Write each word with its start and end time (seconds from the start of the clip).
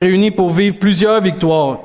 réunis 0.00 0.30
pour 0.30 0.50
vivre 0.50 0.78
plusieurs 0.78 1.20
victoires. 1.20 1.80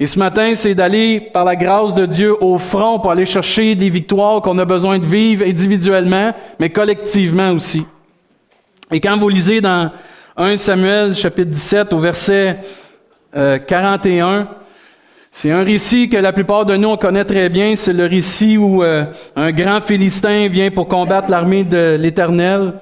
Et 0.00 0.06
ce 0.06 0.18
matin, 0.18 0.54
c'est 0.54 0.74
d'aller, 0.74 1.20
par 1.20 1.44
la 1.44 1.54
grâce 1.54 1.94
de 1.94 2.06
Dieu, 2.06 2.34
au 2.42 2.58
front 2.58 2.98
pour 2.98 3.10
aller 3.10 3.26
chercher 3.26 3.74
des 3.74 3.90
victoires 3.90 4.40
qu'on 4.40 4.58
a 4.58 4.64
besoin 4.64 4.98
de 4.98 5.04
vivre 5.04 5.44
individuellement, 5.44 6.32
mais 6.58 6.70
collectivement 6.70 7.50
aussi. 7.50 7.84
Et 8.90 9.00
quand 9.00 9.16
vous 9.18 9.28
lisez 9.28 9.60
dans 9.60 9.90
1 10.36 10.56
Samuel 10.56 11.14
chapitre 11.14 11.50
17 11.50 11.92
au 11.92 11.98
verset 11.98 12.58
41, 13.32 14.26
euh, 14.26 14.44
c'est 15.30 15.50
un 15.50 15.62
récit 15.62 16.08
que 16.08 16.16
la 16.16 16.32
plupart 16.32 16.66
de 16.66 16.76
nous 16.76 16.88
on 16.88 16.96
connaît 16.96 17.24
très 17.24 17.48
bien. 17.48 17.74
C'est 17.76 17.92
le 17.92 18.06
récit 18.06 18.58
où 18.58 18.82
euh, 18.82 19.04
un 19.36 19.50
grand 19.50 19.80
Philistin 19.80 20.48
vient 20.48 20.70
pour 20.70 20.88
combattre 20.88 21.30
l'armée 21.30 21.64
de 21.64 21.96
l'Éternel. 21.98 22.74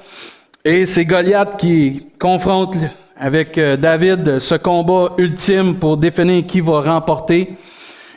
Et 0.64 0.86
c'est 0.86 1.04
Goliath 1.04 1.56
qui 1.56 2.06
confronte 2.18 2.76
avec 3.20 3.58
euh, 3.58 3.76
David 3.76 4.38
ce 4.38 4.54
combat 4.54 5.10
ultime 5.18 5.76
pour 5.76 5.98
définir 5.98 6.46
qui 6.46 6.60
va 6.60 6.80
remporter. 6.80 7.54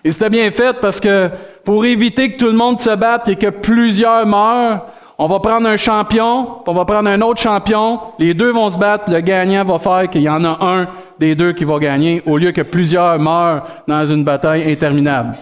Et 0.03 0.11
c'était 0.11 0.29
bien 0.29 0.49
fait 0.49 0.77
parce 0.81 0.99
que 0.99 1.29
pour 1.65 1.85
éviter 1.85 2.31
que 2.31 2.37
tout 2.37 2.47
le 2.47 2.53
monde 2.53 2.79
se 2.79 2.95
batte 2.95 3.27
et 3.27 3.35
que 3.35 3.47
plusieurs 3.47 4.25
meurent, 4.25 4.85
on 5.17 5.27
va 5.27 5.39
prendre 5.39 5.67
un 5.67 5.77
champion, 5.77 6.57
on 6.65 6.73
va 6.73 6.85
prendre 6.85 7.09
un 7.09 7.21
autre 7.21 7.41
champion, 7.41 7.99
les 8.17 8.33
deux 8.33 8.51
vont 8.51 8.69
se 8.69 8.77
battre, 8.77 9.11
le 9.11 9.19
gagnant 9.19 9.63
va 9.63 9.77
faire 9.77 10.09
qu'il 10.09 10.23
y 10.23 10.29
en 10.29 10.43
a 10.43 10.57
un 10.65 10.87
des 11.19 11.35
deux 11.35 11.53
qui 11.53 11.63
va 11.63 11.77
gagner, 11.79 12.23
au 12.25 12.37
lieu 12.37 12.51
que 12.51 12.61
plusieurs 12.61 13.19
meurent 13.19 13.65
dans 13.87 14.05
une 14.05 14.23
bataille 14.23 14.69
interminable. 14.69 15.35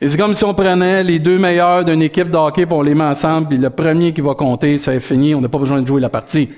Et 0.00 0.08
c'est 0.08 0.16
comme 0.16 0.34
si 0.34 0.44
on 0.44 0.54
prenait 0.54 1.04
les 1.04 1.18
deux 1.18 1.38
meilleurs 1.38 1.84
d'une 1.84 2.02
équipe 2.02 2.30
de 2.30 2.36
hockey, 2.36 2.66
puis 2.66 2.74
on 2.74 2.82
les 2.82 2.94
met 2.94 3.04
ensemble, 3.04 3.48
puis 3.48 3.58
le 3.58 3.70
premier 3.70 4.12
qui 4.12 4.20
va 4.20 4.34
compter, 4.34 4.78
ça 4.78 4.94
est 4.94 5.00
fini, 5.00 5.34
on 5.34 5.40
n'a 5.40 5.48
pas 5.48 5.58
besoin 5.58 5.82
de 5.82 5.86
jouer 5.86 6.00
la 6.00 6.08
partie. 6.08 6.48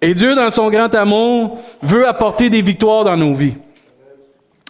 Et 0.00 0.14
Dieu, 0.14 0.34
dans 0.34 0.50
son 0.50 0.70
grand 0.70 0.94
amour, 0.94 1.58
veut 1.82 2.06
apporter 2.06 2.50
des 2.50 2.62
victoires 2.62 3.04
dans 3.04 3.16
nos 3.16 3.34
vies. 3.34 3.56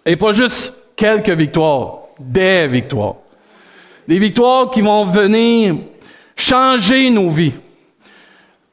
Et 0.04 0.16
pas 0.16 0.32
juste 0.32 0.74
quelques 0.94 1.30
victoires, 1.30 1.98
des 2.18 2.68
victoires. 2.68 3.16
Des 4.06 4.18
victoires 4.18 4.70
qui 4.70 4.80
vont 4.82 5.04
venir 5.04 5.76
changer 6.36 7.10
nos 7.10 7.30
vies, 7.30 7.54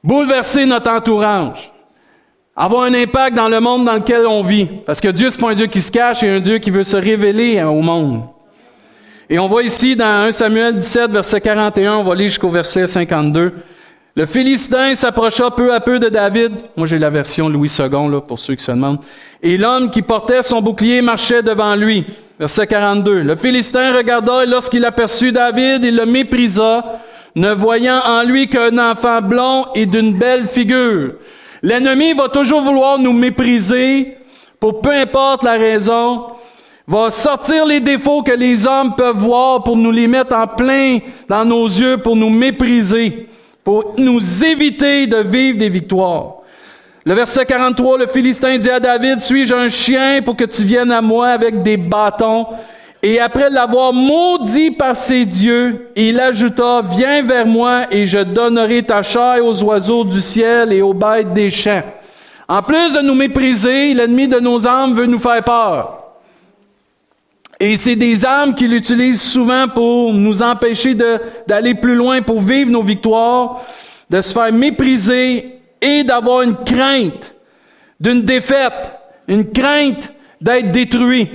bouleverser 0.03 0.65
notre 0.65 0.91
entourage, 0.91 1.71
avoir 2.55 2.83
un 2.83 2.93
impact 2.93 3.35
dans 3.35 3.49
le 3.49 3.59
monde 3.59 3.85
dans 3.85 3.95
lequel 3.95 4.27
on 4.27 4.43
vit. 4.43 4.67
Parce 4.85 5.01
que 5.01 5.07
Dieu, 5.07 5.29
c'est 5.29 5.39
pas 5.39 5.51
un 5.51 5.55
Dieu 5.55 5.67
qui 5.67 5.81
se 5.81 5.91
cache, 5.91 6.19
c'est 6.19 6.29
un 6.29 6.39
Dieu 6.39 6.59
qui 6.59 6.69
veut 6.69 6.83
se 6.83 6.97
révéler 6.97 7.63
au 7.63 7.81
monde. 7.81 8.21
Et 9.29 9.39
on 9.39 9.47
voit 9.47 9.63
ici 9.63 9.95
dans 9.95 10.27
1 10.27 10.31
Samuel 10.31 10.75
17, 10.75 11.11
verset 11.11 11.41
41, 11.41 11.95
on 11.95 12.03
va 12.03 12.13
lire 12.13 12.27
jusqu'au 12.27 12.49
verset 12.49 12.85
52. 12.85 13.53
Le 14.16 14.28
Philistin 14.28 14.94
s'approcha 14.94 15.50
peu 15.50 15.73
à 15.73 15.80
peu 15.80 15.97
de 15.97 16.08
David. 16.08 16.52
Moi, 16.78 16.86
j'ai 16.86 17.00
la 17.00 17.09
version 17.09 17.50
Louis 17.50 17.75
II, 17.80 17.89
là, 18.11 18.22
pour 18.22 18.38
ceux 18.38 18.53
qui 18.53 18.64
se 18.64 18.72
demandent. 18.72 19.00
Et 19.42 19.58
l'homme 19.58 19.89
qui 19.89 20.03
portait 20.03 20.44
son 20.44 20.61
bouclier 20.61 21.02
marchait 21.02 21.42
devant 21.42 21.73
lui. 21.73 22.06
Verset 22.39 22.67
42. 22.67 23.23
Le 23.23 23.36
Philistin 23.36 23.91
regarda 23.91 24.44
et 24.44 24.45
lorsqu'il 24.45 24.86
aperçut 24.86 25.31
David, 25.31 25.84
il 25.84 25.95
le 25.95 26.06
méprisa, 26.06 27.00
ne 27.36 27.53
voyant 27.53 28.02
en 28.06 28.22
lui 28.22 28.47
qu'un 28.47 28.78
enfant 28.78 29.19
blond 29.19 29.66
et 29.73 29.88
d'une 29.88 30.14
belle 30.14 30.47
figure. 30.47 31.14
L'ennemi 31.64 32.14
va 32.14 32.30
toujours 32.30 32.61
vouloir 32.61 33.00
nous 33.00 33.14
mépriser 33.14 34.16
pour 34.59 34.80
peu 34.81 34.91
importe 34.91 35.41
la 35.41 35.53
raison, 35.53 36.25
va 36.88 37.09
sortir 37.09 37.66
les 37.66 37.80
défauts 37.80 38.22
que 38.22 38.31
les 38.31 38.67
hommes 38.67 38.94
peuvent 38.94 39.17
voir 39.17 39.64
pour 39.64 39.75
nous 39.75 39.91
les 39.91 40.08
mettre 40.08 40.36
en 40.36 40.45
plein 40.45 41.00
dans 41.28 41.45
nos 41.45 41.66
yeux, 41.66 41.97
pour 41.97 42.16
nous 42.16 42.30
mépriser 42.30 43.28
pour 43.64 43.95
nous 43.97 44.44
éviter 44.44 45.08
de 45.08 45.17
vivre 45.17 45.58
des 45.58 45.69
victoires. 45.69 46.36
Le 47.06 47.14
verset 47.14 47.45
43, 47.45 47.97
le 47.97 48.08
Philistin 48.08 48.58
dit 48.58 48.69
à 48.69 48.80
David, 48.80 49.22
suis-je 49.22 49.53
un 49.53 49.69
chien 49.69 50.22
pour 50.22 50.36
que 50.36 50.45
tu 50.45 50.64
viennes 50.64 50.92
à 50.92 51.02
moi 51.02 51.30
avec 51.30 51.61
des 51.61 51.78
bâtons? 51.78 52.47
Et 53.02 53.19
après 53.19 53.50
l'avoir 53.50 53.91
maudit 53.91 54.72
par 54.72 54.95
ses 54.95 55.25
dieux, 55.25 55.89
il 55.97 56.19
ajouta, 56.19 56.81
viens 56.89 57.22
vers 57.22 57.46
moi 57.46 57.81
et 57.91 58.06
je 58.06 58.19
donnerai 58.19 58.84
ta 58.84 59.02
chair 59.02 59.46
aux 59.46 59.62
oiseaux 59.63 60.06
du 60.06 60.22
ciel 60.22 60.72
et 60.72 60.81
aux 60.81 60.94
bêtes 60.94 61.34
des 61.34 61.50
champs. 61.50 61.84
En 62.47 62.62
plus 62.62 62.94
de 62.94 63.02
nous 63.02 63.16
mépriser, 63.16 63.94
l'ennemi 63.94 64.29
de 64.29 64.40
nos 64.40 64.66
âmes 64.66 64.96
veut 64.96 65.06
nous 65.06 65.19
faire 65.19 65.44
peur. 65.44 66.03
Et 67.66 67.78
c'est 67.78 67.96
des 67.96 68.25
armes 68.25 68.56
qu'il 68.56 68.74
utilise 68.74 69.22
souvent 69.22 69.69
pour 69.69 70.13
nous 70.13 70.44
empêcher 70.44 70.97
d'aller 71.47 71.74
plus 71.74 71.96
loin, 71.96 72.22
pour 72.22 72.41
vivre 72.41 72.69
nos 72.69 72.84
victoires, 72.84 73.62
de 74.09 74.19
se 74.19 74.34
faire 74.34 74.51
mépriser 74.51 75.62
et 75.81 76.03
d'avoir 76.03 76.41
une 76.41 76.57
crainte 76.57 77.34
d'une 78.02 78.23
défaite, 78.23 78.91
une 79.29 79.50
crainte 79.50 80.12
d'être 80.41 80.73
détruit. 80.73 81.29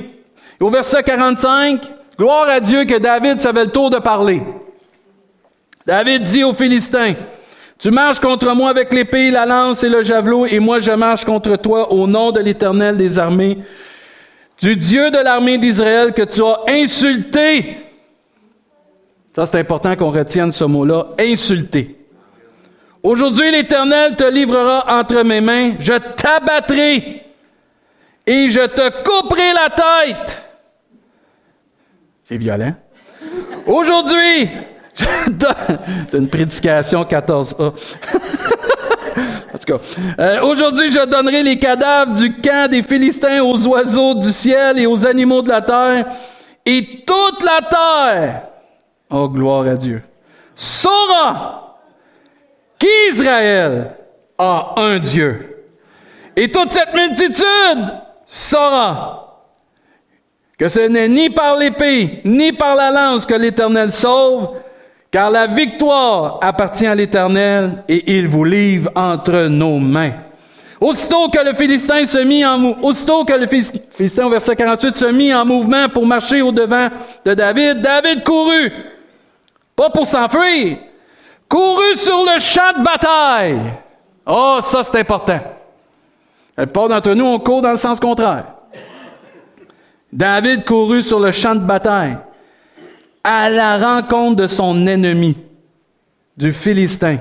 au 0.61 0.69
verset 0.69 1.03
45, 1.03 1.81
gloire 2.19 2.47
à 2.47 2.61
Dieu 2.61 2.85
que 2.85 2.99
David 2.99 3.41
savait 3.41 3.65
le 3.65 3.71
tour 3.71 3.89
de 3.89 3.99
parler. 3.99 4.43
David 5.87 6.25
dit 6.25 6.45
aux 6.45 6.53
Philistins, 6.53 7.15
tu 7.79 7.91
marches 7.91 8.21
contre 8.21 8.55
moi 8.55 8.69
avec 8.69 8.93
l'épée, 8.93 9.31
la 9.31 9.47
lance 9.47 9.83
et 9.83 9.89
le 9.89 10.03
javelot, 10.03 10.45
et 10.45 10.59
moi 10.59 10.79
je 10.81 10.93
marche 10.93 11.25
contre 11.25 11.57
toi 11.57 11.91
au 11.91 12.07
nom 12.07 12.33
de 12.33 12.41
l'Éternel 12.41 12.99
des 12.99 13.19
armées 13.19 13.57
du 14.61 14.77
Dieu 14.77 15.11
de 15.11 15.19
l'armée 15.19 15.59
d'Israël 15.59 16.13
que 16.13 16.23
tu 16.23 16.43
as 16.43 16.61
insulté. 16.69 17.79
Ça, 19.35 19.47
c'est 19.47 19.59
important 19.61 19.95
qu'on 19.95 20.11
retienne 20.11 20.51
ce 20.51 20.65
mot-là, 20.65 21.09
insulté. 21.19 21.97
Aujourd'hui, 23.03 23.51
l'Éternel 23.53 24.17
te 24.17 24.25
livrera 24.25 24.99
entre 24.99 25.23
mes 25.23 25.41
mains, 25.41 25.75
je 25.79 25.93
t'abattrai 25.93 27.23
et 28.27 28.51
je 28.51 28.67
te 28.67 29.03
couperai 29.05 29.53
la 29.53 29.71
tête. 29.71 30.43
C'est 32.25 32.37
violent. 32.37 32.75
Aujourd'hui, 33.67 34.49
c'est 34.97 36.19
une 36.19 36.29
prédication 36.29 37.05
14a. 37.05 37.73
Euh, 40.19 40.41
aujourd'hui, 40.43 40.93
je 40.93 41.05
donnerai 41.05 41.43
les 41.43 41.59
cadavres 41.59 42.13
du 42.13 42.41
camp 42.41 42.71
des 42.71 42.83
Philistins 42.83 43.43
aux 43.43 43.67
oiseaux 43.67 44.15
du 44.15 44.33
ciel 44.33 44.79
et 44.79 44.87
aux 44.87 45.07
animaux 45.07 45.43
de 45.43 45.51
la 45.51 45.63
terre, 45.63 46.07
et 46.65 47.05
toute 47.07 47.43
la 47.43 47.61
terre, 47.69 48.43
oh 49.11 49.29
gloire 49.29 49.67
à 49.67 49.75
Dieu, 49.75 50.03
saura 50.55 51.79
qu'Israël 52.79 53.95
a 54.39 54.75
un 54.77 54.99
Dieu. 54.99 55.65
Et 56.37 56.51
toute 56.51 56.71
cette 56.71 56.95
multitude 56.95 57.95
saura 58.27 59.45
que 60.59 60.69
ce 60.69 60.81
n'est 60.81 61.09
ni 61.09 61.31
par 61.31 61.57
l'épée, 61.57 62.21
ni 62.25 62.53
par 62.53 62.75
la 62.75 62.91
lance 62.91 63.27
que 63.27 63.35
l'Éternel 63.35 63.91
sauve, 63.93 64.51
car 65.11 65.31
la 65.31 65.47
victoire 65.47 66.39
appartient 66.43 66.87
à 66.87 66.95
l'Éternel 66.95 67.85
et 67.89 68.17
il 68.17 68.29
vous 68.29 68.45
livre 68.45 68.91
entre 68.95 69.47
nos 69.49 69.79
mains. 69.79 70.13
Aussitôt 70.81 71.29
que 71.29 71.45
le 71.45 71.55
Philistin 71.55 72.07
se 72.07 72.19
mit 72.19 72.45
en 72.45 72.63
aussitôt 72.83 73.25
que 73.25 73.33
le 73.33 73.47
Philistin 73.47 74.27
au 74.27 74.31
verset 74.31 74.55
48 74.55 74.97
se 74.97 75.07
mit 75.07 75.35
en 75.35 75.45
mouvement 75.45 75.89
pour 75.89 76.07
marcher 76.07 76.41
au 76.41 76.53
devant 76.53 76.89
de 77.25 77.35
David, 77.35 77.81
David 77.81 78.23
courut, 78.23 78.73
pas 79.75 79.91
pour 79.91 80.07
s'enfuir, 80.07 80.79
courut 81.49 81.97
sur 81.97 82.25
le 82.25 82.39
champ 82.39 82.79
de 82.79 82.85
bataille. 82.85 83.59
Oh, 84.25 84.59
ça 84.61 84.85
c'est 84.85 85.01
important. 85.01 85.41
La 86.57 86.67
plupart 86.67 86.89
d'entre 86.89 87.13
nous, 87.15 87.25
on 87.25 87.39
court 87.41 87.63
dans 87.63 87.71
le 87.73 87.77
sens 87.77 87.99
contraire. 87.99 88.45
David 90.13 90.65
courut 90.65 91.03
sur 91.03 91.19
le 91.19 91.33
champ 91.33 91.55
de 91.55 91.61
bataille 91.61 92.19
à 93.25 93.51
la 93.51 93.79
rencontre 93.79 94.37
de 94.37 94.47
son 94.47 94.87
ennemi, 94.87 95.37
du 96.37 96.53
Philistin. 96.53 97.19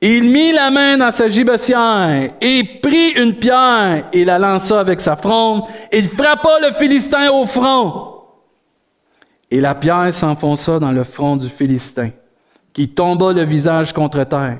Il 0.00 0.24
mit 0.24 0.52
la 0.52 0.70
main 0.70 0.98
dans 0.98 1.10
sa 1.10 1.28
gibecière 1.28 2.30
et 2.40 2.64
prit 2.82 3.10
une 3.16 3.34
pierre 3.34 4.06
et 4.12 4.24
la 4.24 4.38
lança 4.38 4.80
avec 4.80 5.00
sa 5.00 5.16
fronde. 5.16 5.64
Il 5.92 6.08
frappa 6.08 6.58
le 6.60 6.74
Philistin 6.74 7.30
au 7.30 7.46
front. 7.46 8.14
Et 9.50 9.60
la 9.60 9.74
pierre 9.74 10.12
s'enfonça 10.12 10.78
dans 10.78 10.92
le 10.92 11.04
front 11.04 11.36
du 11.36 11.48
Philistin, 11.48 12.10
qui 12.72 12.88
tomba 12.88 13.32
le 13.32 13.44
visage 13.44 13.92
contre 13.92 14.24
terre. 14.24 14.58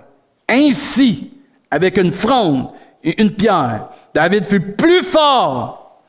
Ainsi, 0.49 1.33
avec 1.71 1.97
une 1.97 2.13
fronde 2.13 2.69
et 3.03 3.21
une 3.21 3.33
pierre, 3.33 3.89
David 4.15 4.47
fut 4.47 4.61
plus 4.61 5.03
fort 5.03 6.01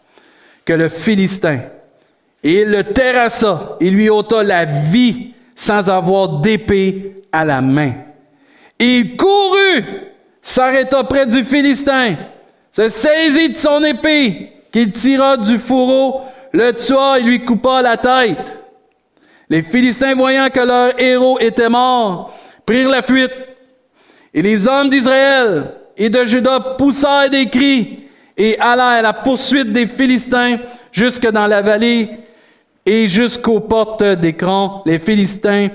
que 0.63 0.73
le 0.73 0.87
Philistin 0.87 1.59
et 2.45 2.61
il 2.61 2.69
le 2.69 2.83
terrassa 2.83 3.75
et 3.79 3.89
lui 3.89 4.07
ôta 4.07 4.43
la 4.43 4.65
vie 4.65 5.33
sans 5.55 5.89
avoir 5.89 6.41
d'épée 6.41 7.23
à 7.31 7.43
la 7.43 7.59
main. 7.59 7.93
il 8.79 9.17
courut, 9.17 9.83
s'arrêta 10.43 11.03
près 11.05 11.25
du 11.25 11.43
Philistin, 11.43 12.17
se 12.71 12.87
saisit 12.87 13.49
de 13.49 13.57
son 13.57 13.83
épée, 13.83 14.51
qu'il 14.71 14.91
tira 14.91 15.37
du 15.37 15.57
fourreau, 15.57 16.21
le 16.53 16.71
tua 16.73 17.17
et 17.17 17.23
lui 17.23 17.43
coupa 17.43 17.81
la 17.81 17.97
tête. 17.97 18.55
Les 19.49 19.63
Philistins, 19.63 20.13
voyant 20.13 20.49
que 20.49 20.59
leur 20.59 20.99
héros 20.99 21.39
était 21.39 21.69
mort, 21.69 22.31
prirent 22.63 22.89
la 22.89 23.01
fuite. 23.01 23.33
Et 24.35 24.43
les 24.43 24.67
hommes 24.67 24.89
d'Israël 24.89 25.71
et 25.97 26.09
de 26.09 26.23
Juda 26.25 26.59
poussèrent 26.77 27.29
des 27.29 27.49
cris 27.49 28.03
et 28.37 28.59
alla 28.59 28.87
à 28.87 29.01
la 29.01 29.13
poursuite 29.13 29.71
des 29.71 29.87
Philistins 29.87 30.59
jusque 30.91 31.27
dans 31.31 31.47
la 31.47 31.61
vallée 31.61 32.09
et 32.85 33.07
jusqu'aux 33.07 33.59
portes 33.59 34.03
d'écran. 34.03 34.83
Les 34.85 34.99
Philistins, 34.99 35.69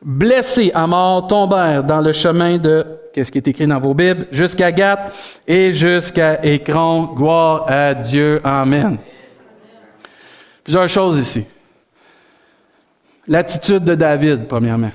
blessés 0.00 0.70
à 0.74 0.86
mort, 0.86 1.26
tombèrent 1.26 1.84
dans 1.84 2.00
le 2.00 2.12
chemin 2.12 2.58
de, 2.58 2.86
qu'est-ce 3.12 3.32
qui 3.32 3.38
est 3.38 3.48
écrit 3.48 3.66
dans 3.66 3.80
vos 3.80 3.94
Bibles, 3.94 4.26
jusqu'à 4.30 4.70
Gath 4.70 5.12
et 5.46 5.72
jusqu'à 5.72 6.44
Écran. 6.44 7.14
Gloire 7.14 7.66
à 7.68 7.94
Dieu. 7.94 8.40
Amen. 8.44 8.98
Plusieurs 10.62 10.88
choses 10.88 11.18
ici. 11.18 11.44
L'attitude 13.26 13.84
de 13.84 13.94
David, 13.94 14.46
premièrement. 14.46 14.92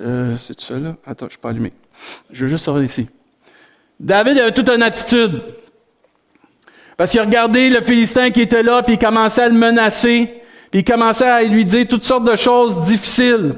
Euh, 0.00 0.36
c'est 0.38 0.60
ça 0.60 0.78
là? 0.78 0.94
Attends, 1.04 1.24
je 1.24 1.26
ne 1.26 1.30
suis 1.30 1.38
pas 1.38 1.50
allumé. 1.50 1.72
Je 2.30 2.44
veux 2.44 2.50
juste 2.50 2.64
sortir 2.64 2.84
ici. 2.84 3.08
David 3.98 4.38
avait 4.38 4.52
toute 4.52 4.68
une 4.68 4.82
attitude. 4.82 5.42
Parce 6.98 7.12
qu'il 7.12 7.20
regardait 7.20 7.70
le 7.70 7.80
Philistin 7.80 8.30
qui 8.30 8.42
était 8.42 8.64
là, 8.64 8.82
puis 8.82 8.94
il 8.94 8.98
commençait 8.98 9.42
à 9.42 9.48
le 9.48 9.54
menacer, 9.54 10.42
puis 10.72 10.80
il 10.80 10.84
commençait 10.84 11.28
à 11.28 11.44
lui 11.44 11.64
dire 11.64 11.86
toutes 11.88 12.02
sortes 12.02 12.24
de 12.24 12.34
choses 12.34 12.80
difficiles. 12.82 13.54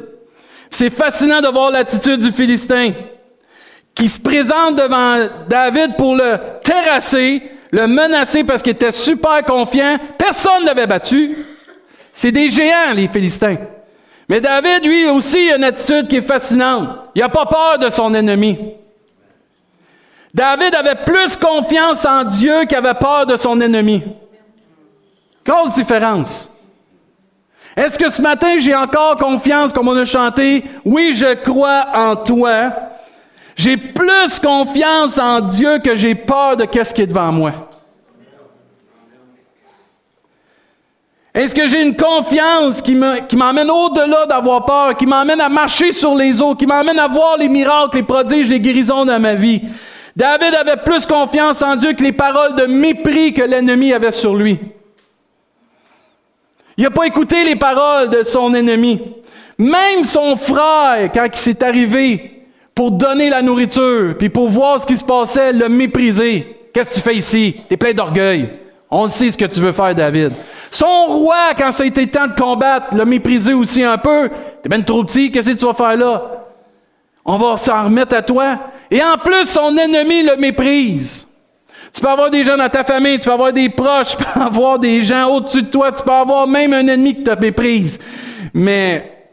C'est 0.71 0.91
fascinant 0.91 1.41
de 1.41 1.49
voir 1.49 1.71
l'attitude 1.71 2.21
du 2.21 2.33
Philistin 2.33 2.93
qui 3.95 4.11
se 4.11 4.21
présente 4.21 4.77
devant 4.77 5.27
David 5.49 5.97
pour 5.97 6.15
le 6.15 6.37
terrasser, 6.63 7.43
le 7.71 7.87
menacer 7.87 8.45
parce 8.45 8.63
qu'il 8.63 8.73
était 8.73 8.93
super 8.93 9.43
confiant. 9.45 9.97
Personne 10.19 10.61
ne 10.61 10.67
l'avait 10.67 10.87
battu. 10.87 11.35
C'est 12.13 12.33
des 12.33 12.51
géants, 12.51 12.93
les 12.95 13.09
Philistins. 13.09 13.57
Mais 14.29 14.43
David, 14.43 14.85
lui, 14.85 15.09
aussi, 15.09 15.51
a 15.51 15.57
une 15.57 15.65
attitude 15.65 16.09
qui 16.09 16.17
est 16.17 16.21
fascinante. 16.21 16.91
Il 17.15 17.23
n'a 17.23 17.31
pas 17.31 17.47
peur 17.47 17.79
de 17.79 17.89
son 17.89 18.13
ennemi. 18.13 18.59
David 20.33 20.75
avait 20.75 21.05
plus 21.05 21.37
confiance 21.37 22.05
en 22.05 22.25
Dieu 22.25 22.65
qu'il 22.65 22.77
avait 22.77 22.95
peur 22.95 23.27
de 23.27 23.37
son 23.37 23.61
ennemi. 23.61 24.03
Grosse 25.45 25.75
différence. 25.75 26.51
Est-ce 27.77 27.99
que 27.99 28.09
ce 28.11 28.21
matin 28.21 28.59
j'ai 28.59 28.75
encore 28.75 29.17
confiance, 29.17 29.73
comme 29.73 29.89
on 29.89 29.97
a 29.97 30.05
chanté, 30.05 30.65
oui, 30.85 31.13
je 31.15 31.35
crois 31.35 31.87
en 31.95 32.17
toi. 32.17 32.73
J'ai 33.57 33.77
plus 33.77 34.39
confiance 34.41 35.19
en 35.19 35.41
Dieu 35.41 35.79
que 35.79 35.97
j'ai 35.97 36.15
peur 36.15 36.57
de 36.57 36.65
qu'est-ce 36.65 36.95
qui 36.95 37.03
est 37.03 37.07
devant 37.07 37.33
moi. 37.33 37.53
Est-ce 41.33 41.55
que 41.55 41.67
j'ai 41.69 41.83
une 41.83 41.97
confiance 41.97 42.83
qui 42.83 42.95
m'emmène 42.95 43.71
au-delà 43.71 44.27
d'avoir 44.27 44.65
peur, 44.65 44.97
qui 44.97 45.07
m'emmène 45.07 45.41
à 45.41 45.49
marcher 45.49 45.93
sur 45.93 46.15
les 46.15 46.43
eaux, 46.43 46.57
qui 46.57 46.67
m'emmène 46.67 46.99
à 46.99 47.07
voir 47.07 47.37
les 47.37 47.49
miracles, 47.49 47.99
les 47.99 48.03
prodiges, 48.03 48.49
les 48.49 48.59
guérisons 48.59 49.05
dans 49.05 49.21
ma 49.21 49.35
vie? 49.37 49.63
David 50.17 50.55
avait 50.55 50.83
plus 50.85 51.07
confiance 51.07 51.63
en 51.63 51.77
Dieu 51.77 51.93
que 51.93 52.03
les 52.03 52.13
paroles 52.13 52.55
de 52.57 52.67
mépris 52.67 53.33
que 53.33 53.43
l'ennemi 53.43 53.93
avait 53.93 54.11
sur 54.11 54.35
lui. 54.35 54.59
Il 56.77 56.85
n'a 56.85 56.91
pas 56.91 57.07
écouté 57.07 57.45
les 57.45 57.57
paroles 57.57 58.11
de 58.11 58.23
son 58.23 58.55
ennemi. 58.55 59.01
Même 59.59 60.05
son 60.05 60.37
frère, 60.37 61.11
quand 61.13 61.27
il 61.27 61.37
s'est 61.39 61.63
arrivé 61.63 62.47
pour 62.75 62.91
donner 62.91 63.29
la 63.29 63.43
nourriture, 63.43 64.15
puis 64.19 64.31
pour 64.31 64.49
voir 64.49 64.81
ce 64.81 64.87
qui 64.87 64.97
se 64.97 65.05
passait, 65.05 65.53
l'a 65.53 65.69
méprisé. 65.69 66.57
Qu'est-ce 66.73 66.91
que 66.91 66.95
tu 66.95 67.01
fais 67.01 67.17
ici? 67.17 67.57
Tu 67.69 67.75
es 67.75 67.77
plein 67.77 67.93
d'orgueil. 67.93 68.49
On 68.91 69.07
sait 69.07 69.31
ce 69.31 69.39
que 69.39 69.45
tu 69.45 69.61
veux 69.61 69.73
faire, 69.73 69.95
David. 69.95 70.33
Son 70.71 71.07
roi, 71.07 71.55
quand 71.57 71.71
ça 71.71 71.83
a 71.83 71.87
été 71.87 72.07
temps 72.07 72.27
de 72.27 72.35
combattre, 72.35 72.97
l'a 72.97 73.05
méprisé 73.05 73.53
aussi 73.53 73.85
un 73.85 73.99
peu. 73.99 74.31
T'es 74.63 74.69
bien 74.69 74.81
trop 74.81 75.05
petit, 75.05 75.31
qu'est-ce 75.31 75.51
que 75.51 75.57
tu 75.57 75.65
vas 75.65 75.75
faire 75.75 75.97
là? 75.97 76.40
On 77.25 77.37
va 77.37 77.57
s'en 77.57 77.85
remettre 77.85 78.17
à 78.17 78.23
toi. 78.23 78.59
Et 78.91 79.03
en 79.03 79.17
plus, 79.19 79.45
son 79.45 79.77
ennemi 79.77 80.23
le 80.23 80.37
méprise. 80.37 81.27
Tu 81.93 82.01
peux 82.01 82.09
avoir 82.09 82.31
des 82.31 82.45
gens 82.45 82.57
dans 82.57 82.69
ta 82.69 82.85
famille, 82.85 83.19
tu 83.19 83.25
peux 83.27 83.33
avoir 83.33 83.53
des 83.53 83.69
proches, 83.69 84.17
tu 84.17 84.25
peux 84.25 84.41
avoir 84.41 84.79
des 84.79 85.03
gens 85.03 85.29
au-dessus 85.29 85.63
de 85.63 85.69
toi, 85.69 85.93
tu 85.93 86.03
peux 86.03 86.11
avoir 86.11 86.47
même 86.47 86.73
un 86.73 86.87
ennemi 86.87 87.17
qui 87.17 87.25
te 87.25 87.39
méprise. 87.39 87.99
Mais 88.55 89.29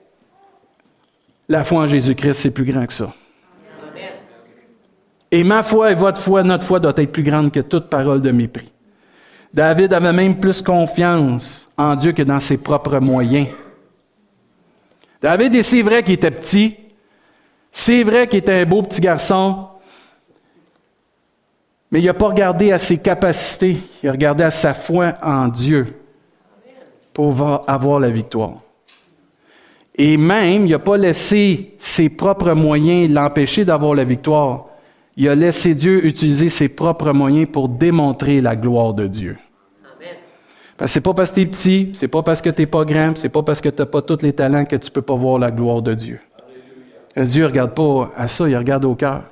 la 1.47 1.63
foi 1.63 1.83
en 1.83 1.87
Jésus-Christ, 1.87 2.33
c'est 2.33 2.53
plus 2.53 2.65
grand 2.65 2.85
que 2.85 2.93
ça. 2.93 3.13
Et 5.29 5.43
ma 5.43 5.61
foi 5.61 5.91
et 5.91 5.95
votre 5.95 6.21
foi, 6.21 6.41
notre 6.41 6.65
foi 6.65 6.79
doit 6.79 6.93
être 6.95 7.11
plus 7.11 7.23
grande 7.23 7.51
que 7.51 7.59
toute 7.59 7.89
parole 7.89 8.21
de 8.21 8.31
mépris. 8.31 8.71
David 9.53 9.93
avait 9.93 10.13
même 10.13 10.39
plus 10.39 10.61
confiance 10.61 11.67
en 11.77 11.95
Dieu 11.95 12.11
que 12.13 12.21
dans 12.21 12.39
ses 12.39 12.57
propres 12.57 12.99
moyens. 12.99 13.47
David, 15.21 15.61
c'est 15.63 15.81
vrai 15.81 16.03
qu'il 16.03 16.13
était 16.13 16.31
petit, 16.31 16.77
c'est 17.79 18.03
vrai 18.03 18.27
qu'il 18.27 18.39
était 18.39 18.61
un 18.61 18.65
beau 18.65 18.81
petit 18.81 18.99
garçon, 18.99 19.67
mais 21.91 21.99
il 21.99 22.05
n'a 22.07 22.13
pas 22.15 22.29
regardé 22.29 22.71
à 22.71 22.79
ses 22.79 22.97
capacités, 22.97 23.77
il 24.01 24.09
a 24.09 24.13
regardé 24.13 24.43
à 24.43 24.49
sa 24.49 24.73
foi 24.73 25.13
en 25.21 25.47
Dieu 25.47 25.95
pour 27.13 27.39
avoir 27.69 27.99
la 27.99 28.09
victoire. 28.09 28.55
Et 29.93 30.17
même, 30.17 30.65
il 30.65 30.71
n'a 30.71 30.79
pas 30.79 30.97
laissé 30.97 31.75
ses 31.77 32.09
propres 32.09 32.53
moyens 32.53 33.11
l'empêcher 33.11 33.63
d'avoir 33.63 33.93
la 33.93 34.05
victoire. 34.05 34.65
Il 35.15 35.29
a 35.29 35.35
laissé 35.35 35.75
Dieu 35.75 36.03
utiliser 36.03 36.49
ses 36.49 36.69
propres 36.69 37.11
moyens 37.11 37.47
pour 37.53 37.69
démontrer 37.69 38.41
la 38.41 38.55
gloire 38.55 38.95
de 38.95 39.05
Dieu. 39.05 39.37
Parce 40.77 40.89
que 40.89 40.93
c'est 40.93 41.01
pas 41.01 41.13
parce 41.13 41.29
que 41.29 41.35
tu 41.35 41.41
es 41.41 41.45
petit, 41.45 41.91
c'est 41.93 42.07
pas 42.07 42.23
parce 42.23 42.41
que 42.41 42.49
tu 42.49 42.63
n'es 42.63 42.65
pas 42.65 42.85
grand, 42.85 43.15
c'est 43.15 43.29
pas 43.29 43.43
parce 43.43 43.61
que 43.61 43.69
tu 43.69 43.83
n'as 43.83 43.85
pas 43.85 44.01
tous 44.01 44.23
les 44.23 44.33
talents 44.33 44.65
que 44.65 44.75
tu 44.75 44.89
ne 44.89 44.93
peux 44.93 45.03
pas 45.03 45.15
voir 45.15 45.37
la 45.37 45.51
gloire 45.51 45.83
de 45.83 45.93
Dieu. 45.93 46.19
Dieu 47.25 47.43
ne 47.43 47.47
regarde 47.47 47.73
pas 47.73 48.11
à 48.15 48.27
ça, 48.27 48.47
il 48.47 48.55
regarde 48.55 48.85
au 48.85 48.95
cœur. 48.95 49.23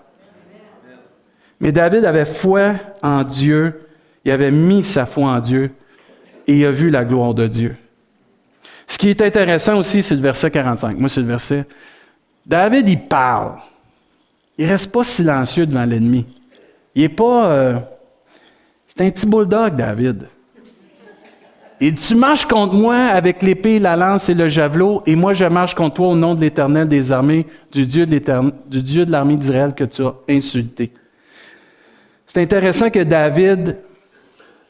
Mais 1.59 1.71
David 1.71 2.05
avait 2.05 2.25
foi 2.25 2.73
en 3.01 3.23
Dieu, 3.23 3.87
il 4.23 4.31
avait 4.31 4.51
mis 4.51 4.83
sa 4.83 5.05
foi 5.05 5.31
en 5.31 5.39
Dieu 5.39 5.71
et 6.47 6.57
il 6.57 6.65
a 6.65 6.71
vu 6.71 6.89
la 6.89 7.05
gloire 7.05 7.33
de 7.33 7.47
Dieu. 7.47 7.75
Ce 8.87 8.97
qui 8.97 9.09
est 9.09 9.21
intéressant 9.21 9.77
aussi, 9.77 10.03
c'est 10.03 10.15
le 10.15 10.21
verset 10.21 10.51
45. 10.51 10.97
Moi, 10.97 11.09
c'est 11.09 11.21
le 11.21 11.27
verset. 11.27 11.65
David, 12.45 12.87
il 12.87 13.01
parle. 13.01 13.53
Il 14.57 14.65
ne 14.65 14.71
reste 14.71 14.91
pas 14.91 15.03
silencieux 15.03 15.65
devant 15.65 15.85
l'ennemi. 15.85 16.25
Il 16.93 17.01
n'est 17.01 17.09
pas. 17.09 17.47
Euh, 17.47 17.79
c'est 18.87 19.05
un 19.05 19.09
petit 19.09 19.25
bulldog, 19.25 19.75
David. 19.75 20.27
Et 21.81 21.93
tu 21.93 22.15
marches 22.15 22.45
contre 22.45 22.73
moi 22.73 22.95
avec 22.95 23.41
l'épée, 23.41 23.79
la 23.79 23.97
lance 23.97 24.29
et 24.29 24.33
le 24.33 24.47
javelot, 24.47 25.03
et 25.05 25.15
moi 25.15 25.33
je 25.33 25.45
marche 25.45 25.75
contre 25.75 25.95
toi 25.95 26.07
au 26.09 26.15
nom 26.15 26.33
de 26.33 26.41
l'Éternel 26.41 26.87
des 26.87 27.11
armées, 27.11 27.45
du 27.71 27.85
Dieu 27.85 28.05
de 28.05 29.11
l'armée 29.11 29.35
d'Israël 29.35 29.73
que 29.75 29.83
tu 29.83 30.03
as 30.03 30.13
insulté. 30.29 30.93
C'est 32.25 32.41
intéressant 32.41 32.89
que 32.89 33.03
David 33.03 33.77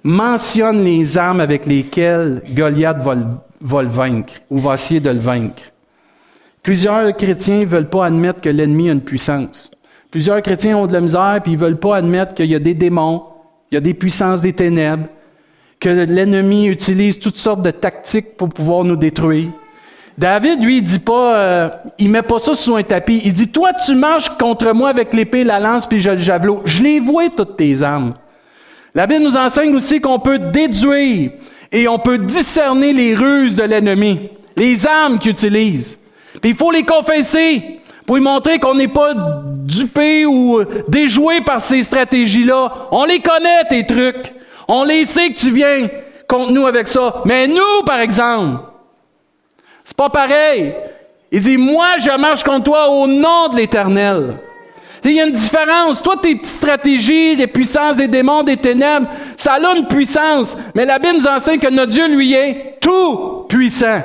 mentionne 0.03 0.83
les 0.83 1.17
armes 1.17 1.41
avec 1.41 1.65
lesquelles 1.65 2.41
Goliath 2.55 3.01
va, 3.01 3.15
va 3.61 3.83
le 3.83 3.89
vaincre, 3.89 4.33
ou 4.49 4.59
va 4.59 4.73
essayer 4.73 4.99
de 4.99 5.09
le 5.09 5.19
vaincre. 5.19 5.63
Plusieurs 6.63 7.15
chrétiens 7.15 7.59
ne 7.61 7.65
veulent 7.65 7.89
pas 7.89 8.07
admettre 8.07 8.41
que 8.41 8.49
l'ennemi 8.49 8.89
a 8.89 8.93
une 8.93 9.01
puissance. 9.01 9.69
Plusieurs 10.09 10.41
chrétiens 10.41 10.77
ont 10.77 10.87
de 10.87 10.93
la 10.93 11.01
misère, 11.01 11.39
puis 11.43 11.53
ils 11.53 11.59
ne 11.59 11.61
veulent 11.63 11.79
pas 11.79 11.97
admettre 11.97 12.33
qu'il 12.33 12.47
y 12.47 12.55
a 12.55 12.59
des 12.59 12.73
démons, 12.73 13.23
il 13.71 13.75
y 13.75 13.77
a 13.77 13.81
des 13.81 13.93
puissances 13.93 14.41
des 14.41 14.53
ténèbres, 14.53 15.07
que 15.79 15.89
l'ennemi 15.89 16.67
utilise 16.67 17.19
toutes 17.19 17.37
sortes 17.37 17.61
de 17.61 17.71
tactiques 17.71 18.37
pour 18.37 18.49
pouvoir 18.49 18.83
nous 18.83 18.95
détruire. 18.95 19.49
David, 20.17 20.63
lui, 20.63 20.77
il 20.77 20.83
dit 20.83 20.99
pas, 20.99 21.35
euh, 21.35 21.69
il 21.99 22.09
met 22.09 22.21
pas 22.21 22.39
ça 22.39 22.53
sous 22.53 22.75
un 22.75 22.83
tapis. 22.83 23.21
Il 23.25 23.33
dit, 23.33 23.49
toi, 23.49 23.71
tu 23.73 23.95
marches 23.95 24.29
contre 24.37 24.71
moi 24.73 24.89
avec 24.89 25.13
l'épée, 25.13 25.43
la 25.43 25.59
lance, 25.59 25.85
puis 25.85 26.01
le 26.01 26.17
javelot. 26.17 26.61
Je 26.63 26.81
les 26.83 26.99
vois 27.01 27.29
toutes 27.29 27.57
tes 27.57 27.81
armes. 27.83 28.13
La 28.93 29.07
Bible 29.07 29.25
nous 29.25 29.35
enseigne 29.35 29.75
aussi 29.75 29.99
qu'on 29.99 30.19
peut 30.19 30.39
déduire 30.39 31.31
et 31.69 31.87
on 31.89 31.99
peut 31.99 32.17
discerner 32.17 32.93
les 32.93 33.13
ruses 33.13 33.55
de 33.55 33.63
l'ennemi, 33.63 34.29
les 34.55 34.87
armes 34.87 35.19
qu'il 35.19 35.31
utilise. 35.31 35.99
Puis 36.41 36.51
il 36.51 36.55
faut 36.55 36.71
les 36.71 36.83
confesser 36.83 37.81
pour 38.05 38.15
lui 38.15 38.23
montrer 38.23 38.59
qu'on 38.59 38.75
n'est 38.75 38.87
pas 38.87 39.13
dupé 39.65 40.25
ou 40.25 40.61
déjoué 40.87 41.41
par 41.41 41.59
ces 41.59 41.83
stratégies-là. 41.83 42.87
On 42.91 43.03
les 43.03 43.19
connaît, 43.19 43.65
tes 43.69 43.85
trucs. 43.85 44.33
On 44.67 44.83
les 44.83 45.05
sait 45.05 45.29
que 45.29 45.39
tu 45.39 45.51
viens 45.51 45.87
contre 46.27 46.51
nous 46.51 46.65
avec 46.65 46.87
ça. 46.87 47.21
Mais 47.25 47.47
nous, 47.47 47.83
par 47.85 47.99
exemple, 47.99 48.59
c'est 49.83 49.97
pas 49.97 50.09
pareil. 50.09 50.73
Il 51.31 51.41
dit, 51.41 51.57
moi, 51.57 51.97
je 51.99 52.17
marche 52.17 52.43
contre 52.43 52.63
toi 52.63 52.89
au 52.89 53.07
nom 53.07 53.49
de 53.49 53.57
l'Éternel. 53.57 54.37
Il 55.03 55.11
y 55.11 55.21
a 55.21 55.25
une 55.25 55.33
différence. 55.33 56.01
Toi, 56.01 56.15
tes 56.21 56.35
petites 56.35 56.47
stratégies, 56.47 57.35
les 57.35 57.47
puissances 57.47 57.95
des 57.95 58.07
démons, 58.07 58.41
des 58.41 58.57
ténèbres, 58.57 59.07
ça 59.37 59.53
a 59.53 59.75
une 59.75 59.87
puissance. 59.87 60.57
Mais 60.73 60.85
la 60.85 60.97
Bible 60.97 61.17
nous 61.19 61.27
enseigne 61.27 61.59
que 61.59 61.69
notre 61.69 61.91
Dieu, 61.91 62.07
lui, 62.07 62.33
est 62.33 62.77
tout 62.81 63.45
puissant. 63.47 64.01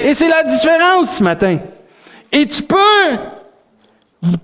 Et 0.00 0.14
c'est 0.14 0.28
la 0.28 0.42
différence 0.42 1.18
ce 1.18 1.22
matin. 1.22 1.58
Et 2.32 2.46
tu 2.46 2.62
peux 2.62 3.16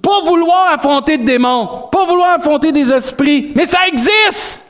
pas 0.01 0.21
vouloir 0.25 0.73
affronter 0.73 1.19
des 1.19 1.25
démons, 1.25 1.89
pas 1.91 2.05
vouloir 2.05 2.31
affronter 2.31 2.71
des 2.71 2.93
esprits, 2.93 3.53
mais 3.55 3.67
ça 3.67 3.87
existe. 3.89 4.61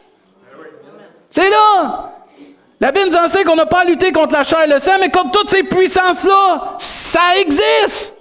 C'est 1.35 1.51
là. 1.51 2.13
La 2.79 2.93
Bible 2.93 3.11
nous 3.11 3.17
enseigne 3.17 3.45
qu'on 3.45 3.57
n'a 3.57 3.67
pas 3.67 3.81
à 3.81 3.85
lutter 3.85 4.13
contre 4.13 4.35
la 4.35 4.45
chair 4.45 4.63
et 4.63 4.69
le 4.69 4.79
sang, 4.79 4.93
mais 5.01 5.11
comme 5.11 5.33
toutes 5.33 5.51
ces 5.51 5.65
puissances-là, 5.65 6.77
ça 6.79 7.37
existe. 7.39 8.15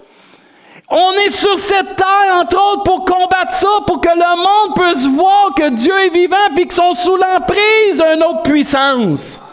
On 0.89 1.12
est 1.12 1.29
sur 1.29 1.55
cette 1.60 1.96
terre, 1.96 2.36
entre 2.36 2.58
autres, 2.58 2.82
pour 2.82 3.05
combattre 3.05 3.53
ça, 3.53 3.67
pour 3.86 4.01
que 4.01 4.10
le 4.10 4.36
monde 4.36 4.75
puisse 4.75 5.05
voir 5.05 5.53
que 5.55 5.70
Dieu 5.70 5.93
est 6.05 6.10
vivant 6.10 6.36
puis 6.55 6.63
qu'ils 6.65 6.74
sont 6.74 6.93
sous 6.93 7.15
l'emprise 7.15 7.98
d'une 7.98 8.24
autre 8.24 8.41
puissance. 8.41 9.43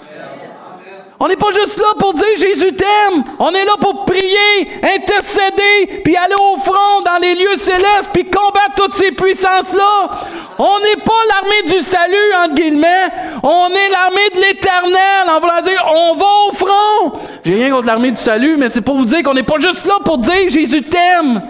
On 1.22 1.28
n'est 1.28 1.36
pas 1.36 1.52
juste 1.52 1.76
là 1.76 1.88
pour 1.98 2.14
dire 2.14 2.24
Jésus 2.38 2.72
t'aime. 2.72 3.22
On 3.38 3.50
est 3.50 3.66
là 3.66 3.74
pour 3.78 4.06
prier, 4.06 4.70
intercéder, 4.82 6.00
puis 6.02 6.16
aller 6.16 6.34
au 6.34 6.56
front 6.58 7.02
dans 7.04 7.18
les 7.20 7.34
lieux 7.34 7.56
célestes, 7.56 8.08
puis 8.10 8.24
combattre 8.24 8.74
toutes 8.74 8.94
ces 8.94 9.12
puissances-là. 9.12 10.10
On 10.58 10.78
n'est 10.78 11.02
pas 11.04 11.12
l'armée 11.28 11.74
du 11.74 11.82
salut, 11.82 12.34
entre 12.42 12.54
guillemets. 12.54 13.08
On 13.42 13.68
est 13.68 13.90
l'armée 13.90 14.30
de 14.34 14.40
l'éternel, 14.40 15.28
en 15.28 15.40
voulant 15.40 15.60
dire 15.60 15.86
on 15.92 16.14
va 16.14 16.26
au 16.48 16.52
front. 16.52 17.20
J'ai 17.44 17.54
rien 17.54 17.70
contre 17.70 17.86
l'armée 17.86 18.12
du 18.12 18.20
salut, 18.20 18.56
mais 18.56 18.70
c'est 18.70 18.80
pour 18.80 18.96
vous 18.96 19.04
dire 19.04 19.22
qu'on 19.22 19.34
n'est 19.34 19.42
pas 19.42 19.58
juste 19.60 19.84
là 19.84 19.98
pour 20.02 20.16
dire 20.16 20.50
Jésus 20.50 20.82
t'aime. 20.84 21.42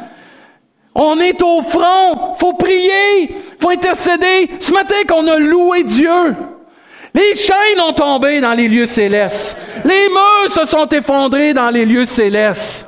On 0.97 1.21
est 1.21 1.41
au 1.43 1.63
front. 1.63 2.35
Faut 2.41 2.55
prier. 2.55 3.37
Faut 3.61 3.71
intercéder. 3.71 4.51
Ce 4.59 4.73
matin 4.73 4.97
qu'on 5.09 5.29
a 5.29 5.37
loué 5.37 5.85
Dieu. 5.85 6.35
Les 7.15 7.37
chaînes 7.37 7.81
ont 7.83 7.93
tombé 7.93 8.41
dans 8.41 8.53
les 8.53 8.69
lieux 8.69 8.87
célestes. 8.87 9.57
Les 9.85 10.09
murs 10.09 10.53
se 10.53 10.65
sont 10.65 10.89
effondrés 10.89 11.53
dans 11.55 11.71
les 11.71 11.85
lieux 11.85 12.07
célestes. 12.07 12.87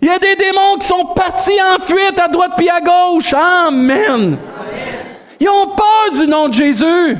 Il 0.00 0.08
y 0.08 0.10
a 0.10 0.18
des 0.18 0.36
démons 0.36 0.76
qui 0.80 0.86
sont 0.86 1.06
partis 1.14 1.58
en 1.62 1.82
fuite 1.82 2.18
à 2.18 2.28
droite 2.28 2.52
puis 2.56 2.68
à 2.68 2.80
gauche. 2.80 3.32
Amen. 3.34 4.38
Ils 5.40 5.48
ont 5.48 5.68
peur 5.68 6.20
du 6.20 6.26
nom 6.26 6.48
de 6.48 6.54
Jésus. 6.54 7.18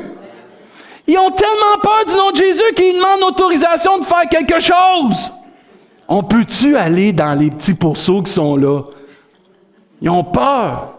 Ils 1.06 1.18
ont 1.18 1.30
tellement 1.30 1.78
peur 1.82 2.04
du 2.06 2.14
nom 2.14 2.30
de 2.30 2.36
Jésus 2.36 2.74
qu'ils 2.76 2.96
demandent 2.96 3.22
autorisation 3.30 3.98
de 3.98 4.04
faire 4.04 4.28
quelque 4.30 4.58
chose. 4.60 5.32
On 6.08 6.22
peut-tu 6.22 6.76
aller 6.76 7.12
dans 7.12 7.34
les 7.34 7.50
petits 7.50 7.74
pourceaux 7.74 8.22
qui 8.22 8.32
sont 8.32 8.56
là? 8.56 8.82
Ils 10.00 10.10
ont 10.10 10.24
peur. 10.24 10.94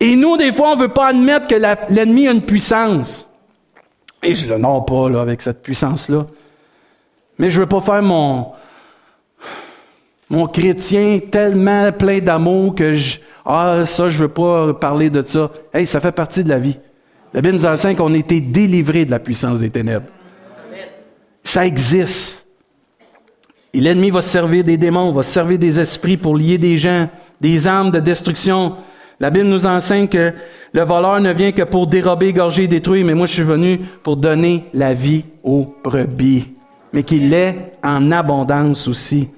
Et 0.00 0.16
nous, 0.16 0.36
des 0.36 0.52
fois, 0.52 0.72
on 0.72 0.76
ne 0.76 0.82
veut 0.82 0.92
pas 0.92 1.08
admettre 1.08 1.48
que 1.48 1.54
l'ennemi 1.88 2.28
a 2.28 2.32
une 2.32 2.42
puissance. 2.42 3.28
Et 4.24 4.34
je 4.34 4.52
le 4.52 4.60
pas 4.60 5.08
là, 5.10 5.20
avec 5.20 5.42
cette 5.42 5.62
puissance-là. 5.62 6.26
Mais 7.38 7.50
je 7.50 7.60
veux 7.60 7.66
pas 7.66 7.80
faire 7.80 8.02
mon, 8.02 8.54
chrétien 10.48 11.20
tellement 11.30 11.92
plein 11.92 12.20
d'amour 12.20 12.74
que 12.74 12.94
je, 12.94 13.18
ah, 13.44 13.84
ça, 13.84 14.08
je 14.08 14.18
veux 14.18 14.28
pas 14.28 14.72
parler 14.74 15.10
de 15.10 15.22
ça. 15.24 15.50
Hey, 15.72 15.86
ça 15.86 16.00
fait 16.00 16.12
partie 16.12 16.42
de 16.42 16.48
la 16.48 16.58
vie. 16.58 16.78
La 17.34 17.42
Bible 17.42 17.56
nous 17.56 17.66
enseigne 17.66 17.96
qu'on 17.96 18.14
a 18.14 18.16
été 18.16 18.40
délivrés 18.40 19.04
de 19.04 19.10
la 19.10 19.18
puissance 19.18 19.58
des 19.58 19.70
ténèbres. 19.70 20.06
Ça 21.42 21.66
existe. 21.66 22.46
Et 23.74 23.80
l'ennemi 23.80 24.10
va 24.10 24.22
servir 24.22 24.64
des 24.64 24.78
démons, 24.78 25.12
va 25.12 25.22
servir 25.22 25.58
des 25.58 25.78
esprits 25.80 26.16
pour 26.16 26.36
lier 26.36 26.56
des 26.56 26.78
gens, 26.78 27.10
des 27.40 27.66
armes 27.66 27.90
de 27.90 28.00
destruction. 28.00 28.76
La 29.20 29.30
Bible 29.30 29.46
nous 29.46 29.66
enseigne 29.66 30.08
que 30.08 30.32
le 30.72 30.82
voleur 30.82 31.20
ne 31.20 31.32
vient 31.32 31.52
que 31.52 31.62
pour 31.62 31.86
dérober, 31.86 32.28
égorger, 32.28 32.66
détruire, 32.66 33.04
mais 33.04 33.14
moi 33.14 33.26
je 33.26 33.34
suis 33.34 33.42
venu 33.42 33.80
pour 34.02 34.16
donner 34.16 34.64
la 34.74 34.92
vie 34.92 35.24
aux 35.42 35.72
brebis, 35.84 36.48
mais 36.92 37.04
qu'il 37.04 37.30
l'ait 37.30 37.56
en 37.82 38.10
abondance 38.10 38.88
aussi. 38.88 39.28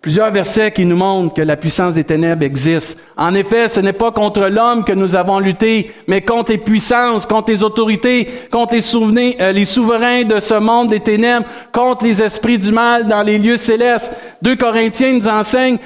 Plusieurs 0.00 0.32
versets 0.32 0.72
qui 0.72 0.84
nous 0.84 0.96
montrent 0.96 1.34
que 1.34 1.42
la 1.42 1.56
puissance 1.56 1.94
des 1.94 2.02
ténèbres 2.02 2.42
existe. 2.42 2.98
En 3.16 3.34
effet, 3.34 3.68
ce 3.68 3.78
n'est 3.78 3.92
pas 3.92 4.10
contre 4.10 4.48
l'homme 4.48 4.84
que 4.84 4.92
nous 4.92 5.14
avons 5.14 5.38
lutté, 5.38 5.92
mais 6.08 6.22
contre 6.22 6.50
les 6.50 6.58
puissances, 6.58 7.24
contre 7.24 7.52
les 7.52 7.62
autorités, 7.62 8.28
contre 8.50 8.74
les, 8.74 9.36
euh, 9.40 9.52
les 9.52 9.64
souverains 9.64 10.24
de 10.24 10.40
ce 10.40 10.54
monde 10.54 10.88
des 10.88 10.98
ténèbres, 10.98 11.46
contre 11.72 12.04
les 12.04 12.20
esprits 12.20 12.58
du 12.58 12.72
mal 12.72 13.06
dans 13.06 13.22
les 13.22 13.38
lieux 13.38 13.56
célestes. 13.56 14.10
Deux 14.40 14.56
Corinthiens 14.56 15.12
nous 15.12 15.28
enseignent 15.28 15.78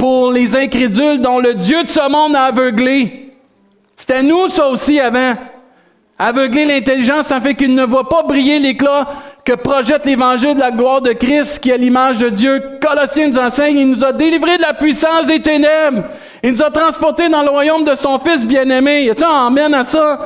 pour 0.00 0.32
les 0.32 0.56
incrédules 0.56 1.20
dont 1.20 1.38
le 1.38 1.52
Dieu 1.52 1.84
de 1.84 1.90
ce 1.90 2.10
monde 2.10 2.34
a 2.34 2.44
aveuglé. 2.44 3.34
C'était 3.94 4.22
nous, 4.22 4.48
ça 4.48 4.66
aussi, 4.68 4.98
avant. 4.98 5.34
Aveugler 6.18 6.64
l'intelligence 6.64 7.30
en 7.30 7.40
fait 7.42 7.54
qu'il 7.54 7.74
ne 7.74 7.84
voit 7.84 8.08
pas 8.08 8.22
briller 8.22 8.58
l'éclat 8.58 9.08
que 9.44 9.52
projette 9.52 10.06
l'évangile 10.06 10.54
de 10.54 10.60
la 10.60 10.70
gloire 10.70 11.02
de 11.02 11.12
Christ, 11.12 11.58
qui 11.58 11.68
est 11.68 11.76
l'image 11.76 12.16
de 12.16 12.30
Dieu. 12.30 12.62
Colossiens 12.80 13.28
nous 13.28 13.38
enseigne, 13.38 13.78
il 13.78 13.90
nous 13.90 14.02
a 14.02 14.12
délivrés 14.12 14.56
de 14.56 14.62
la 14.62 14.72
puissance 14.72 15.26
des 15.26 15.42
ténèbres. 15.42 16.04
Il 16.42 16.52
nous 16.52 16.62
a 16.62 16.70
transportés 16.70 17.28
dans 17.28 17.42
le 17.42 17.50
royaume 17.50 17.84
de 17.84 17.94
son 17.94 18.18
Fils 18.18 18.46
bien-aimé. 18.46 19.04
Y 19.04 19.10
a-t-il 19.10 19.26
un 19.26 19.48
amen 19.48 19.74
à 19.74 19.84
ça? 19.84 20.18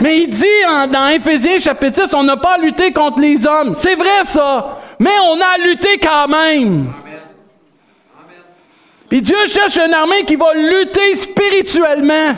Mais 0.00 0.20
il 0.20 0.30
dit 0.30 0.90
dans 0.90 1.08
Éphésiens 1.08 1.58
chapitre 1.58 2.06
6, 2.06 2.14
on 2.14 2.22
n'a 2.22 2.38
pas 2.38 2.56
lutté 2.56 2.90
contre 2.90 3.20
les 3.20 3.46
hommes. 3.46 3.74
C'est 3.74 3.96
vrai 3.96 4.24
ça. 4.24 4.78
Mais 4.98 5.10
on 5.26 5.34
a 5.34 5.66
lutté 5.68 5.98
quand 5.98 6.28
même. 6.28 6.86
Et 9.14 9.20
Dieu 9.20 9.36
cherche 9.46 9.76
une 9.76 9.94
armée 9.94 10.24
qui 10.24 10.34
va 10.34 10.52
lutter 10.54 11.14
spirituellement. 11.14 12.34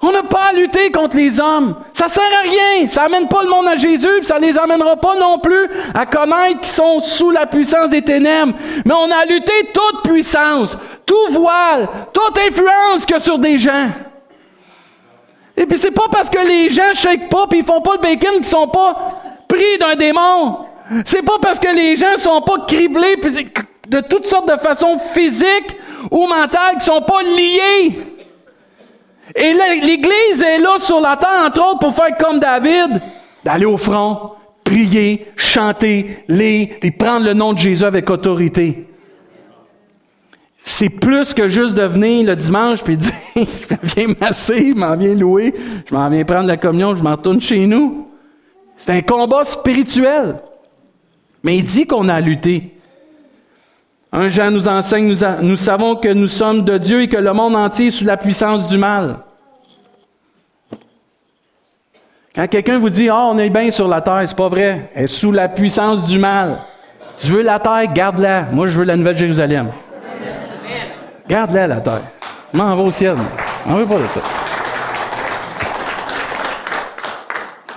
On 0.00 0.10
n'a 0.10 0.22
pas 0.22 0.44
à 0.48 0.52
lutter 0.54 0.90
contre 0.90 1.18
les 1.18 1.38
hommes. 1.38 1.74
Ça 1.92 2.08
sert 2.08 2.22
à 2.22 2.48
rien. 2.48 2.88
Ça 2.88 3.02
amène 3.02 3.28
pas 3.28 3.42
le 3.42 3.50
monde 3.50 3.68
à 3.68 3.76
Jésus, 3.76 4.08
puis 4.20 4.26
ça 4.26 4.38
les 4.38 4.56
amènera 4.56 4.96
pas 4.96 5.16
non 5.16 5.38
plus 5.38 5.68
à 5.92 6.06
connaître 6.06 6.60
qu'ils 6.60 6.72
sont 6.72 7.00
sous 7.00 7.30
la 7.30 7.44
puissance 7.44 7.90
des 7.90 8.00
ténèbres. 8.00 8.54
Mais 8.86 8.94
on 8.94 9.10
a 9.10 9.16
à 9.16 9.26
lutter 9.26 9.70
toute 9.74 10.02
puissance, 10.02 10.78
tout 11.04 11.32
voile, 11.32 11.86
toute 12.14 12.38
influence 12.38 13.04
que 13.04 13.18
sur 13.18 13.38
des 13.38 13.58
gens. 13.58 13.88
Et 15.58 15.66
puis 15.66 15.76
c'est 15.76 15.90
pas 15.90 16.08
parce 16.10 16.30
que 16.30 16.38
les 16.38 16.70
gens 16.70 16.94
shake 16.94 17.28
pas 17.28 17.46
puis 17.46 17.58
ils 17.58 17.66
font 17.66 17.82
pas 17.82 17.96
le 17.96 18.00
bacon 18.00 18.36
qu'ils 18.36 18.46
sont 18.46 18.68
pas 18.68 19.20
pris 19.46 19.76
d'un 19.78 19.94
démon. 19.94 20.60
C'est 21.04 21.22
pas 21.22 21.36
parce 21.38 21.58
que 21.58 21.68
les 21.68 21.98
gens 21.98 22.16
sont 22.16 22.40
pas 22.40 22.64
criblés 22.66 23.18
de 23.90 24.00
toutes 24.00 24.26
sortes 24.26 24.48
de 24.48 24.56
façons 24.56 24.98
physiques 25.12 25.76
ou 26.10 26.26
mentales 26.26 26.76
qui 26.78 26.88
ne 26.88 26.94
sont 26.94 27.02
pas 27.02 27.22
liées. 27.22 27.98
Et 29.34 29.52
l'Église 29.82 30.42
est 30.42 30.58
là 30.58 30.78
sur 30.78 31.00
la 31.00 31.16
terre, 31.16 31.44
entre 31.46 31.60
autres, 31.60 31.78
pour 31.80 31.94
faire 31.94 32.16
comme 32.16 32.38
David, 32.38 33.02
d'aller 33.44 33.66
au 33.66 33.76
front, 33.76 34.32
prier, 34.64 35.26
chanter, 35.36 36.24
lire 36.28 36.68
et 36.82 36.90
prendre 36.92 37.26
le 37.26 37.34
nom 37.34 37.52
de 37.52 37.58
Jésus 37.58 37.84
avec 37.84 38.08
autorité. 38.10 38.86
C'est 40.62 40.90
plus 40.90 41.34
que 41.34 41.48
juste 41.48 41.74
de 41.74 41.82
venir 41.82 42.26
le 42.26 42.36
dimanche 42.36 42.84
puis 42.84 42.96
dire 42.96 43.12
je 43.34 43.94
viens 43.94 44.14
masser, 44.20 44.68
je 44.70 44.74
m'en 44.74 44.96
viens 44.96 45.14
louer, 45.14 45.54
je 45.88 45.94
m'en 45.94 46.08
viens 46.08 46.24
prendre 46.24 46.46
la 46.46 46.56
communion, 46.56 46.94
je 46.94 47.02
m'en 47.02 47.12
retourne 47.12 47.40
chez 47.40 47.66
nous. 47.66 48.08
C'est 48.76 48.92
un 48.92 49.00
combat 49.02 49.42
spirituel. 49.44 50.36
Mais 51.42 51.56
il 51.56 51.64
dit 51.64 51.86
qu'on 51.86 52.08
a 52.08 52.20
lutté. 52.20 52.79
1 54.12 54.28
Jean 54.28 54.50
nous 54.50 54.66
enseigne, 54.66 55.14
nous, 55.42 55.56
savons 55.56 55.94
que 55.94 56.08
nous 56.08 56.26
sommes 56.26 56.64
de 56.64 56.78
Dieu 56.78 57.02
et 57.02 57.08
que 57.08 57.16
le 57.16 57.32
monde 57.32 57.54
entier 57.54 57.86
est 57.86 57.90
sous 57.90 58.04
la 58.04 58.16
puissance 58.16 58.66
du 58.66 58.76
mal. 58.76 59.18
Quand 62.34 62.46
quelqu'un 62.48 62.78
vous 62.78 62.90
dit, 62.90 63.08
ah, 63.08 63.26
oh, 63.26 63.30
on 63.34 63.38
est 63.38 63.50
bien 63.50 63.70
sur 63.70 63.86
la 63.86 64.00
terre, 64.00 64.22
c'est 64.26 64.36
pas 64.36 64.48
vrai. 64.48 64.90
Elle 64.94 65.04
est 65.04 65.08
sous 65.08 65.30
la 65.30 65.48
puissance 65.48 66.04
du 66.04 66.18
mal. 66.18 66.58
Tu 67.18 67.28
veux 67.28 67.42
la 67.42 67.60
terre, 67.60 67.92
garde-la. 67.92 68.46
Moi, 68.52 68.66
je 68.66 68.78
veux 68.78 68.84
la 68.84 68.96
Nouvelle 68.96 69.16
Jérusalem. 69.16 69.68
Garde-la, 71.28 71.66
la 71.66 71.80
terre. 71.80 72.02
M'en 72.52 72.74
va 72.74 72.82
au 72.82 72.90
ciel. 72.90 73.16
On 73.66 73.74
veut 73.74 73.86
pas 73.86 73.98
de 73.98 74.08
ça. 74.08 74.20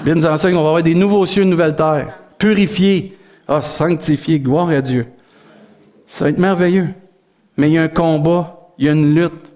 Bien 0.01 0.15
nous 0.15 0.25
enseigne 0.25 0.55
qu'on 0.55 0.63
va 0.63 0.69
avoir 0.69 0.83
des 0.83 0.95
nouveaux 0.95 1.25
cieux, 1.25 1.43
une 1.43 1.49
nouvelle 1.49 1.75
terre. 1.75 2.07
Purifiés. 2.37 3.17
Ah, 3.47 3.61
sanctifiés. 3.61 4.39
Gloire 4.39 4.69
à 4.69 4.81
Dieu. 4.81 5.07
Ça 6.13 6.25
va 6.25 6.29
être 6.29 6.37
merveilleux. 6.37 6.89
Mais 7.57 7.69
il 7.69 7.73
y 7.73 7.77
a 7.79 7.81
un 7.81 7.87
combat, 7.87 8.69
il 8.77 8.85
y 8.85 8.89
a 8.89 8.91
une 8.91 9.15
lutte. 9.15 9.51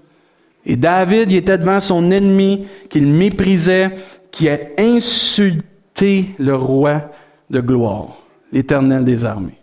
Et 0.66 0.76
David, 0.76 1.32
il 1.32 1.38
était 1.38 1.60
devant 1.60 1.80
son 1.80 2.10
ennemi 2.10 2.66
qu'il 2.90 3.06
méprisait, 3.06 3.92
qui 4.32 4.50
a 4.50 4.58
insulté 4.80 6.34
le 6.40 6.56
roi 6.56 7.12
de 7.52 7.62
gloire, 7.62 8.18
l'Éternel 8.52 9.06
des 9.06 9.24
armées. 9.24 9.60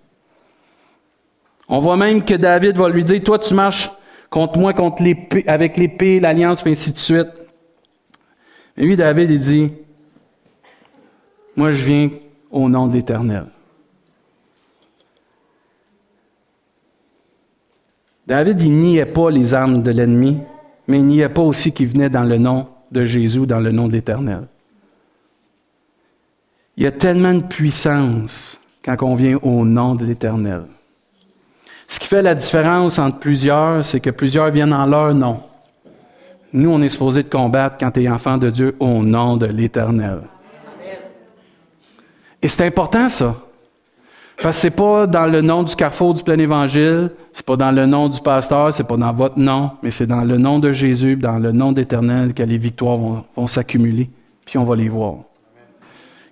On 1.69 1.81
voit 1.81 1.97
même 1.97 2.25
que 2.25 2.35
David 2.35 2.77
va 2.77 2.89
lui 2.89 3.03
dire, 3.03 3.21
toi 3.25 3.41
tu 3.41 3.55
marches 3.55 3.91
contre 4.31 4.61
moi 4.61 4.73
avec 5.49 5.77
l'épée, 5.77 6.21
l'alliance, 6.21 6.65
et 6.65 6.71
ainsi 6.71 6.93
de 6.93 6.99
suite. 6.99 7.27
Mais 8.77 8.85
lui, 8.85 8.97
David, 8.97 9.31
il 9.33 9.41
dit, 9.41 9.73
moi 11.57 11.73
je 11.73 11.85
viens 11.85 12.11
au 12.53 12.69
nom 12.69 12.87
de 12.87 12.93
l'Éternel. 12.93 13.47
David, 18.27 18.61
il 18.63 18.73
niait 18.73 19.07
pas 19.07 19.31
les 19.31 19.53
armes 19.53 19.83
de 19.83 19.91
l'ennemi, 19.91 20.39
mais 20.89 20.99
il 20.99 21.07
niait 21.07 21.29
pas 21.29 21.43
aussi 21.43 21.73
qu'il 21.73 21.89
venait 21.89 22.09
dans 22.09 22.25
le 22.25 22.39
nom 22.39 22.69
de 22.91 23.05
Jésus, 23.05 23.47
dans 23.47 23.61
le 23.61 23.71
nom 23.71 23.89
de 23.89 23.93
l'Éternel. 23.93 24.47
Il 26.77 26.85
y 26.85 26.87
a 26.87 26.93
tellement 26.93 27.35
de 27.35 27.43
puissance 27.43 28.59
quand 28.85 28.97
on 29.03 29.15
vient 29.15 29.39
au 29.43 29.65
nom 29.65 29.95
de 29.95 30.05
l'Éternel. 30.05 30.65
Ce 31.87 32.01
qui 32.01 32.07
fait 32.07 32.23
la 32.23 32.35
différence 32.35 32.99
entre 32.99 33.19
plusieurs, 33.19 33.85
c'est 33.85 34.01
que 34.01 34.11
plusieurs 34.11 34.51
viennent 34.51 34.73
en 34.73 34.87
leur 34.87 35.15
nom. 35.15 35.41
Nous, 36.53 36.71
on 36.71 36.81
est 36.83 36.89
supposé 36.89 37.23
de 37.23 37.29
combattre 37.29 37.77
quand 37.79 37.91
tu 37.91 38.03
es 38.03 38.09
enfant 38.09 38.39
de 38.39 38.49
Dieu 38.49 38.77
au 38.81 39.03
nom 39.03 39.37
de 39.37 39.47
l'Éternel. 39.47 40.23
Et 42.41 42.49
c'est 42.49 42.67
important 42.67 43.09
ça. 43.09 43.37
Parce 44.43 44.57
que 44.57 44.63
c'est 44.63 44.71
pas 44.71 45.07
dans 45.07 45.27
le 45.27 45.41
nom 45.41 45.63
du 45.63 45.77
carrefour 45.77 46.15
du 46.15 46.23
plein 46.23 46.39
évangile, 46.39 47.11
c'est 47.33 47.47
pas 47.47 47.57
dans 47.57 47.71
le 47.71 47.87
nom 47.87 48.09
du 48.09 48.21
pasteur, 48.21 48.73
c'est 48.73 48.87
pas 48.87 48.97
dans 48.97 49.13
votre 49.13 49.39
nom, 49.39 49.71
mais 49.83 49.91
c'est 49.91 50.07
dans 50.07 50.23
le 50.23 50.37
nom 50.37 50.59
de 50.59 50.73
Jésus, 50.73 51.17
dans 51.17 51.39
le 51.39 51.53
nom 51.53 51.73
d'Éternel 51.73 52.35
que 52.35 52.43
les 52.43 52.59
victoires 52.59 52.97
vont, 52.97 53.25
vont 53.37 53.47
s'accumuler, 53.47 54.11
puis 54.45 54.59
on 54.59 54.65
va 54.65 54.75
les 54.75 54.89
voir. 54.89 55.17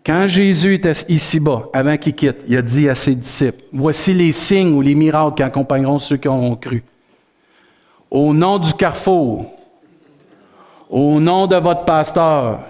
Quand 0.04 0.26
Jésus 0.26 0.74
était 0.74 0.92
ici-bas, 1.08 1.68
avant 1.72 1.96
qu'il 1.96 2.14
quitte, 2.14 2.44
il 2.48 2.56
a 2.56 2.62
dit 2.62 2.88
à 2.88 2.94
ses 2.96 3.14
disciples, 3.14 3.62
voici 3.72 4.12
les 4.12 4.32
signes 4.32 4.74
ou 4.74 4.80
les 4.80 4.96
miracles 4.96 5.36
qui 5.36 5.42
accompagneront 5.44 6.00
ceux 6.00 6.16
qui 6.16 6.26
auront 6.26 6.56
cru. 6.56 6.82
Au 8.10 8.34
nom 8.34 8.58
du 8.58 8.74
carrefour, 8.74 9.46
au 10.90 11.20
nom 11.20 11.46
de 11.46 11.56
votre 11.56 11.84
pasteur, 11.84 12.60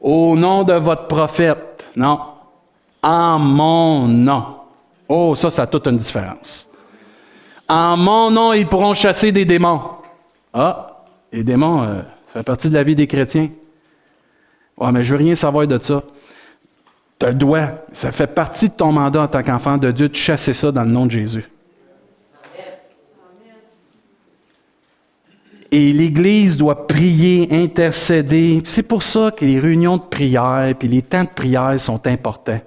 au 0.00 0.36
nom 0.36 0.64
de 0.64 0.72
votre 0.72 1.06
prophète, 1.06 1.86
non, 1.94 2.18
en 3.02 3.38
mon 3.38 4.06
nom. 4.08 4.44
Oh, 5.08 5.34
ça, 5.34 5.50
ça 5.50 5.62
a 5.62 5.66
toute 5.66 5.86
une 5.86 5.96
différence. 5.96 6.68
En 7.68 7.96
mon 7.96 8.30
nom, 8.30 8.52
ils 8.52 8.66
pourront 8.66 8.94
chasser 8.94 9.32
des 9.32 9.44
démons. 9.44 9.80
Ah, 10.52 11.04
les 11.32 11.44
démons, 11.44 11.82
euh, 11.82 12.02
ça 12.28 12.40
fait 12.40 12.42
partie 12.42 12.68
de 12.68 12.74
la 12.74 12.82
vie 12.82 12.96
des 12.96 13.06
chrétiens. 13.06 13.48
Ouais, 14.76 14.92
mais 14.92 15.04
je 15.04 15.14
veux 15.14 15.18
rien 15.18 15.34
savoir 15.34 15.66
de 15.66 15.78
ça. 15.80 16.02
Tu 17.18 17.26
le 17.26 17.34
dois. 17.34 17.68
Ça 17.92 18.10
fait 18.12 18.26
partie 18.26 18.68
de 18.68 18.74
ton 18.74 18.92
mandat 18.92 19.22
en 19.22 19.28
tant 19.28 19.42
qu'enfant 19.42 19.76
de 19.76 19.90
Dieu 19.90 20.08
de 20.08 20.14
chasser 20.16 20.54
ça 20.54 20.72
dans 20.72 20.82
le 20.82 20.90
nom 20.90 21.06
de 21.06 21.10
Jésus. 21.10 21.48
Et 25.72 25.92
l'Église 25.92 26.56
doit 26.56 26.88
prier, 26.88 27.48
intercéder. 27.52 28.62
C'est 28.64 28.82
pour 28.82 29.04
ça 29.04 29.30
que 29.30 29.44
les 29.44 29.60
réunions 29.60 29.98
de 29.98 30.02
prière 30.02 30.64
et 30.64 30.86
les 30.88 31.02
temps 31.02 31.22
de 31.22 31.28
prière 31.28 31.78
sont 31.78 32.04
importants. 32.06 32.60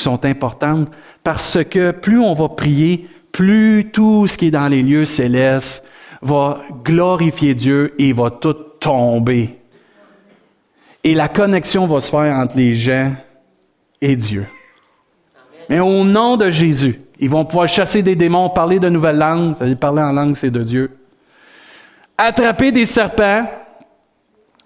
Sont 0.00 0.24
importantes 0.24 0.88
parce 1.24 1.58
que 1.64 1.90
plus 1.90 2.20
on 2.20 2.34
va 2.34 2.48
prier, 2.48 3.08
plus 3.32 3.90
tout 3.92 4.26
ce 4.26 4.38
qui 4.38 4.46
est 4.46 4.50
dans 4.50 4.68
les 4.68 4.82
lieux 4.82 5.04
célestes 5.04 5.84
va 6.22 6.62
glorifier 6.84 7.54
Dieu 7.54 7.94
et 7.98 8.12
va 8.12 8.30
tout 8.30 8.54
tomber. 8.80 9.58
Et 11.02 11.14
la 11.14 11.28
connexion 11.28 11.86
va 11.86 12.00
se 12.00 12.10
faire 12.10 12.36
entre 12.36 12.56
les 12.56 12.74
gens 12.74 13.12
et 14.00 14.14
Dieu. 14.14 14.46
Mais 15.68 15.80
au 15.80 16.04
nom 16.04 16.36
de 16.36 16.48
Jésus, 16.50 17.00
ils 17.18 17.28
vont 17.28 17.44
pouvoir 17.44 17.68
chasser 17.68 18.02
des 18.02 18.14
démons, 18.14 18.48
parler 18.50 18.78
de 18.78 18.88
nouvelles 18.88 19.18
langues. 19.18 19.74
Parler 19.74 20.02
en 20.02 20.12
langue, 20.12 20.36
c'est 20.36 20.50
de 20.50 20.62
Dieu 20.62 20.98
attraper 22.18 22.72
des 22.72 22.84
serpents 22.84 23.46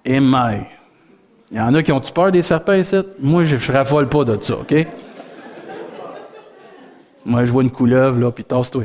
et 0.03 0.19
maille. 0.19 0.67
Il 1.51 1.59
y 1.59 1.61
en 1.61 1.75
a 1.75 1.83
qui 1.83 1.93
ont-tu 1.93 2.11
peur 2.11 2.33
des 2.33 2.41
serpents 2.41 2.73
ici? 2.73 2.97
Moi, 3.21 3.45
je 3.45 3.57
ne 3.57 3.77
raffole 3.77 4.09
pas 4.09 4.25
de 4.25 4.41
ça, 4.41 4.55
OK? 4.55 4.75
Moi, 7.25 7.45
je 7.45 7.53
vois 7.53 7.63
une 7.63 7.71
couleuvre, 7.71 8.19
là, 8.19 8.31
puis 8.31 8.45
tasse-toi. 8.45 8.85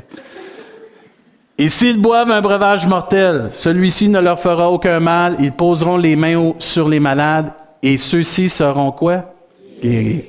Et 1.58 1.70
s'ils 1.70 2.00
boivent 2.00 2.30
un 2.30 2.42
breuvage 2.42 2.86
mortel, 2.86 3.50
celui-ci 3.52 4.10
ne 4.10 4.20
leur 4.20 4.40
fera 4.40 4.70
aucun 4.70 5.00
mal. 5.00 5.38
Ils 5.40 5.52
poseront 5.52 5.98
les 5.98 6.16
mains 6.16 6.54
sur 6.60 6.88
les 6.88 7.00
malades 7.00 7.52
et 7.82 7.98
ceux-ci 7.98 8.48
seront 8.48 8.92
quoi? 8.92 9.34
Guéris. 9.82 10.26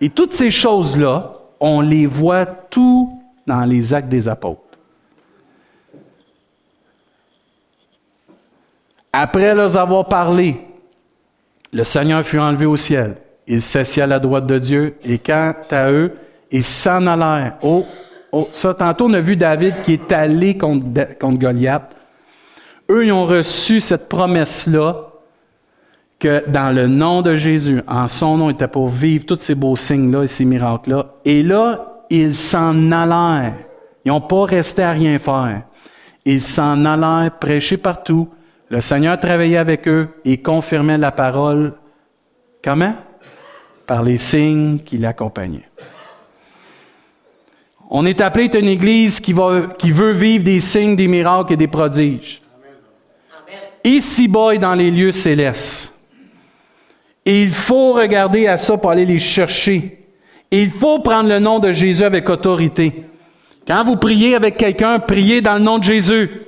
Et 0.00 0.10
toutes 0.10 0.34
ces 0.34 0.50
choses-là, 0.50 1.34
on 1.60 1.80
les 1.80 2.06
voit 2.06 2.46
tout 2.46 3.20
dans 3.46 3.64
les 3.64 3.94
actes 3.94 4.08
des 4.08 4.28
apôtres. 4.28 4.60
Après 9.12 9.54
leur 9.54 9.76
avoir 9.76 10.08
parlé, 10.08 10.60
le 11.72 11.84
Seigneur 11.84 12.24
fut 12.24 12.40
enlevé 12.40 12.66
au 12.66 12.76
ciel. 12.76 13.16
Il 13.46 13.62
s'assit 13.62 14.02
à 14.02 14.06
la 14.08 14.18
droite 14.18 14.46
de 14.46 14.58
Dieu 14.58 14.96
et 15.04 15.18
quant 15.18 15.54
à 15.70 15.92
eux, 15.92 16.12
ils 16.50 16.64
s'en 16.64 17.06
allèrent. 17.06 17.56
Oh, 17.62 17.84
oh, 18.32 18.48
ça, 18.52 18.74
tantôt, 18.74 19.06
on 19.06 19.14
a 19.14 19.20
vu 19.20 19.36
David 19.36 19.74
qui 19.84 19.94
est 19.94 20.12
allé 20.12 20.56
contre, 20.56 21.16
contre 21.18 21.38
Goliath. 21.38 21.94
Eux, 22.90 23.06
ils 23.06 23.12
ont 23.12 23.24
reçu 23.24 23.80
cette 23.80 24.08
promesse-là 24.08 25.10
que 26.18 26.48
dans 26.48 26.74
le 26.74 26.86
nom 26.86 27.22
de 27.22 27.36
Jésus, 27.36 27.82
en 27.88 28.08
son 28.08 28.36
nom, 28.36 28.50
ils 28.50 28.54
étaient 28.54 28.68
pour 28.68 28.88
vivre 28.88 29.26
tous 29.26 29.36
ces 29.36 29.54
beaux 29.54 29.76
signes-là 29.76 30.24
et 30.24 30.28
ces 30.28 30.44
miracles-là. 30.44 31.06
Et 31.24 31.42
là, 31.42 32.04
ils 32.10 32.34
s'en 32.34 32.92
allèrent. 32.92 33.56
Ils 34.04 34.08
n'ont 34.08 34.20
pas 34.20 34.44
resté 34.44 34.82
à 34.82 34.92
rien 34.92 35.18
faire. 35.18 35.62
Ils 36.24 36.42
s'en 36.42 36.84
allèrent 36.84 37.38
prêcher 37.38 37.76
partout, 37.76 38.28
le 38.70 38.80
Seigneur 38.80 39.20
travaillait 39.20 39.58
avec 39.58 39.86
eux 39.86 40.08
et 40.24 40.38
confirmait 40.38 40.98
la 40.98 41.12
parole. 41.12 41.74
Comment? 42.62 42.94
Par 43.86 44.02
les 44.02 44.18
signes 44.18 44.78
qui 44.78 44.98
l'accompagnaient. 44.98 45.68
On 47.96 48.04
est 48.06 48.20
appelé 48.20 48.50
à 48.52 48.58
une 48.58 48.66
église 48.66 49.20
qui, 49.20 49.32
va, 49.32 49.68
qui 49.78 49.92
veut 49.92 50.10
vivre 50.10 50.42
des 50.42 50.60
signes, 50.60 50.96
des 50.96 51.06
miracles 51.06 51.52
et 51.52 51.56
des 51.56 51.68
prodiges. 51.68 52.42
Ici-bas 53.84 54.56
et 54.56 54.58
dans 54.58 54.74
les 54.74 54.90
lieux 54.90 55.12
célestes. 55.12 55.94
Et 57.24 57.44
il 57.44 57.52
faut 57.52 57.92
regarder 57.92 58.48
à 58.48 58.56
ça 58.56 58.76
pour 58.76 58.90
aller 58.90 59.06
les 59.06 59.20
chercher. 59.20 60.06
Et 60.50 60.62
il 60.62 60.72
faut 60.72 60.98
prendre 60.98 61.28
le 61.28 61.38
nom 61.38 61.60
de 61.60 61.70
Jésus 61.70 62.02
avec 62.02 62.28
autorité. 62.28 63.04
Quand 63.64 63.84
vous 63.84 63.94
priez 63.94 64.34
avec 64.34 64.56
quelqu'un, 64.56 64.98
priez 64.98 65.40
dans 65.40 65.54
le 65.54 65.60
nom 65.60 65.78
de 65.78 65.84
Jésus. 65.84 66.42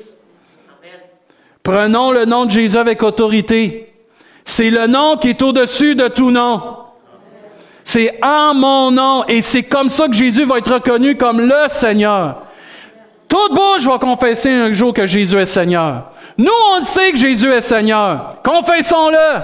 Prenons 1.63 2.11
le 2.11 2.25
nom 2.25 2.47
de 2.47 2.51
Jésus 2.51 2.77
avec 2.77 3.05
autorité. 3.05 3.93
C'est 4.45 4.71
le 4.71 4.89
nom 4.89 5.17
qui 5.17 5.29
est 5.29 5.43
au-dessus 5.43 5.95
de 5.95 6.09
tout 6.09 6.33
nom. 6.33 6.86
C'est 7.89 8.19
en 8.21 8.53
mon 8.53 8.91
nom 8.91 9.25
et 9.29 9.41
c'est 9.41 9.63
comme 9.63 9.89
ça 9.89 10.09
que 10.09 10.13
Jésus 10.13 10.45
va 10.45 10.59
être 10.59 10.73
reconnu 10.73 11.17
comme 11.17 11.41
le 11.41 11.69
Seigneur. 11.69 12.43
Toute 13.29 13.55
bouche 13.55 13.87
va 13.87 13.97
confesser 13.99 14.51
un 14.51 14.73
jour 14.73 14.93
que 14.93 15.07
Jésus 15.07 15.39
est 15.39 15.47
Seigneur. 15.47 16.11
Nous, 16.37 16.51
on 16.75 16.83
sait 16.83 17.13
que 17.13 17.17
Jésus 17.17 17.47
est 17.47 17.61
Seigneur. 17.61 18.39
Confessons-le. 18.45 19.41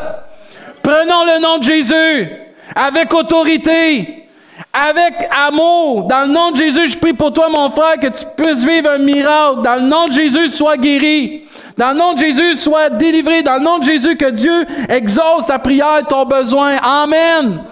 Prenons 0.82 1.24
le 1.24 1.40
nom 1.40 1.58
de 1.58 1.62
Jésus 1.62 2.32
avec 2.74 3.14
autorité, 3.14 4.26
avec 4.72 5.14
amour. 5.30 6.08
Dans 6.08 6.22
le 6.22 6.32
nom 6.32 6.50
de 6.50 6.56
Jésus, 6.56 6.88
je 6.88 6.98
prie 6.98 7.12
pour 7.12 7.32
toi, 7.32 7.48
mon 7.48 7.70
frère, 7.70 8.00
que 8.00 8.08
tu 8.08 8.24
puisses 8.36 8.64
vivre 8.64 8.90
un 8.90 8.98
miracle. 8.98 9.62
Dans 9.62 9.76
le 9.76 9.82
nom 9.82 10.06
de 10.06 10.12
Jésus, 10.14 10.48
sois 10.48 10.76
guéri. 10.76 11.44
Dans 11.78 11.90
le 11.90 11.94
nom 11.96 12.14
de 12.14 12.18
Jésus, 12.18 12.56
sois 12.56 12.90
délivré. 12.90 13.44
Dans 13.44 13.58
le 13.58 13.62
nom 13.62 13.78
de 13.78 13.84
Jésus, 13.84 14.16
que 14.16 14.30
Dieu 14.30 14.66
exauce 14.88 15.46
ta 15.46 15.60
prière, 15.60 16.02
ton 16.08 16.24
besoin. 16.24 16.74
Amen. 16.82 17.62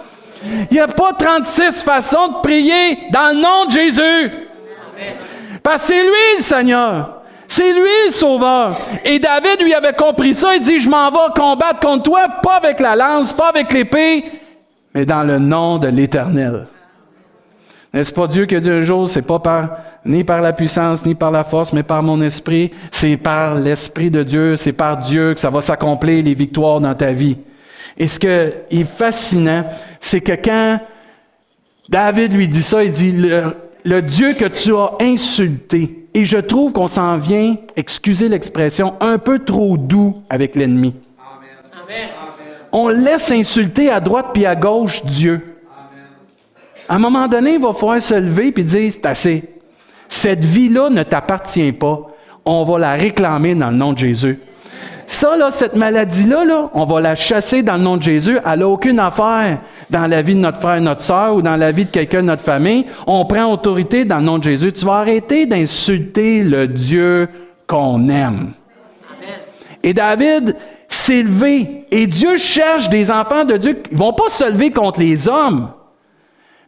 Il 0.43 0.73
n'y 0.73 0.79
a 0.79 0.87
pas 0.87 1.13
36 1.13 1.83
façons 1.83 2.27
de 2.27 2.41
prier 2.41 2.97
dans 3.11 3.33
le 3.33 3.41
nom 3.41 3.65
de 3.65 3.71
Jésus. 3.71 4.31
Parce 5.63 5.81
que 5.81 5.93
c'est 5.93 6.03
lui 6.03 6.37
le 6.37 6.43
Seigneur. 6.43 7.21
C'est 7.47 7.73
lui 7.73 7.89
le 8.07 8.11
Sauveur. 8.11 8.79
Et 9.03 9.19
David 9.19 9.61
lui 9.61 9.73
avait 9.73 9.93
compris 9.93 10.33
ça. 10.33 10.55
Il 10.55 10.61
dit, 10.61 10.79
je 10.79 10.89
m'en 10.89 11.11
vais 11.11 11.33
combattre 11.35 11.79
contre 11.81 12.03
toi, 12.03 12.27
pas 12.41 12.55
avec 12.55 12.79
la 12.79 12.95
lance, 12.95 13.33
pas 13.33 13.49
avec 13.49 13.71
l'épée, 13.73 14.23
mais 14.93 15.05
dans 15.05 15.23
le 15.23 15.37
nom 15.37 15.77
de 15.77 15.87
l'Éternel. 15.87 16.67
N'est-ce 17.93 18.13
pas 18.13 18.27
Dieu 18.27 18.45
qui 18.45 18.55
a 18.55 18.61
dit 18.61 18.69
un 18.69 18.83
jour, 18.83 19.09
c'est 19.09 19.21
pas 19.21 19.39
par, 19.39 19.77
ni 20.05 20.23
par 20.23 20.41
la 20.41 20.53
puissance, 20.53 21.05
ni 21.05 21.13
par 21.13 21.29
la 21.29 21.43
force, 21.43 21.73
mais 21.73 21.83
par 21.83 22.01
mon 22.01 22.21
esprit. 22.21 22.71
C'est 22.89 23.17
par 23.17 23.55
l'esprit 23.55 24.09
de 24.09 24.23
Dieu, 24.23 24.55
c'est 24.55 24.71
par 24.71 24.97
Dieu 24.97 25.33
que 25.33 25.39
ça 25.39 25.49
va 25.49 25.59
s'accomplir 25.59 26.23
les 26.23 26.33
victoires 26.33 26.79
dans 26.79 26.95
ta 26.95 27.11
vie. 27.11 27.37
Et 27.97 28.07
ce 28.07 28.19
qui 28.19 28.27
est 28.27 28.83
fascinant, 28.83 29.65
c'est 29.99 30.21
que 30.21 30.33
quand 30.33 30.79
David 31.89 32.33
lui 32.33 32.47
dit 32.47 32.63
ça, 32.63 32.83
il 32.83 32.91
dit, 32.91 33.11
le, 33.83 34.01
Dieu 34.01 34.33
que 34.33 34.45
tu 34.45 34.73
as 34.73 34.91
insulté, 35.01 36.07
et 36.13 36.25
je 36.25 36.37
trouve 36.37 36.71
qu'on 36.71 36.87
s'en 36.87 37.17
vient, 37.17 37.55
excusez 37.75 38.29
l'expression, 38.29 38.95
un 38.99 39.17
peu 39.17 39.39
trop 39.39 39.77
doux 39.77 40.21
avec 40.29 40.55
l'ennemi. 40.55 40.93
On 42.71 42.87
laisse 42.87 43.31
insulter 43.31 43.89
à 43.89 43.99
droite 43.99 44.27
puis 44.33 44.45
à 44.45 44.55
gauche 44.55 45.03
Dieu. 45.05 45.57
À 46.87 46.95
un 46.95 46.99
moment 46.99 47.27
donné, 47.27 47.55
il 47.55 47.61
va 47.61 47.73
falloir 47.73 48.01
se 48.01 48.13
lever 48.13 48.53
et 48.55 48.63
dire, 48.63 48.91
c'est 48.91 49.05
assez. 49.05 49.43
Cette 50.07 50.43
vie-là 50.43 50.89
ne 50.89 51.03
t'appartient 51.03 51.71
pas. 51.71 52.07
On 52.43 52.63
va 52.63 52.79
la 52.79 52.93
réclamer 52.93 53.55
dans 53.55 53.69
le 53.69 53.77
nom 53.77 53.93
de 53.93 53.97
Jésus. 53.97 54.39
Ça, 55.07 55.35
là, 55.35 55.51
cette 55.51 55.75
maladie-là, 55.75 56.45
là, 56.45 56.69
on 56.73 56.85
va 56.85 57.01
la 57.01 57.15
chasser 57.15 57.63
dans 57.63 57.75
le 57.75 57.83
nom 57.83 57.97
de 57.97 58.03
Jésus. 58.03 58.37
Elle 58.45 58.59
n'a 58.59 58.67
aucune 58.67 58.99
affaire 58.99 59.59
dans 59.89 60.07
la 60.07 60.21
vie 60.21 60.35
de 60.35 60.39
notre 60.39 60.59
frère, 60.59 60.79
notre 60.81 61.01
soeur 61.01 61.35
ou 61.35 61.41
dans 61.41 61.55
la 61.55 61.71
vie 61.71 61.85
de 61.85 61.91
quelqu'un 61.91 62.21
de 62.21 62.27
notre 62.27 62.43
famille. 62.43 62.85
On 63.07 63.25
prend 63.25 63.51
autorité 63.51 64.05
dans 64.05 64.17
le 64.17 64.23
nom 64.23 64.37
de 64.37 64.43
Jésus. 64.43 64.73
Tu 64.73 64.85
vas 64.85 64.95
arrêter 64.95 65.45
d'insulter 65.45 66.43
le 66.43 66.67
Dieu 66.67 67.29
qu'on 67.67 68.09
aime. 68.09 68.53
Et 69.83 69.93
David 69.93 70.55
s'est 70.87 71.23
levé. 71.23 71.85
Et 71.91 72.07
Dieu 72.07 72.37
cherche 72.37 72.89
des 72.89 73.11
enfants 73.11 73.45
de 73.45 73.57
Dieu 73.57 73.73
qui 73.73 73.93
ne 73.93 73.99
vont 73.99 74.13
pas 74.13 74.29
se 74.29 74.49
lever 74.51 74.71
contre 74.71 74.99
les 74.99 75.27
hommes 75.27 75.69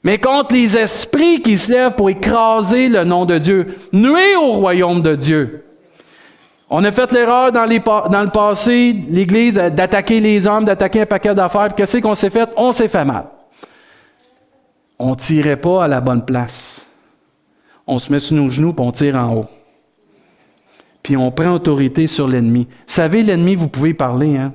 mais 0.04 0.18
contre 0.18 0.54
les 0.54 0.78
esprits 0.78 1.42
qui 1.42 1.58
se 1.58 1.72
lèvent 1.72 1.94
pour 1.94 2.10
écraser 2.10 2.90
le 2.90 3.06
nom 3.06 3.26
de 3.26 3.38
Dieu, 3.38 3.78
nuer 3.94 4.36
au 4.36 4.52
royaume 4.52 5.02
de 5.02 5.16
Dieu. 5.16 5.64
On 6.76 6.84
a 6.86 6.92
fait 6.92 7.12
l'erreur 7.12 7.52
dans, 7.52 7.66
le 7.68 8.32
passé, 8.32 8.94
l'Église, 9.08 9.54
d'attaquer 9.54 10.20
les 10.20 10.48
hommes, 10.48 10.66
d'attaquer 10.66 11.02
un 11.02 11.06
paquet 11.06 11.36
d'affaires. 11.36 11.68
Puis 11.68 11.76
qu'est-ce 11.76 12.00
qu'on 12.00 12.16
s'est 12.16 12.32
fait? 12.32 12.50
On 12.58 12.72
s'est 12.72 12.88
fait 12.88 13.06
mal. 13.06 13.26
on 14.98 15.12
ne 15.12 15.16
tirait 15.16 15.56
pas 15.56 15.84
à 15.84 15.88
la 15.88 16.02
bonne 16.02 16.26
place. 16.26 16.88
On 17.86 18.00
se 18.00 18.12
met 18.12 18.20
sur 18.20 18.36
nos 18.38 18.50
genoux 18.50 18.74
et 18.76 18.82
on 18.82 18.92
tire 18.92 19.16
en 19.18 19.36
haut. 19.36 19.46
Puis 21.04 21.16
on 21.16 21.30
prend 21.30 21.52
autorité 21.52 22.08
sur 22.08 22.28
l'ennemi. 22.28 22.68
Savez, 22.88 23.22
l'ennemi, 23.22 23.54
vous 23.54 23.68
pouvez 23.68 23.94
parler, 23.94 24.36
hein? 24.36 24.52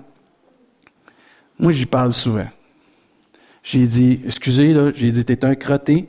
Moi, 1.56 1.70
j'y 1.70 1.86
parle 1.86 2.12
souvent. 2.12 2.48
J'ai 3.62 3.86
dit, 3.86 4.22
excusez, 4.26 4.72
là, 4.72 4.90
j'ai 4.92 5.12
dit, 5.12 5.24
t'es 5.24 5.44
un 5.44 5.54
crotté. 5.54 6.08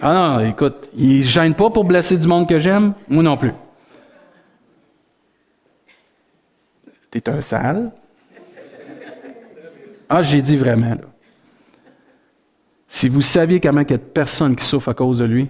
Ah 0.00 0.38
non, 0.38 0.46
écoute, 0.46 0.88
il 0.96 1.18
ne 1.18 1.24
gêne 1.24 1.54
pas 1.54 1.70
pour 1.70 1.84
blesser 1.84 2.16
du 2.16 2.26
monde 2.26 2.48
que 2.48 2.58
j'aime, 2.58 2.94
moi 3.08 3.22
non 3.22 3.36
plus. 3.36 3.52
T'es 7.10 7.28
un 7.28 7.40
sale? 7.40 7.90
Ah, 10.08 10.22
j'ai 10.22 10.40
dit 10.40 10.56
vraiment, 10.56 10.90
là. 10.90 11.10
Si 12.88 13.08
vous 13.08 13.22
saviez 13.22 13.60
comment 13.60 13.82
il 13.82 13.90
y 13.90 13.94
a 13.94 13.98
de 13.98 14.02
personnes 14.02 14.56
qui 14.56 14.64
souffrent 14.64 14.88
à 14.88 14.94
cause 14.94 15.18
de 15.18 15.24
lui. 15.24 15.48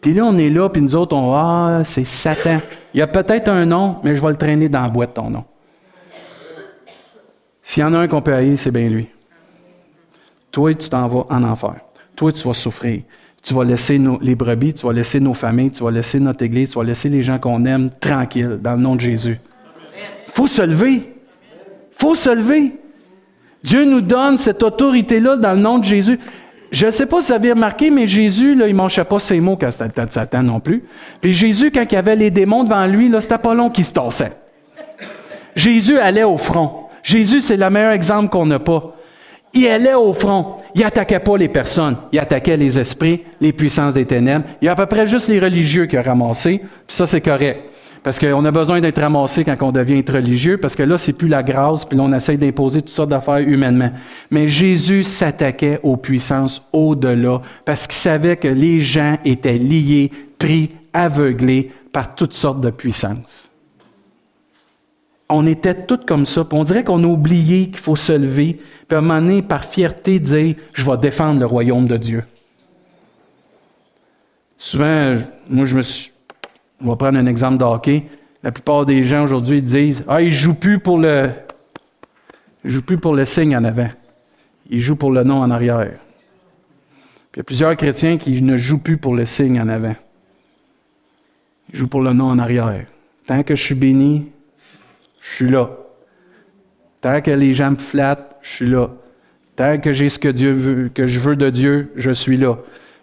Puis 0.00 0.14
là, 0.14 0.24
on 0.24 0.36
est 0.38 0.50
là, 0.50 0.68
puis 0.68 0.80
nous 0.80 0.94
autres, 0.94 1.16
on 1.16 1.34
Ah, 1.34 1.82
c'est 1.84 2.04
Satan. 2.04 2.60
Il 2.92 3.00
y 3.00 3.02
a 3.02 3.06
peut-être 3.06 3.48
un 3.48 3.64
nom, 3.64 3.96
mais 4.04 4.14
je 4.14 4.22
vais 4.22 4.28
le 4.28 4.36
traîner 4.36 4.68
dans 4.68 4.82
la 4.82 4.88
boîte, 4.88 5.14
ton 5.14 5.30
nom. 5.30 5.44
S'il 7.62 7.80
y 7.80 7.84
en 7.84 7.94
a 7.94 7.98
un 7.98 8.06
qu'on 8.06 8.22
peut 8.22 8.34
haïr, 8.34 8.58
c'est 8.58 8.70
bien 8.70 8.88
lui. 8.88 9.08
Toi, 10.52 10.74
tu 10.74 10.88
t'en 10.88 11.08
vas 11.08 11.26
en 11.30 11.42
enfer. 11.42 11.74
Toi, 12.16 12.32
tu 12.32 12.46
vas 12.46 12.54
souffrir. 12.54 13.02
Tu 13.42 13.52
vas 13.52 13.64
laisser 13.64 14.00
les 14.22 14.34
brebis, 14.34 14.72
tu 14.72 14.86
vas 14.86 14.92
laisser 14.92 15.20
nos 15.20 15.34
familles, 15.34 15.70
tu 15.70 15.82
vas 15.82 15.90
laisser 15.90 16.18
notre 16.18 16.42
Église, 16.42 16.70
tu 16.70 16.78
vas 16.78 16.84
laisser 16.84 17.10
les 17.10 17.22
gens 17.22 17.38
qu'on 17.38 17.64
aime 17.66 17.90
tranquilles 18.00 18.58
dans 18.62 18.72
le 18.72 18.80
nom 18.80 18.96
de 18.96 19.02
Jésus. 19.02 19.38
Faut 20.28 20.46
se 20.46 20.62
lever. 20.62 21.14
Faut 21.92 22.14
se 22.14 22.30
lever. 22.30 22.72
Dieu 23.62 23.84
nous 23.84 24.00
donne 24.00 24.38
cette 24.38 24.62
autorité-là 24.62 25.36
dans 25.36 25.52
le 25.52 25.60
nom 25.60 25.78
de 25.78 25.84
Jésus. 25.84 26.18
Je 26.70 26.86
ne 26.86 26.90
sais 26.90 27.06
pas 27.06 27.20
si 27.20 27.28
vous 27.28 27.34
avez 27.34 27.52
remarqué, 27.52 27.90
mais 27.90 28.06
Jésus, 28.06 28.54
là, 28.54 28.66
il 28.66 28.72
ne 28.72 28.78
mangeait 28.78 29.04
pas 29.04 29.18
ses 29.18 29.40
mots 29.40 29.56
quand 29.56 29.70
c'était 29.70 29.84
le 29.84 29.92
temps 29.92 30.06
de 30.06 30.10
Satan 30.10 30.42
non 30.42 30.58
plus. 30.58 30.84
Puis 31.20 31.32
Jésus, 31.32 31.70
quand 31.70 31.84
il 31.88 31.94
y 31.94 31.96
avait 31.96 32.16
les 32.16 32.30
démons 32.30 32.64
devant 32.64 32.86
lui, 32.86 33.08
là, 33.08 33.20
c'était 33.20 33.38
pas 33.38 33.54
long 33.54 33.70
qu'il 33.70 33.84
se 33.84 33.92
tassait. 33.92 34.32
Jésus 35.54 35.98
allait 35.98 36.24
au 36.24 36.36
front. 36.36 36.88
Jésus, 37.02 37.42
c'est 37.42 37.56
le 37.56 37.70
meilleur 37.70 37.92
exemple 37.92 38.28
qu'on 38.28 38.46
n'a 38.46 38.58
pas. 38.58 38.96
Il 39.54 39.68
allait 39.68 39.94
au 39.94 40.12
front. 40.12 40.56
Il 40.74 40.82
attaquait 40.84 41.20
pas 41.20 41.36
les 41.36 41.48
personnes. 41.48 41.96
Il 42.12 42.18
attaquait 42.18 42.56
les 42.56 42.78
esprits, 42.78 43.22
les 43.40 43.52
puissances 43.52 43.94
des 43.94 44.04
ténèbres. 44.04 44.44
Il 44.60 44.66
y 44.66 44.68
a 44.68 44.72
à 44.72 44.74
peu 44.74 44.86
près 44.86 45.06
juste 45.06 45.28
les 45.28 45.38
religieux 45.38 45.86
qui 45.86 45.96
a 45.96 46.02
ramassé. 46.02 46.58
Puis 46.58 46.96
ça, 46.96 47.06
c'est 47.06 47.20
correct. 47.20 47.60
Parce 48.02 48.18
qu'on 48.18 48.44
a 48.44 48.50
besoin 48.50 48.82
d'être 48.82 49.00
ramassé 49.00 49.44
quand 49.44 49.56
on 49.62 49.72
devient 49.72 50.00
être 50.00 50.12
religieux, 50.12 50.58
parce 50.58 50.76
que 50.76 50.82
là, 50.82 50.98
c'est 50.98 51.14
plus 51.14 51.28
la 51.28 51.42
grâce, 51.42 51.86
puis 51.86 51.96
là, 51.96 52.04
on 52.04 52.12
essaie 52.12 52.36
d'imposer 52.36 52.82
toutes 52.82 52.90
sortes 52.90 53.08
d'affaires 53.08 53.38
humainement. 53.38 53.90
Mais 54.30 54.46
Jésus 54.46 55.04
s'attaquait 55.04 55.80
aux 55.82 55.96
puissances 55.96 56.62
au-delà, 56.74 57.40
parce 57.64 57.86
qu'il 57.86 57.96
savait 57.96 58.36
que 58.36 58.48
les 58.48 58.80
gens 58.80 59.16
étaient 59.24 59.56
liés, 59.56 60.10
pris, 60.38 60.72
aveuglés 60.92 61.70
par 61.92 62.14
toutes 62.14 62.34
sortes 62.34 62.60
de 62.60 62.68
puissances. 62.68 63.43
On 65.28 65.46
était 65.46 65.86
tous 65.86 66.04
comme 66.06 66.26
ça, 66.26 66.44
puis 66.44 66.58
on 66.58 66.64
dirait 66.64 66.84
qu'on 66.84 67.02
a 67.02 67.06
oublié 67.06 67.68
qu'il 67.68 67.78
faut 67.78 67.96
se 67.96 68.12
lever, 68.12 68.60
puis 68.88 68.94
à 68.94 68.98
un 68.98 69.00
moment 69.00 69.20
donné, 69.20 69.42
par 69.42 69.64
fierté, 69.64 70.18
dire 70.18 70.56
Je 70.72 70.84
vais 70.84 70.96
défendre 70.98 71.40
le 71.40 71.46
royaume 71.46 71.86
de 71.86 71.96
Dieu. 71.96 72.24
Souvent, 74.58 75.16
moi, 75.48 75.64
je 75.64 75.76
me 75.76 75.82
suis 75.82 76.14
on 76.84 76.88
va 76.88 76.96
prendre 76.96 77.18
un 77.18 77.26
exemple 77.26 77.56
de 77.56 77.64
hockey. 77.64 78.04
La 78.42 78.52
plupart 78.52 78.84
des 78.84 79.04
gens 79.04 79.24
aujourd'hui 79.24 79.62
disent 79.62 80.04
Ah, 80.06 80.20
il 80.20 80.28
ne 80.28 80.34
joue 80.34 80.54
plus 80.54 80.78
pour 80.78 80.98
le. 80.98 81.30
Il 82.64 82.70
joue 82.70 82.82
plus 82.82 82.98
pour 82.98 83.14
le 83.14 83.24
signe 83.24 83.56
en 83.56 83.64
avant. 83.64 83.88
Il 84.68 84.80
joue 84.80 84.96
pour 84.96 85.10
le 85.10 85.24
nom 85.24 85.40
en 85.40 85.50
arrière. 85.50 85.98
Puis 87.32 87.36
il 87.36 87.38
y 87.38 87.40
a 87.40 87.44
plusieurs 87.44 87.76
chrétiens 87.76 88.18
qui 88.18 88.40
ne 88.40 88.56
jouent 88.56 88.78
plus 88.78 88.96
pour 88.96 89.14
le 89.14 89.24
signe 89.24 89.60
en 89.60 89.68
avant. 89.68 89.96
Ils 91.72 91.78
jouent 91.78 91.88
pour 91.88 92.02
le 92.02 92.12
nom 92.12 92.26
en 92.26 92.38
arrière. 92.38 92.86
Tant 93.26 93.42
que 93.42 93.54
je 93.54 93.62
suis 93.62 93.74
béni, 93.74 94.30
je 95.24 95.34
suis 95.36 95.48
là. 95.48 95.70
Tant 97.00 97.20
que 97.20 97.30
les 97.30 97.54
gens 97.54 97.72
me 97.72 97.76
flattent, 97.76 98.36
je 98.42 98.50
suis 98.50 98.66
là. 98.66 98.90
Tant 99.56 99.78
que 99.78 99.92
j'ai 99.92 100.08
ce 100.08 100.18
que 100.18 100.28
Dieu 100.28 100.52
veut, 100.52 100.88
que 100.88 101.06
je 101.06 101.18
veux 101.18 101.36
de 101.36 101.50
Dieu, 101.50 101.92
je 101.96 102.10
suis 102.10 102.36
là. 102.36 102.58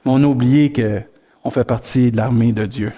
Mais 0.05 0.11
on 0.11 0.23
a 0.23 0.27
oublié 0.27 0.71
qu'on 0.71 1.49
fait 1.49 1.63
partie 1.63 2.11
de 2.11 2.17
l'armée 2.17 2.51
de 2.53 2.65
Dieu. 2.65 2.91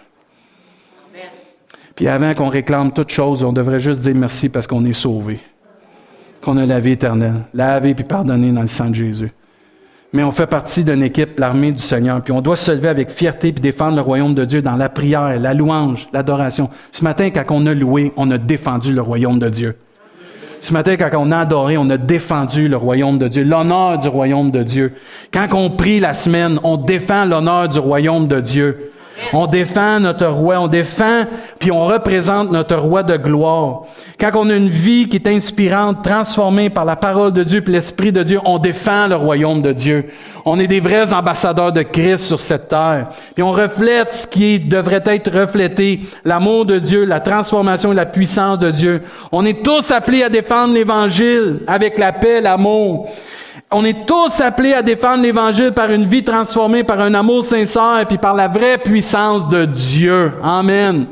Puis 1.95 2.07
avant 2.07 2.33
qu'on 2.33 2.49
réclame 2.49 2.91
toute 2.91 3.11
chose, 3.11 3.43
on 3.43 3.53
devrait 3.53 3.79
juste 3.79 4.01
dire 4.01 4.15
merci 4.15 4.49
parce 4.49 4.65
qu'on 4.65 4.83
est 4.83 4.93
sauvé. 4.93 5.39
Qu'on 6.41 6.57
a 6.57 6.65
la 6.65 6.79
vie 6.79 6.91
éternelle. 6.91 7.43
Lavé 7.53 7.93
puis 7.93 8.03
pardonné 8.03 8.51
dans 8.51 8.61
le 8.61 8.67
sang 8.67 8.89
de 8.89 8.95
Jésus. 8.95 9.31
Mais 10.13 10.23
on 10.23 10.31
fait 10.31 10.45
partie 10.45 10.83
d'une 10.83 11.01
équipe, 11.01 11.39
l'armée 11.39 11.71
du 11.71 11.81
Seigneur. 11.81 12.21
Puis 12.21 12.31
on 12.31 12.41
doit 12.41 12.55
se 12.55 12.71
lever 12.71 12.87
avec 12.87 13.09
fierté 13.09 13.51
puis 13.51 13.61
défendre 13.61 13.95
le 13.95 14.01
royaume 14.01 14.35
de 14.35 14.45
Dieu 14.45 14.61
dans 14.61 14.75
la 14.75 14.87
prière, 14.87 15.39
la 15.39 15.55
louange, 15.55 16.07
l'adoration. 16.13 16.69
Ce 16.91 17.03
matin, 17.03 17.31
quand 17.31 17.45
on 17.49 17.65
a 17.65 17.73
loué, 17.73 18.13
on 18.15 18.29
a 18.29 18.37
défendu 18.37 18.93
le 18.93 19.01
royaume 19.01 19.39
de 19.39 19.49
Dieu. 19.49 19.75
Ce 20.61 20.71
matin, 20.71 20.95
quand 20.95 21.09
on 21.17 21.31
a 21.31 21.39
adoré, 21.39 21.77
on 21.77 21.89
a 21.89 21.97
défendu 21.97 22.69
le 22.69 22.77
royaume 22.77 23.17
de 23.17 23.27
Dieu, 23.27 23.43
l'honneur 23.43 23.97
du 23.97 24.07
royaume 24.07 24.51
de 24.51 24.63
Dieu. 24.63 24.93
Quand 25.33 25.47
on 25.51 25.71
prie 25.71 25.99
la 25.99 26.13
semaine, 26.13 26.59
on 26.63 26.77
défend 26.77 27.25
l'honneur 27.25 27.67
du 27.67 27.79
royaume 27.79 28.27
de 28.27 28.39
Dieu. 28.39 28.92
On 29.31 29.47
défend 29.47 29.99
notre 29.99 30.27
roi, 30.27 30.59
on 30.59 30.67
défend, 30.67 31.23
puis 31.59 31.71
on 31.71 31.85
représente 31.85 32.51
notre 32.51 32.75
roi 32.75 33.03
de 33.03 33.17
gloire. 33.17 33.83
Quand 34.19 34.31
on 34.35 34.49
a 34.49 34.55
une 34.55 34.69
vie 34.69 35.07
qui 35.07 35.17
est 35.17 35.27
inspirante, 35.27 36.03
transformée 36.03 36.69
par 36.69 36.85
la 36.85 36.95
parole 36.95 37.33
de 37.33 37.43
Dieu 37.43 37.63
et 37.65 37.71
l'Esprit 37.71 38.11
de 38.11 38.23
Dieu, 38.23 38.39
on 38.45 38.57
défend 38.57 39.07
le 39.07 39.15
royaume 39.15 39.61
de 39.61 39.71
Dieu. 39.71 40.09
On 40.45 40.59
est 40.59 40.67
des 40.67 40.79
vrais 40.79 41.13
ambassadeurs 41.13 41.71
de 41.71 41.81
Christ 41.83 42.25
sur 42.25 42.39
cette 42.39 42.67
terre. 42.67 43.07
Puis 43.33 43.43
on 43.43 43.51
reflète 43.51 44.13
ce 44.13 44.27
qui 44.27 44.59
devrait 44.59 45.03
être 45.05 45.31
reflété, 45.31 46.01
l'amour 46.25 46.65
de 46.65 46.79
Dieu, 46.79 47.05
la 47.05 47.19
transformation 47.19 47.91
et 47.91 47.95
la 47.95 48.05
puissance 48.05 48.59
de 48.59 48.71
Dieu. 48.71 49.03
On 49.31 49.45
est 49.45 49.63
tous 49.63 49.91
appelés 49.91 50.23
à 50.23 50.29
défendre 50.29 50.73
l'Évangile 50.73 51.61
avec 51.67 51.97
la 51.97 52.11
paix, 52.11 52.41
l'amour. 52.41 53.09
On 53.75 53.83
est 53.83 54.05
tous 54.05 54.39
appelés 54.39 54.73
à 54.73 54.83
défendre 54.83 55.23
l'Évangile 55.23 55.71
par 55.71 55.89
une 55.89 56.05
vie 56.05 56.23
transformée, 56.23 56.83
par 56.83 56.99
un 56.99 57.13
amour 57.15 57.43
sincère 57.43 57.99
et 58.01 58.05
puis 58.05 58.19
par 58.19 58.35
la 58.35 58.47
vraie 58.47 58.77
puissance 58.77 59.49
de 59.49 59.65
Dieu. 59.65 60.33
Amen. 60.43 61.07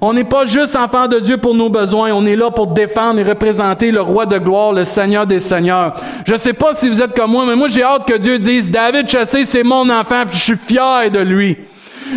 On 0.00 0.12
n'est 0.12 0.24
pas 0.24 0.46
juste 0.46 0.74
enfants 0.74 1.06
de 1.06 1.20
Dieu 1.20 1.36
pour 1.36 1.54
nos 1.54 1.68
besoins, 1.68 2.10
on 2.12 2.26
est 2.26 2.34
là 2.34 2.50
pour 2.50 2.68
défendre 2.68 3.20
et 3.20 3.22
représenter 3.22 3.92
le 3.92 4.00
roi 4.00 4.26
de 4.26 4.38
gloire, 4.38 4.72
le 4.72 4.84
Seigneur 4.84 5.26
des 5.26 5.38
Seigneurs. 5.38 5.94
Je 6.26 6.32
ne 6.32 6.38
sais 6.38 6.54
pas 6.54 6.72
si 6.72 6.88
vous 6.88 7.02
êtes 7.02 7.14
comme 7.14 7.30
moi, 7.30 7.44
mais 7.46 7.54
moi 7.54 7.68
j'ai 7.68 7.84
hâte 7.84 8.06
que 8.06 8.16
Dieu 8.16 8.40
dise, 8.40 8.70
David 8.70 9.08
Chassé, 9.08 9.44
c'est 9.44 9.62
mon 9.62 9.88
enfant, 9.90 10.24
puis 10.26 10.38
je 10.38 10.42
suis 10.42 10.56
fier 10.56 11.08
de 11.10 11.20
lui. 11.20 11.56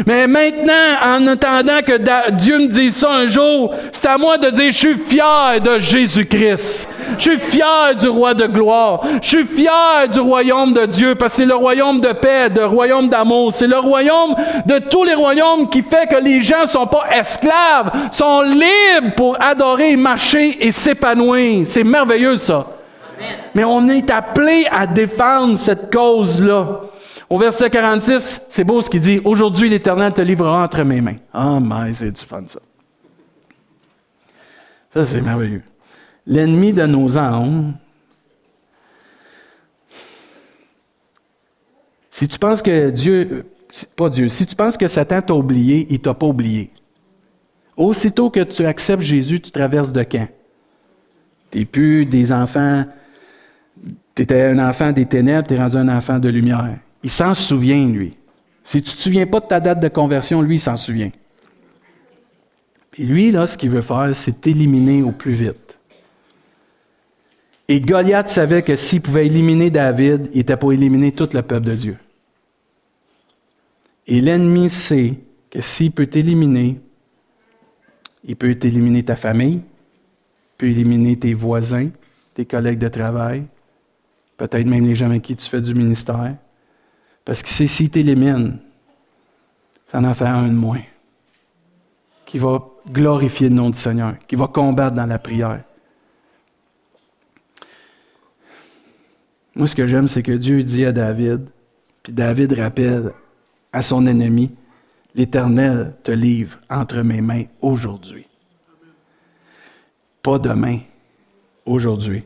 Mais 0.06 0.28
maintenant, 0.28 0.74
en 1.04 1.28
attendant 1.28 1.82
que 1.86 2.32
Dieu 2.32 2.60
me 2.60 2.68
dise 2.68 2.98
ça 2.98 3.12
un 3.12 3.28
jour, 3.28 3.74
c'est 3.92 4.08
à 4.08 4.18
moi 4.18 4.38
de 4.38 4.50
dire, 4.50 4.72
je 4.72 4.78
suis 4.78 4.98
fier 4.98 5.62
de 5.62 5.80
Jésus-Christ. 5.80 6.90
Je 7.18 7.24
suis 7.24 7.40
fier 7.40 7.96
du 8.00 8.08
roi 8.08 8.34
de 8.34 8.48
gloire. 8.48 9.02
Je 9.22 9.30
suis 9.30 9.46
fier 9.46 10.08
du 10.12 10.20
royaume 10.20 10.74
de 10.74 10.86
Dieu 10.86 11.16
parce 11.16 11.34
que 11.34 11.38
c'est 11.38 11.46
le 11.46 11.56
royaume 11.56 12.02
de 12.02 12.12
paix, 12.12 12.50
le 12.50 12.66
royaume 12.66 13.10
d'amour. 13.10 13.54
C'est 13.54 13.68
le 13.68 13.80
royaume 13.80 14.36
de 14.66 14.80
tous 14.80 15.04
les 15.04 15.14
royaumes 15.14 15.70
qui 15.70 15.82
fait 15.82 16.08
que 16.08 16.22
les 16.22 16.42
gens 16.42 16.66
sont 16.66 16.88
pas 16.88 17.06
esclaves, 17.14 17.92
sont 18.12 18.42
libres 18.42 19.16
pour 19.16 19.38
adorer, 19.42 19.96
marcher 19.96 20.66
et 20.66 20.72
s'épanouir. 20.72 21.66
C'est 21.66 21.84
merveilleux 21.84 22.38
ça. 22.38 22.66
Mais 23.54 23.64
on 23.64 23.88
est 23.90 24.10
appelé 24.10 24.66
à 24.72 24.88
défendre 24.88 25.58
cette 25.58 25.94
cause-là. 25.94 26.82
Au 27.30 27.40
verset 27.40 27.70
46, 27.70 28.42
c'est 28.50 28.64
beau 28.64 28.82
ce 28.82 28.90
qu'il 28.90 29.02
dit. 29.02 29.22
Aujourd'hui, 29.24 29.70
l'Éternel 29.70 30.14
te 30.14 30.22
livrera 30.22 30.64
entre 30.64 30.84
mes 30.84 31.02
mains. 31.02 31.18
Ah, 31.34 31.60
mais 31.60 31.94
c'est 31.94 32.12
du 32.12 32.22
fun, 32.22 32.44
ça. 32.48 32.60
Ça, 34.94 35.06
c'est 35.06 35.22
merveilleux. 35.22 35.64
L'ennemi 36.26 36.72
de 36.72 36.86
nos 36.86 37.18
âmes, 37.18 37.74
si 42.12 42.28
tu 42.28 42.38
penses 42.38 42.62
que 42.62 42.92
Dieu, 42.92 43.46
pas 43.96 44.10
Dieu, 44.10 44.30
si 44.30 44.46
tu 44.46 44.56
penses 44.56 44.78
que 44.78 44.88
Satan 44.88 45.22
t'a 45.22 45.34
oublié, 45.34 45.88
il 45.90 46.00
t'a 46.00 46.14
pas 46.14 46.28
oublié. 46.28 46.72
Aussitôt 47.76 48.30
que 48.30 48.42
tu 48.42 48.66
acceptes 48.66 49.02
Jésus, 49.02 49.42
tu 49.42 49.52
traverses 49.52 49.92
de 49.92 50.04
camp. 50.04 50.28
Tu 51.50 51.60
n'es 51.60 51.66
plus 51.66 52.06
des 52.06 52.32
enfants, 52.32 52.86
tu 54.16 54.22
étais 54.22 54.44
un 54.44 54.60
enfant 54.60 54.92
des 54.92 55.06
ténèbres, 55.06 55.48
tu 55.48 55.56
es 55.56 55.58
rendu 55.58 55.78
un 55.78 55.90
enfant 55.90 56.20
de 56.20 56.30
lumière. 56.30 56.78
Il 57.04 57.12
s'en 57.12 57.34
souvient, 57.34 57.88
lui. 57.88 58.18
Si 58.64 58.82
tu 58.82 58.92
ne 58.92 58.96
te 58.96 59.02
souviens 59.02 59.28
pas 59.28 59.42
de 59.42 59.48
ta 59.48 59.60
date 59.60 59.82
de 59.82 59.90
conversion, 59.90 60.42
lui, 60.42 60.56
il 60.56 60.60
s'en 60.60 60.78
souvient. 60.78 61.12
Et 62.98 63.04
lui, 63.04 63.32
là, 63.32 63.46
ce 63.46 63.58
qu'il 63.58 63.70
veut 63.70 63.82
faire, 63.82 64.10
c'est 64.14 64.40
t'éliminer 64.40 65.04
au 65.04 65.12
plus 65.12 65.34
vite. 65.34 65.78
Et 67.68 67.80
Goliath 67.80 68.30
savait 68.30 68.62
que 68.62 68.76
s'il 68.76 69.02
pouvait 69.02 69.26
éliminer 69.26 69.70
David, 69.70 70.30
il 70.34 70.38
n'était 70.38 70.58
pas 70.58 70.72
éliminer 70.72 71.12
tout 71.12 71.30
le 71.34 71.42
peuple 71.42 71.66
de 71.66 71.76
Dieu. 71.76 71.98
Et 74.06 74.22
l'ennemi 74.22 74.70
sait 74.70 75.16
que 75.50 75.62
s'il 75.62 75.92
peut 75.92 76.08
t'éliminer, 76.08 76.80
il 78.26 78.36
peut 78.36 78.58
éliminer 78.62 79.04
ta 79.04 79.16
famille, 79.16 79.56
il 79.56 80.58
peut 80.58 80.68
éliminer 80.68 81.18
tes 81.18 81.34
voisins, 81.34 81.90
tes 82.34 82.46
collègues 82.46 82.80
de 82.80 82.90
travail, 82.90 83.44
peut-être 84.38 84.68
même 84.68 84.86
les 84.86 84.96
gens 84.96 85.08
avec 85.08 85.22
qui 85.22 85.36
tu 85.36 85.50
fais 85.50 85.62
du 85.62 85.74
ministère. 85.74 86.36
Parce 87.26 87.42
que 87.42 87.50
c'est 87.50 87.68
si 87.68 87.90
tu 87.90 88.00
élimines, 88.00 88.58
ça 89.92 90.00
en 90.00 90.14
fait 90.14 90.26
un 90.26 90.48
de 90.48 90.54
moins 90.54 90.82
qui 92.26 92.38
va 92.38 92.68
glorifier 92.92 93.50
le 93.50 93.56
nom 93.56 93.70
du 93.70 93.78
Seigneur, 93.78 94.16
qui 94.28 94.36
va 94.36 94.48
combattre 94.48 94.96
dans 94.96 95.06
la 95.06 95.20
prière. 95.20 95.64
Moi, 99.56 99.68
ce 99.68 99.76
que 99.76 99.86
j'aime, 99.86 100.08
c'est 100.08 100.24
que 100.24 100.32
Dieu 100.32 100.64
dit 100.64 100.84
à 100.84 100.92
David, 100.92 101.48
puis 102.02 102.12
David 102.12 102.54
rappelle 102.54 103.12
à 103.72 103.82
son 103.84 104.08
ennemi, 104.08 104.52
l'Éternel 105.14 105.96
te 106.04 106.12
livre 106.12 106.60
entre 106.70 107.02
mes 107.02 107.22
mains 107.22 107.44
aujourd'hui. 107.62 108.26
Pas 110.24 110.40
demain, 110.40 110.80
aujourd'hui. 111.66 112.24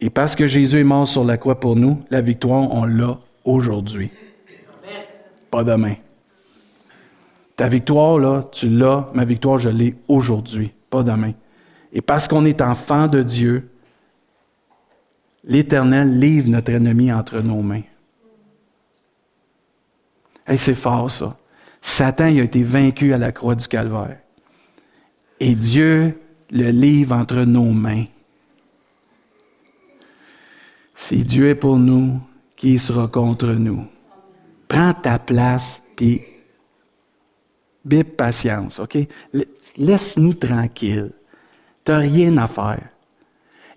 Et 0.00 0.08
parce 0.08 0.34
que 0.34 0.46
Jésus 0.46 0.78
est 0.78 0.84
mort 0.84 1.06
sur 1.06 1.24
la 1.24 1.36
croix 1.36 1.60
pour 1.60 1.76
nous, 1.76 2.02
la 2.10 2.22
victoire, 2.22 2.72
on 2.72 2.84
l'a 2.84 3.18
aujourd'hui. 3.46 4.10
Pas 5.50 5.64
demain. 5.64 5.94
Ta 7.56 7.68
victoire, 7.68 8.18
là, 8.18 8.46
tu 8.52 8.68
l'as, 8.68 9.08
ma 9.14 9.24
victoire, 9.24 9.58
je 9.58 9.70
l'ai 9.70 9.94
aujourd'hui, 10.08 10.72
pas 10.90 11.02
demain. 11.02 11.32
Et 11.92 12.02
parce 12.02 12.28
qu'on 12.28 12.44
est 12.44 12.60
enfant 12.60 13.06
de 13.06 13.22
Dieu, 13.22 13.70
l'Éternel 15.44 16.18
livre 16.18 16.50
notre 16.50 16.72
ennemi 16.72 17.10
entre 17.10 17.40
nos 17.40 17.62
mains. 17.62 17.84
Hey, 20.46 20.58
c'est 20.58 20.74
fort, 20.74 21.10
ça. 21.10 21.38
Satan 21.80 22.26
il 22.26 22.40
a 22.40 22.44
été 22.44 22.62
vaincu 22.62 23.14
à 23.14 23.18
la 23.18 23.32
croix 23.32 23.54
du 23.54 23.66
calvaire. 23.66 24.18
Et 25.40 25.54
Dieu 25.54 26.20
le 26.50 26.70
livre 26.70 27.14
entre 27.14 27.42
nos 27.42 27.70
mains. 27.70 28.04
Si 30.94 31.24
Dieu 31.24 31.48
est 31.48 31.54
pour 31.54 31.78
nous, 31.78 32.20
qui 32.56 32.78
sera 32.78 33.08
contre 33.08 33.48
nous? 33.48 33.84
Prends 34.68 34.94
ta 34.94 35.18
place, 35.18 35.82
puis 35.94 36.22
bip 37.84 38.16
patience, 38.16 38.80
OK? 38.80 38.98
Laisse-nous 39.76 40.34
tranquilles. 40.34 41.12
Tu 41.84 41.92
n'as 41.92 41.98
rien 41.98 42.36
à 42.38 42.48
faire. 42.48 42.88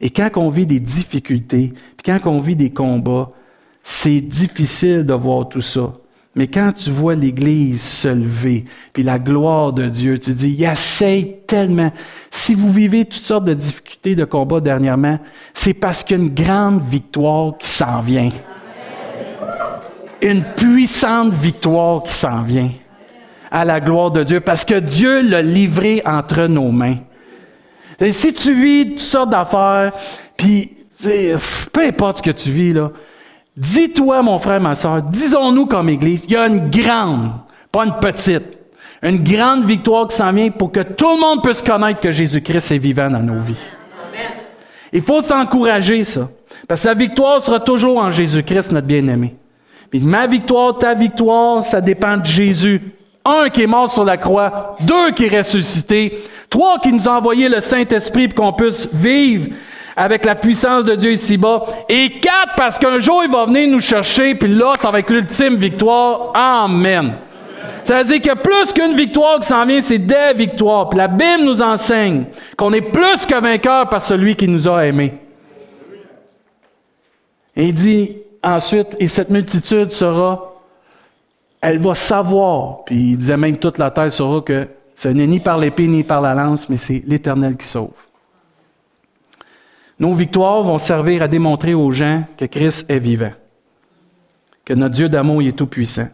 Et 0.02 0.10
quand 0.10 0.30
on 0.38 0.50
vit 0.50 0.66
des 0.66 0.80
difficultés, 0.80 1.74
puis 1.98 2.04
quand 2.06 2.20
on 2.26 2.40
vit 2.40 2.56
des 2.56 2.72
combats, 2.72 3.32
c'est 3.84 4.22
difficile 4.22 5.06
de 5.06 5.14
voir 5.14 5.50
tout 5.50 5.62
ça. 5.62 5.94
Mais 6.36 6.48
quand 6.48 6.72
tu 6.72 6.92
vois 6.92 7.16
l'Église 7.16 7.82
se 7.82 8.08
lever, 8.08 8.66
puis 8.94 9.04
la 9.04 9.20
gloire 9.20 9.74
de 9.74 9.88
Dieu, 9.88 10.20
tu 10.20 10.32
dis, 10.34 10.52
il 10.52 10.64
essaye 10.64 11.38
tellement. 11.48 11.92
Si 12.30 12.54
vous 12.54 12.72
vivez 12.72 13.04
toutes 13.04 13.24
sortes 13.24 13.46
de 13.46 13.54
difficultés 13.54 14.16
de 14.16 14.26
combat 14.26 14.62
dernièrement, 14.62 15.20
c'est 15.54 15.74
parce 15.74 16.04
qu'il 16.04 16.34
grande 16.34 16.82
victoire 16.84 17.58
qui 17.58 17.68
s'en 17.68 18.00
vient. 18.00 18.32
Une 20.22 20.44
puissante 20.44 21.34
victoire 21.34 22.04
qui 22.04 22.14
s'en 22.14 22.42
vient 22.42 22.72
à 23.52 23.66
la 23.66 23.80
gloire 23.80 24.12
de 24.12 24.24
Dieu, 24.24 24.42
parce 24.42 24.64
que 24.66 24.80
Dieu 24.80 25.22
l'a 25.22 25.42
livré 25.42 26.02
entre 26.06 26.48
nos 26.48 26.72
mains. 26.72 26.98
Si 28.12 28.34
tu 28.34 28.54
vis 28.54 28.90
toutes 28.92 29.00
sortes 29.00 29.30
d'affaires, 29.32 29.92
puis 30.38 30.78
peu 31.02 31.82
importe 31.82 32.18
ce 32.18 32.24
que 32.24 32.32
tu 32.32 32.52
vis, 32.52 32.74
là, 32.74 32.92
dis-toi, 33.58 34.22
mon 34.22 34.38
frère, 34.40 34.62
ma 34.62 34.76
soeur, 34.76 35.02
disons-nous 35.02 35.66
comme 35.66 35.90
Église, 35.90 36.26
il 36.26 36.34
y 36.34 36.36
a 36.36 36.48
une 36.48 36.70
grande, 36.70 37.32
pas 37.72 37.86
une 37.86 37.96
petite, 38.00 38.58
une 39.02 39.24
grande 39.24 39.66
victoire 39.66 40.08
qui 40.08 40.16
s'en 40.16 40.32
vient 40.32 40.50
pour 40.50 40.72
que 40.72 40.82
tout 40.82 41.10
le 41.16 41.20
monde 41.20 41.42
puisse 41.42 41.62
connaître 41.62 42.02
que 42.02 42.12
Jésus-Christ 42.12 42.72
est 42.72 42.78
vivant 42.78 43.10
dans 43.10 43.24
nos 43.24 43.40
vies. 43.40 43.56
Il 44.92 45.02
faut 45.02 45.22
s'encourager, 45.22 46.04
ça. 46.04 46.30
Parce 46.68 46.84
que 46.84 46.88
la 46.88 46.94
victoire 46.94 47.42
sera 47.42 47.60
toujours 47.60 47.98
en 47.98 48.12
Jésus-Christ, 48.12 48.72
notre 48.72 48.88
bien-aimé. 48.88 49.36
Mais 49.94 50.00
ma 50.00 50.28
victoire, 50.28 50.78
ta 50.78 50.94
victoire, 50.94 51.64
ça 51.64 51.82
dépend 51.82 52.18
de 52.18 52.26
Jésus. 52.26 52.82
Un 53.26 53.50
qui 53.50 53.64
est 53.64 53.68
mort 53.68 53.92
sur 53.92 54.06
la 54.06 54.18
croix, 54.18 54.76
deux 54.82 55.12
qui 55.12 55.26
est 55.26 55.38
ressuscité, 55.38 56.24
trois 56.50 56.80
qui 56.80 56.92
nous 56.92 57.08
a 57.08 57.18
envoyé 57.18 57.50
le 57.50 57.60
Saint-Esprit 57.60 58.28
pour 58.28 58.46
qu'on 58.46 58.54
puisse 58.54 58.88
vivre 58.94 59.50
avec 59.96 60.24
la 60.24 60.36
puissance 60.36 60.86
de 60.86 60.96
Dieu 60.96 61.12
ici-bas, 61.12 61.66
et 61.90 62.22
quatre 62.22 62.54
parce 62.56 62.80
qu'un 62.80 63.00
jour 63.00 63.22
il 63.26 63.32
va 63.32 63.46
venir 63.46 63.68
nous 63.68 63.82
chercher, 63.82 64.34
puis 64.36 64.50
là, 64.50 64.74
ça 64.80 64.92
va 64.92 65.00
être 65.00 65.12
l'ultime 65.12 65.56
victoire. 65.56 66.32
Amen. 66.34 67.16
Ça 67.84 68.02
veut 68.02 68.18
dire 68.18 68.22
que 68.22 68.40
plus 68.40 68.72
qu'une 68.72 68.96
victoire 68.96 69.40
qui 69.40 69.48
s'en 69.48 69.66
vient, 69.66 69.82
c'est 69.82 69.98
des 69.98 70.34
victoires. 70.36 70.90
Puis 70.90 70.98
la 70.98 71.08
Bible 71.08 71.44
nous 71.44 71.62
enseigne 71.62 72.26
qu'on 72.56 72.72
est 72.72 72.82
plus 72.82 73.26
que 73.26 73.40
vainqueur 73.40 73.90
par 73.90 74.02
celui 74.02 74.36
qui 74.36 74.48
nous 74.48 74.68
a 74.68 74.86
aimés. 74.86 75.14
Et 77.56 77.66
il 77.66 77.74
dit 77.74 78.18
ensuite, 78.44 78.96
et 79.00 79.08
cette 79.08 79.30
multitude 79.30 79.92
sera 79.92 80.50
elle 81.62 81.80
va 81.80 81.94
savoir, 81.94 82.86
puis 82.86 83.12
il 83.12 83.18
disait 83.18 83.38
même 83.38 83.58
toute 83.58 83.78
la 83.78 83.92
terre 83.92 84.12
saura 84.12 84.42
que 84.42 84.68
ce 84.96 85.10
n'est 85.10 85.28
ni 85.28 85.40
par 85.40 85.58
l'épée 85.58 85.88
ni 85.88 86.04
par 86.04 86.22
la 86.22 86.34
lance, 86.34 86.70
mais 86.70 86.78
c'est 86.78 87.04
l'Éternel 87.06 87.58
qui 87.58 87.68
sauve. 87.68 87.92
Nos 90.00 90.14
victoires 90.14 90.64
vont 90.64 90.78
servir 90.78 91.22
à 91.22 91.28
démontrer 91.28 91.74
aux 91.74 91.92
gens 91.92 92.24
que 92.38 92.46
Christ 92.46 92.90
est 92.90 93.00
vivant, 93.00 93.34
que 94.64 94.74
notre 94.74 94.96
Dieu 94.96 95.10
d'amour 95.10 95.42
est 95.42 95.58
tout-puissant. 95.58 96.08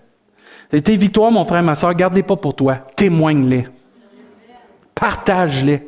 Et 0.72 0.82
tes 0.82 0.98
victoires, 0.98 1.32
mon 1.32 1.46
frère, 1.46 1.62
ma 1.62 1.76
soeur, 1.76 1.94
gardez 1.94 2.24
pas 2.24 2.36
pour 2.36 2.56
toi, 2.56 2.76
témoigne-les. 2.96 3.68
Partage-les. 4.96 5.88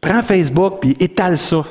Prends 0.00 0.22
Facebook 0.22 0.80
puis 0.80 0.96
étale 0.98 1.38
ça. 1.38 1.64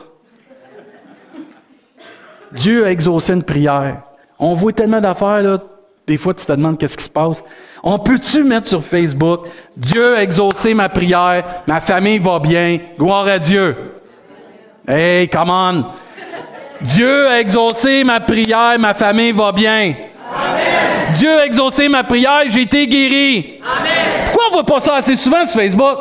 Dieu 2.53 2.85
a 2.85 2.91
exaucé 2.91 3.33
une 3.33 3.43
prière. 3.43 4.01
On 4.39 4.53
voit 4.53 4.73
tellement 4.73 5.01
d'affaires, 5.01 5.41
là, 5.41 5.59
des 6.07 6.17
fois, 6.17 6.33
tu 6.33 6.45
te 6.45 6.51
demandes 6.51 6.77
qu'est-ce 6.77 6.97
qui 6.97 7.03
se 7.03 7.09
passe. 7.09 7.43
On 7.83 7.97
peut-tu 7.97 8.43
mettre 8.43 8.67
sur 8.67 8.83
Facebook, 8.83 9.47
Dieu 9.77 10.15
a 10.15 10.23
exaucé 10.23 10.73
ma 10.73 10.89
prière, 10.89 11.63
ma 11.67 11.79
famille 11.79 12.19
va 12.19 12.39
bien, 12.39 12.79
gloire 12.97 13.27
à 13.27 13.39
Dieu. 13.39 13.75
Hey, 14.87 15.27
come 15.27 15.49
on. 15.49 15.85
Dieu 16.81 17.27
a 17.27 17.39
exaucé 17.39 18.03
ma 18.03 18.19
prière, 18.19 18.77
ma 18.79 18.93
famille 18.93 19.31
va 19.31 19.51
bien. 19.51 19.93
Amen. 20.33 21.13
Dieu 21.13 21.39
a 21.39 21.45
exaucé 21.45 21.87
ma 21.87 22.03
prière, 22.03 22.43
j'ai 22.49 22.61
été 22.61 22.87
guéri. 22.87 23.59
Amen. 23.63 24.25
Pourquoi 24.25 24.43
on 24.49 24.53
voit 24.53 24.65
pas 24.65 24.79
ça 24.79 24.95
assez 24.95 25.15
souvent 25.15 25.45
sur 25.45 25.59
Facebook? 25.59 25.97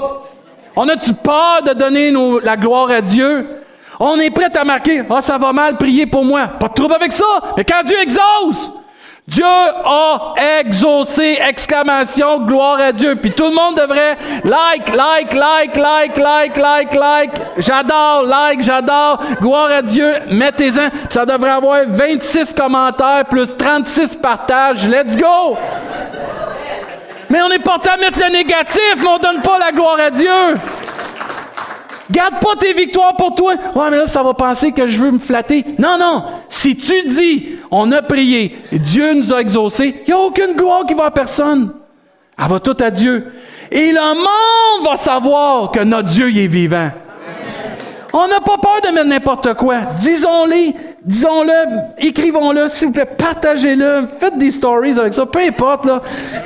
On 0.76 0.88
a-tu 0.88 1.12
peur 1.12 1.62
de 1.66 1.72
donner 1.74 2.12
la 2.42 2.56
gloire 2.56 2.90
à 2.90 3.00
Dieu? 3.00 3.44
On 4.02 4.18
est 4.18 4.30
prêt 4.30 4.56
à 4.56 4.64
marquer, 4.64 5.02
ah, 5.10 5.20
ça 5.20 5.36
va 5.36 5.52
mal, 5.52 5.76
prier 5.76 6.06
pour 6.06 6.24
moi. 6.24 6.48
Pas 6.48 6.68
de 6.68 6.72
trouble 6.72 6.94
avec 6.94 7.12
ça. 7.12 7.26
Mais 7.54 7.64
quand 7.64 7.82
Dieu 7.84 8.00
exauce, 8.00 8.72
Dieu 9.28 9.44
a 9.44 10.34
exaucé, 10.58 11.38
exclamation, 11.46 12.40
gloire 12.40 12.80
à 12.80 12.92
Dieu. 12.92 13.14
Puis 13.16 13.30
tout 13.32 13.44
le 13.44 13.54
monde 13.54 13.76
devrait 13.76 14.16
like, 14.42 14.88
like, 14.96 15.34
like, 15.34 15.76
like, 15.76 16.16
like, 16.16 16.56
like, 16.56 16.94
like. 16.94 17.42
J'adore, 17.58 18.22
like, 18.22 18.62
j'adore, 18.62 19.20
gloire 19.38 19.70
à 19.70 19.82
Dieu. 19.82 20.14
Mettez-en. 20.30 20.88
Ça 21.10 21.26
devrait 21.26 21.50
avoir 21.50 21.82
26 21.86 22.54
commentaires 22.54 23.26
plus 23.28 23.54
36 23.54 24.16
partages. 24.16 24.88
Let's 24.88 25.14
go! 25.14 25.58
Mais 27.28 27.42
on 27.42 27.50
est 27.50 27.60
porté 27.60 27.90
à 27.90 27.98
mettre 27.98 28.18
le 28.18 28.32
négatif, 28.32 28.96
mais 28.96 29.08
on 29.08 29.18
donne 29.18 29.42
pas 29.42 29.58
la 29.58 29.70
gloire 29.70 30.00
à 30.00 30.10
Dieu. 30.10 30.56
Garde 32.10 32.40
pas 32.40 32.56
tes 32.58 32.72
victoires 32.72 33.14
pour 33.16 33.34
toi. 33.34 33.54
Ouais, 33.74 33.90
mais 33.90 33.98
là, 33.98 34.06
ça 34.06 34.22
va 34.22 34.34
penser 34.34 34.72
que 34.72 34.86
je 34.86 35.02
veux 35.02 35.10
me 35.12 35.18
flatter. 35.18 35.64
Non, 35.78 35.96
non. 35.98 36.24
Si 36.48 36.76
tu 36.76 37.02
dis, 37.08 37.58
on 37.70 37.92
a 37.92 38.02
prié, 38.02 38.58
Dieu 38.72 39.14
nous 39.14 39.32
a 39.32 39.40
exaucés, 39.40 40.02
il 40.06 40.12
n'y 40.12 40.12
a 40.12 40.18
aucune 40.18 40.54
gloire 40.54 40.86
qui 40.86 40.94
va 40.94 41.06
à 41.06 41.10
personne. 41.10 41.72
Elle 42.38 42.48
va 42.48 42.58
tout 42.58 42.76
à 42.80 42.90
Dieu. 42.90 43.32
Et 43.70 43.92
le 43.92 44.14
monde 44.14 44.88
va 44.88 44.96
savoir 44.96 45.70
que 45.70 45.80
notre 45.80 46.08
Dieu 46.08 46.28
est 46.28 46.46
vivant. 46.46 46.90
On 48.12 48.26
n'a 48.26 48.40
pas 48.40 48.58
peur 48.58 48.80
de 48.82 48.92
mettre 48.92 49.06
n'importe 49.06 49.54
quoi. 49.54 49.82
Disons-le, 49.98 50.72
disons-le, 51.04 51.52
écrivons-le, 51.98 52.66
s'il 52.66 52.88
vous 52.88 52.92
plaît, 52.92 53.06
partagez-le, 53.06 54.08
faites 54.18 54.36
des 54.36 54.50
stories 54.50 54.98
avec 54.98 55.14
ça, 55.14 55.26
peu 55.26 55.38
importe, 55.40 55.86
là. 55.86 56.02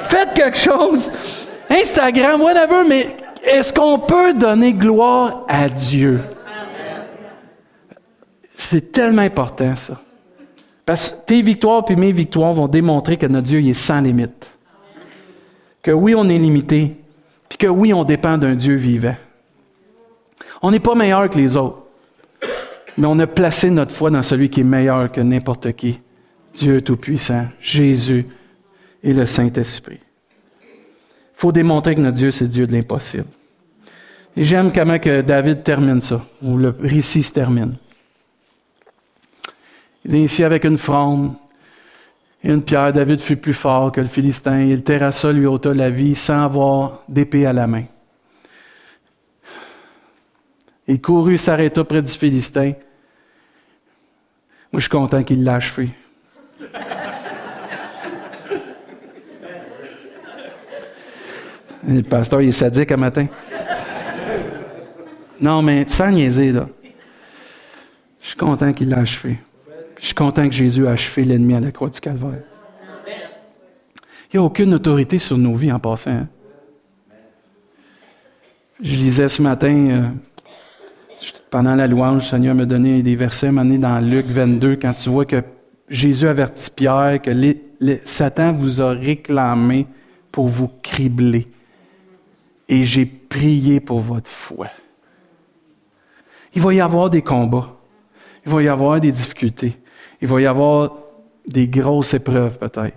Faites 0.08 0.34
quelque 0.34 0.58
chose. 0.58 1.10
Instagram, 1.70 2.42
whatever, 2.42 2.82
mais 2.86 3.16
est-ce 3.44 3.72
qu'on 3.72 3.98
peut 3.98 4.34
donner 4.34 4.72
gloire 4.72 5.44
à 5.48 5.68
Dieu? 5.68 6.20
C'est 8.56 8.92
tellement 8.92 9.22
important, 9.22 9.76
ça. 9.76 10.00
Parce 10.86 11.10
que 11.10 11.26
tes 11.26 11.42
victoires 11.42 11.84
puis 11.84 11.96
mes 11.96 12.12
victoires 12.12 12.52
vont 12.52 12.68
démontrer 12.68 13.16
que 13.16 13.26
notre 13.26 13.46
Dieu 13.46 13.60
est 13.60 13.74
sans 13.74 14.00
limite. 14.00 14.50
Que 15.82 15.90
oui, 15.90 16.14
on 16.14 16.28
est 16.28 16.38
limité, 16.38 16.96
puis 17.48 17.58
que 17.58 17.66
oui, 17.66 17.92
on 17.92 18.04
dépend 18.04 18.38
d'un 18.38 18.54
Dieu 18.54 18.74
vivant. 18.74 19.16
On 20.62 20.70
n'est 20.70 20.80
pas 20.80 20.94
meilleur 20.94 21.28
que 21.28 21.36
les 21.36 21.56
autres, 21.56 21.82
mais 22.96 23.06
on 23.06 23.18
a 23.18 23.26
placé 23.26 23.70
notre 23.70 23.94
foi 23.94 24.10
dans 24.10 24.22
celui 24.22 24.48
qui 24.48 24.60
est 24.60 24.64
meilleur 24.64 25.12
que 25.12 25.20
n'importe 25.20 25.72
qui. 25.72 26.00
Dieu 26.54 26.80
Tout-Puissant, 26.80 27.48
Jésus 27.60 28.26
et 29.02 29.12
le 29.12 29.26
Saint-Esprit. 29.26 30.00
Il 31.36 31.40
faut 31.40 31.52
démontrer 31.52 31.94
que 31.94 32.00
notre 32.00 32.16
Dieu, 32.16 32.30
c'est 32.30 32.48
Dieu 32.48 32.66
de 32.66 32.72
l'impossible. 32.72 33.26
Et 34.36 34.44
j'aime 34.44 34.72
comment 34.72 34.98
que 34.98 35.20
David 35.20 35.62
termine 35.62 36.00
ça, 36.00 36.24
ou 36.42 36.56
le 36.56 36.74
récit 36.80 37.22
se 37.22 37.32
termine. 37.32 37.76
Il 40.04 40.14
est 40.14 40.22
ici 40.22 40.44
avec 40.44 40.64
une 40.64 40.78
fronde 40.78 41.34
et 42.42 42.50
une 42.50 42.62
pierre. 42.62 42.92
David 42.92 43.20
fut 43.20 43.36
plus 43.36 43.54
fort 43.54 43.90
que 43.90 44.00
le 44.00 44.06
Philistin. 44.06 44.60
Il 44.60 44.82
terrassa, 44.82 45.32
lui 45.32 45.46
ôta 45.46 45.72
la 45.72 45.90
vie 45.90 46.14
sans 46.14 46.44
avoir 46.44 47.02
d'épée 47.08 47.46
à 47.46 47.52
la 47.52 47.66
main. 47.66 47.84
Il 50.86 51.00
courut, 51.00 51.38
s'arrêta 51.38 51.82
près 51.84 52.02
du 52.02 52.12
Philistin. 52.12 52.72
Moi, 54.72 54.80
je 54.80 54.80
suis 54.80 54.90
content 54.90 55.22
qu'il 55.22 55.42
l'a 55.42 55.54
achevé. 55.54 55.90
Le 61.86 62.02
pasteur, 62.02 62.40
il 62.42 62.48
est 62.48 62.52
sadique 62.52 62.92
un 62.92 62.96
matin. 62.96 63.26
Non, 65.40 65.62
mais 65.62 65.84
sans 65.88 66.10
niaiser, 66.10 66.52
là. 66.52 66.68
Je 68.20 68.28
suis 68.28 68.36
content 68.36 68.72
qu'il 68.72 68.88
l'a 68.88 68.98
achevé. 68.98 69.38
Je 70.00 70.06
suis 70.06 70.14
content 70.14 70.48
que 70.48 70.54
Jésus 70.54 70.86
a 70.86 70.92
achevé 70.92 71.24
l'ennemi 71.24 71.54
à 71.54 71.60
la 71.60 71.70
croix 71.70 71.90
du 71.90 72.00
Calvaire. 72.00 72.42
Il 74.32 74.38
n'y 74.38 74.38
a 74.38 74.42
aucune 74.42 74.74
autorité 74.74 75.18
sur 75.18 75.36
nos 75.36 75.54
vies 75.54 75.70
en 75.70 75.78
passant. 75.78 76.10
Hein. 76.10 76.28
Je 78.82 78.96
lisais 78.96 79.28
ce 79.28 79.40
matin, 79.42 79.86
euh, 79.90 80.08
pendant 81.50 81.74
la 81.74 81.86
louange, 81.86 82.16
le 82.16 82.28
Seigneur 82.28 82.54
me 82.54 82.66
donnait 82.66 83.02
des 83.02 83.14
versets 83.14 83.52
menés 83.52 83.78
dans 83.78 84.00
Luc 84.00 84.26
22, 84.26 84.76
quand 84.76 84.94
tu 84.94 85.10
vois 85.10 85.24
que 85.24 85.42
Jésus 85.88 86.26
avertit 86.26 86.70
Pierre 86.70 87.20
que 87.22 87.30
Satan 88.04 88.52
vous 88.52 88.80
a 88.80 88.90
réclamé 88.90 89.86
pour 90.32 90.48
vous 90.48 90.68
cribler. 90.82 91.46
Et 92.68 92.84
j'ai 92.84 93.04
prié 93.04 93.80
pour 93.80 94.00
votre 94.00 94.30
foi. 94.30 94.68
Il 96.54 96.62
va 96.62 96.72
y 96.72 96.80
avoir 96.80 97.10
des 97.10 97.22
combats. 97.22 97.76
Il 98.46 98.52
va 98.52 98.62
y 98.62 98.68
avoir 98.68 99.00
des 99.00 99.12
difficultés. 99.12 99.76
Il 100.20 100.28
va 100.28 100.40
y 100.40 100.46
avoir 100.46 100.92
des 101.46 101.68
grosses 101.68 102.14
épreuves 102.14 102.58
peut-être. 102.58 102.96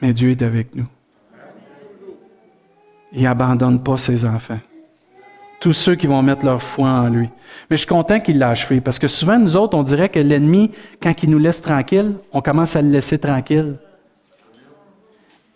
Mais 0.00 0.12
Dieu 0.12 0.30
est 0.30 0.42
avec 0.42 0.74
nous. 0.74 0.86
Il 3.12 3.22
n'abandonne 3.22 3.82
pas 3.82 3.96
ses 3.96 4.24
enfants. 4.24 4.58
Tous 5.60 5.72
ceux 5.72 5.94
qui 5.94 6.06
vont 6.06 6.20
mettre 6.22 6.44
leur 6.44 6.62
foi 6.62 6.88
en 6.88 7.08
lui. 7.08 7.30
Mais 7.70 7.76
je 7.76 7.82
suis 7.82 7.86
content 7.86 8.20
qu'il 8.20 8.38
l'a 8.38 8.50
achevé 8.50 8.80
parce 8.80 8.98
que 8.98 9.08
souvent, 9.08 9.38
nous 9.38 9.56
autres, 9.56 9.78
on 9.78 9.82
dirait 9.82 10.08
que 10.08 10.18
l'ennemi, 10.18 10.72
quand 11.00 11.22
il 11.22 11.30
nous 11.30 11.38
laisse 11.38 11.62
tranquille, 11.62 12.16
on 12.32 12.42
commence 12.42 12.76
à 12.76 12.82
le 12.82 12.90
laisser 12.90 13.18
tranquille. 13.18 13.76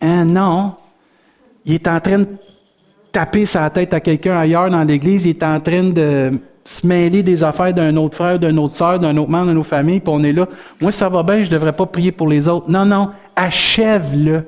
Hein, 0.00 0.24
non. 0.24 0.76
Il 1.68 1.74
est 1.74 1.86
en 1.86 2.00
train 2.00 2.20
de 2.20 2.26
taper 3.12 3.44
sa 3.44 3.68
tête 3.68 3.92
à 3.92 4.00
quelqu'un 4.00 4.38
ailleurs 4.38 4.70
dans 4.70 4.82
l'Église. 4.82 5.26
Il 5.26 5.30
est 5.30 5.42
en 5.42 5.60
train 5.60 5.84
de 5.84 6.32
se 6.64 6.86
mêler 6.86 7.22
des 7.22 7.44
affaires 7.44 7.74
d'un 7.74 7.94
autre 7.96 8.16
frère, 8.16 8.38
d'une 8.38 8.58
autre 8.58 8.74
sœur, 8.74 8.98
d'un 8.98 9.16
autre 9.18 9.30
membre 9.30 9.48
de 9.48 9.52
nos 9.52 9.62
familles, 9.62 10.00
puis 10.00 10.12
on 10.14 10.22
est 10.22 10.32
là. 10.32 10.46
Moi, 10.80 10.92
ça 10.92 11.08
va 11.08 11.22
bien, 11.22 11.42
je 11.42 11.46
ne 11.46 11.52
devrais 11.52 11.72
pas 11.72 11.86
prier 11.86 12.10
pour 12.10 12.26
les 12.26 12.48
autres. 12.48 12.70
Non, 12.70 12.86
non, 12.86 13.10
achève-le. 13.36 14.44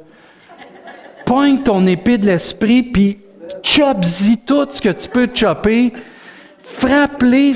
Pointe 1.26 1.64
ton 1.64 1.87
épée 1.87 2.16
de 2.18 2.26
l'esprit, 2.26 2.83
puis 2.83 3.18
chop-y 3.62 4.38
tout 4.38 4.66
ce 4.70 4.80
que 4.80 4.88
tu 4.88 5.09
peux 5.09 5.28
chopper. 5.33 5.92
Frappe-les. 6.62 7.52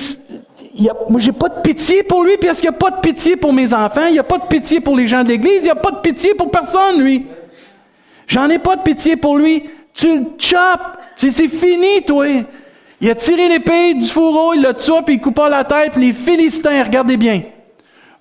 moi, 1.09 1.21
j'ai 1.21 1.33
pas 1.33 1.49
de 1.49 1.61
pitié 1.63 2.03
pour 2.03 2.23
lui, 2.23 2.37
puis 2.39 2.49
est-ce 2.49 2.61
qu'il 2.61 2.71
n'y 2.71 2.77
a 2.77 2.79
pas 2.79 2.91
de 2.91 3.01
pitié 3.01 3.37
pour 3.37 3.53
mes 3.53 3.73
enfants? 3.73 4.07
Il 4.09 4.13
n'y 4.13 4.19
a 4.19 4.25
pas 4.25 4.39
de 4.39 4.47
pitié 4.47 4.81
pour 4.81 4.95
les 4.95 5.09
gens 5.09 5.23
de 5.23 5.29
l'Église, 5.29 5.61
il 5.61 5.65
n'y 5.65 5.71
a 5.71 5.75
pas 5.75 5.91
de 5.91 6.01
pitié 6.01 6.35
pour 6.35 6.51
personne, 6.51 7.03
lui. 7.03 7.27
J'en 8.27 8.49
ai 8.49 8.59
pas 8.59 8.77
de 8.77 8.83
pitié 8.83 9.17
pour 9.17 9.39
lui. 9.39 9.65
Tu 9.93 10.19
le 10.19 10.25
chopes. 10.39 10.99
C'est 11.17 11.49
fini, 11.49 12.05
toi. 12.07 12.27
Il 13.01 13.11
a 13.11 13.15
tiré 13.15 13.49
l'épée 13.49 13.95
du 13.95 14.07
fourreau, 14.07 14.55
il 14.55 14.63
l'a 14.63 14.75
tué, 14.75 14.95
puis 15.05 15.17
il 15.17 15.21
coupa 15.21 15.49
la 15.49 15.65
tête. 15.65 15.97
Les 15.97 16.13
Philistins, 16.13 16.83
regardez 16.83 17.17
bien, 17.17 17.43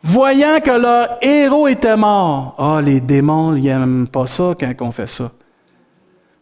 voyant 0.02 0.60
que 0.60 0.72
leur 0.72 1.18
héros 1.22 1.68
était 1.68 1.96
mort. 1.96 2.56
Ah, 2.58 2.82
les 2.84 3.00
démons, 3.00 3.56
ils 3.56 3.64
n'aiment 3.64 4.08
pas 4.08 4.28
ça 4.28 4.54
quand 4.60 4.74
on 4.82 4.92
fait 4.92 5.08
ça. 5.08 5.32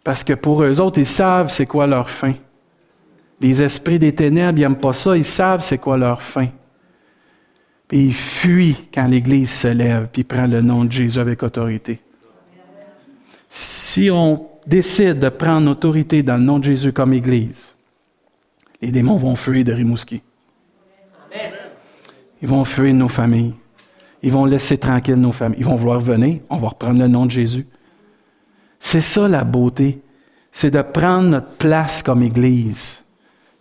Parce 0.03 0.23
que 0.23 0.33
pour 0.33 0.63
eux 0.63 0.79
autres, 0.79 0.97
ils 0.97 1.05
savent 1.05 1.49
c'est 1.49 1.67
quoi 1.67 1.85
leur 1.85 2.09
fin. 2.09 2.33
Les 3.39 3.61
esprits 3.61 3.99
des 3.99 4.15
ténèbres, 4.15 4.57
ils 4.57 4.61
n'aiment 4.61 4.75
pas 4.75 4.93
ça, 4.93 5.15
ils 5.15 5.25
savent 5.25 5.61
c'est 5.61 5.77
quoi 5.77 5.97
leur 5.97 6.21
fin. 6.21 6.47
Puis 7.87 8.05
ils 8.05 8.13
fuient 8.15 8.87
quand 8.93 9.05
l'Église 9.07 9.51
se 9.51 9.67
lève, 9.67 10.07
puis 10.11 10.23
prend 10.23 10.47
le 10.47 10.61
nom 10.61 10.85
de 10.85 10.91
Jésus 10.91 11.19
avec 11.19 11.43
autorité. 11.43 11.99
Si 13.53 14.09
on 14.09 14.47
décide 14.65 15.19
de 15.19 15.27
prendre 15.27 15.69
autorité 15.69 16.23
dans 16.23 16.37
le 16.37 16.43
nom 16.43 16.57
de 16.57 16.63
Jésus 16.63 16.93
comme 16.93 17.11
Église, 17.11 17.75
les 18.81 18.93
démons 18.93 19.17
vont 19.17 19.35
fuir 19.35 19.65
de 19.65 19.73
Rimouski. 19.73 20.21
Ils 22.41 22.47
vont 22.47 22.63
fuir 22.63 22.93
nos 22.93 23.09
familles. 23.09 23.53
Ils 24.23 24.31
vont 24.31 24.45
laisser 24.45 24.77
tranquilles 24.77 25.15
nos 25.15 25.33
familles. 25.33 25.59
Ils 25.59 25.65
vont 25.65 25.75
vouloir 25.75 25.99
venir. 25.99 26.39
On 26.49 26.55
va 26.55 26.69
reprendre 26.69 27.01
le 27.01 27.09
nom 27.09 27.25
de 27.25 27.31
Jésus. 27.31 27.67
C'est 28.79 29.01
ça 29.01 29.27
la 29.27 29.43
beauté. 29.43 29.99
C'est 30.49 30.71
de 30.71 30.81
prendre 30.81 31.27
notre 31.27 31.51
place 31.57 32.01
comme 32.01 32.23
Église, 32.23 33.03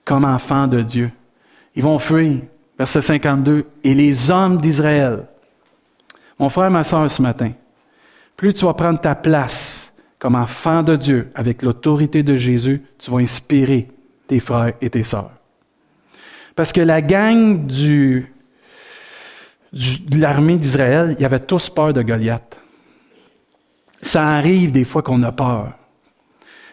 comme 0.04 0.24
enfants 0.24 0.68
de 0.68 0.82
Dieu. 0.82 1.10
Ils 1.74 1.82
vont 1.82 1.98
fuir. 1.98 2.42
Verset 2.78 3.02
52. 3.02 3.66
Et 3.82 3.94
les 3.94 4.30
hommes 4.30 4.60
d'Israël. 4.60 5.24
Mon 6.38 6.48
frère, 6.48 6.70
ma 6.70 6.84
soeur, 6.84 7.10
ce 7.10 7.20
matin, 7.20 7.50
plus 8.36 8.54
tu 8.54 8.64
vas 8.64 8.74
prendre 8.74 9.00
ta 9.00 9.16
place 9.16 9.69
comme 10.20 10.36
enfant 10.36 10.84
de 10.84 10.94
Dieu 10.94 11.30
avec 11.34 11.62
l'autorité 11.62 12.22
de 12.22 12.36
Jésus, 12.36 12.82
tu 12.98 13.10
vas 13.10 13.18
inspirer 13.18 13.88
tes 14.28 14.38
frères 14.38 14.74
et 14.80 14.90
tes 14.90 15.02
sœurs. 15.02 15.32
Parce 16.54 16.72
que 16.72 16.82
la 16.82 17.00
gang 17.00 17.66
de 17.66 18.22
l'armée 20.12 20.58
d'Israël, 20.58 21.16
ils 21.18 21.24
avaient 21.24 21.40
tous 21.40 21.70
peur 21.70 21.94
de 21.94 22.02
Goliath. 22.02 22.60
Ça 24.02 24.28
arrive 24.28 24.72
des 24.72 24.84
fois 24.84 25.02
qu'on 25.02 25.22
a 25.22 25.32
peur. 25.32 25.72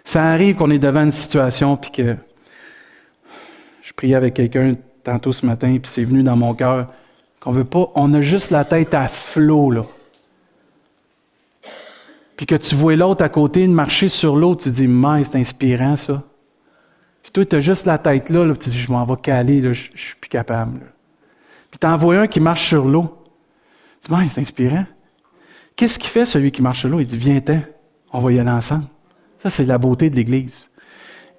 Ça 0.04 0.26
arrive 0.26 0.56
qu'on 0.56 0.70
est 0.70 0.80
devant 0.80 1.04
une 1.04 1.12
situation 1.12 1.78
puis 1.78 1.92
que 1.92 2.16
je 3.82 3.94
priais 3.94 4.16
avec 4.16 4.34
quelqu'un 4.34 4.76
tantôt 5.04 5.32
ce 5.32 5.46
matin 5.46 5.78
puis 5.82 5.90
c'est 5.92 6.04
venu 6.04 6.22
dans 6.22 6.36
mon 6.36 6.54
cœur 6.54 6.92
qu'on 7.40 7.52
veut 7.52 7.64
pas, 7.64 7.92
on 7.96 8.14
a 8.14 8.22
juste 8.22 8.52
la 8.52 8.66
tête 8.66 8.94
à 8.94 9.08
flot 9.08 9.72
là. 9.72 9.84
Puis 12.38 12.46
que 12.46 12.56
tu 12.56 12.76
vois 12.76 12.96
l'autre 12.96 13.24
à 13.24 13.30
côté 13.30 13.68
marcher 13.68 14.10
sur 14.10 14.36
l'eau, 14.36 14.56
tu 14.56 14.70
te 14.70 14.76
dis, 14.76 14.88
mais 14.88 15.24
c'est 15.24 15.36
inspirant 15.36 15.96
ça. 15.96 16.24
Puis 17.24 17.32
toi, 17.32 17.46
tu 17.46 17.56
as 17.56 17.60
juste 17.60 17.88
la 17.88 17.98
tête 17.98 18.30
là, 18.30 18.56
tu 18.56 18.70
dis, 18.70 18.78
je 18.78 18.92
m'en 18.92 19.06
vais 19.06 19.18
caler, 19.22 19.60
là, 19.60 19.74
je, 19.74 19.92
ne 19.92 19.98
suis 19.98 20.16
plus 20.16 20.30
capable. 20.30 20.94
Puis 21.72 21.80
tu 21.80 21.88
en 21.88 21.98
vois 21.98 22.20
un 22.20 22.28
qui 22.28 22.40
marche 22.40 22.70
sur 22.70 22.86
l'eau. 22.86 23.26
Tu 24.02 24.14
dis, 24.14 24.30
c'est 24.30 24.40
inspirant. 24.40 24.86
Qu'est-ce 25.76 25.98
qu'il 25.98 26.10
fait, 26.10 26.26
celui 26.26 26.52
qui 26.52 26.62
marche 26.62 26.82
sur 26.82 26.90
l'eau? 26.90 27.00
Il 27.00 27.08
dit, 27.08 27.18
viens-t'en, 27.18 27.62
on 28.14 28.20
va 28.20 28.32
y 28.32 28.40
aller 28.40 28.50
ensemble. 28.50 28.86
Ça, 29.42 29.50
c'est 29.50 29.66
la 29.66 29.80
beauté 29.80 30.12
de 30.12 30.16
l'Église. 30.16 30.70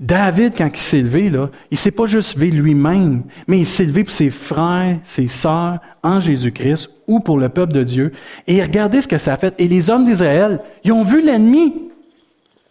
David, 0.00 0.54
quand 0.56 0.68
il 0.72 0.78
s'est 0.78 1.02
levé, 1.02 1.28
là, 1.28 1.50
il 1.70 1.78
s'est 1.78 1.90
pas 1.92 2.06
juste 2.06 2.34
levé 2.34 2.50
lui-même, 2.50 3.24
mais 3.46 3.60
il 3.60 3.66
s'est 3.66 3.86
levé 3.86 4.02
pour 4.04 4.12
ses 4.12 4.30
frères, 4.30 4.98
ses 5.04 5.28
sœurs 5.28 5.78
en 6.02 6.20
Jésus-Christ 6.20 6.90
ou 7.08 7.20
pour 7.20 7.38
le 7.38 7.48
peuple 7.48 7.72
de 7.72 7.82
Dieu. 7.82 8.12
Et 8.46 8.62
regardez 8.62 9.00
ce 9.00 9.08
que 9.08 9.18
ça 9.18 9.32
a 9.32 9.36
fait. 9.36 9.54
Et 9.58 9.66
les 9.66 9.90
hommes 9.90 10.04
d'Israël, 10.04 10.60
ils 10.84 10.92
ont 10.92 11.02
vu 11.02 11.20
l'ennemi. 11.20 11.74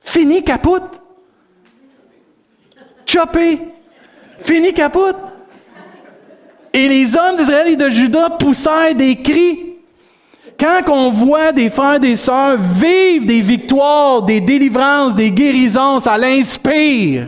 Fini, 0.01 0.43
capote. 0.43 1.01
Chopé. 3.05 3.59
Fini 4.41 4.73
capote. 4.73 5.17
Et 6.71 6.87
les 6.87 7.17
hommes 7.17 7.35
d'Israël 7.35 7.67
et 7.69 7.75
de 7.75 7.89
Juda 7.89 8.29
poussèrent 8.29 8.95
des 8.95 9.15
cris. 9.15 9.67
Quand 10.59 10.81
on 10.87 11.11
voit 11.11 11.51
des 11.51 11.69
frères 11.69 11.95
et 11.95 11.99
des 11.99 12.15
sœurs 12.15 12.57
vivre 12.57 13.25
des 13.25 13.41
victoires, 13.41 14.23
des 14.23 14.41
délivrances, 14.41 15.13
des 15.13 15.31
guérisons, 15.31 15.99
ça 15.99 16.17
l'inspire. 16.17 17.27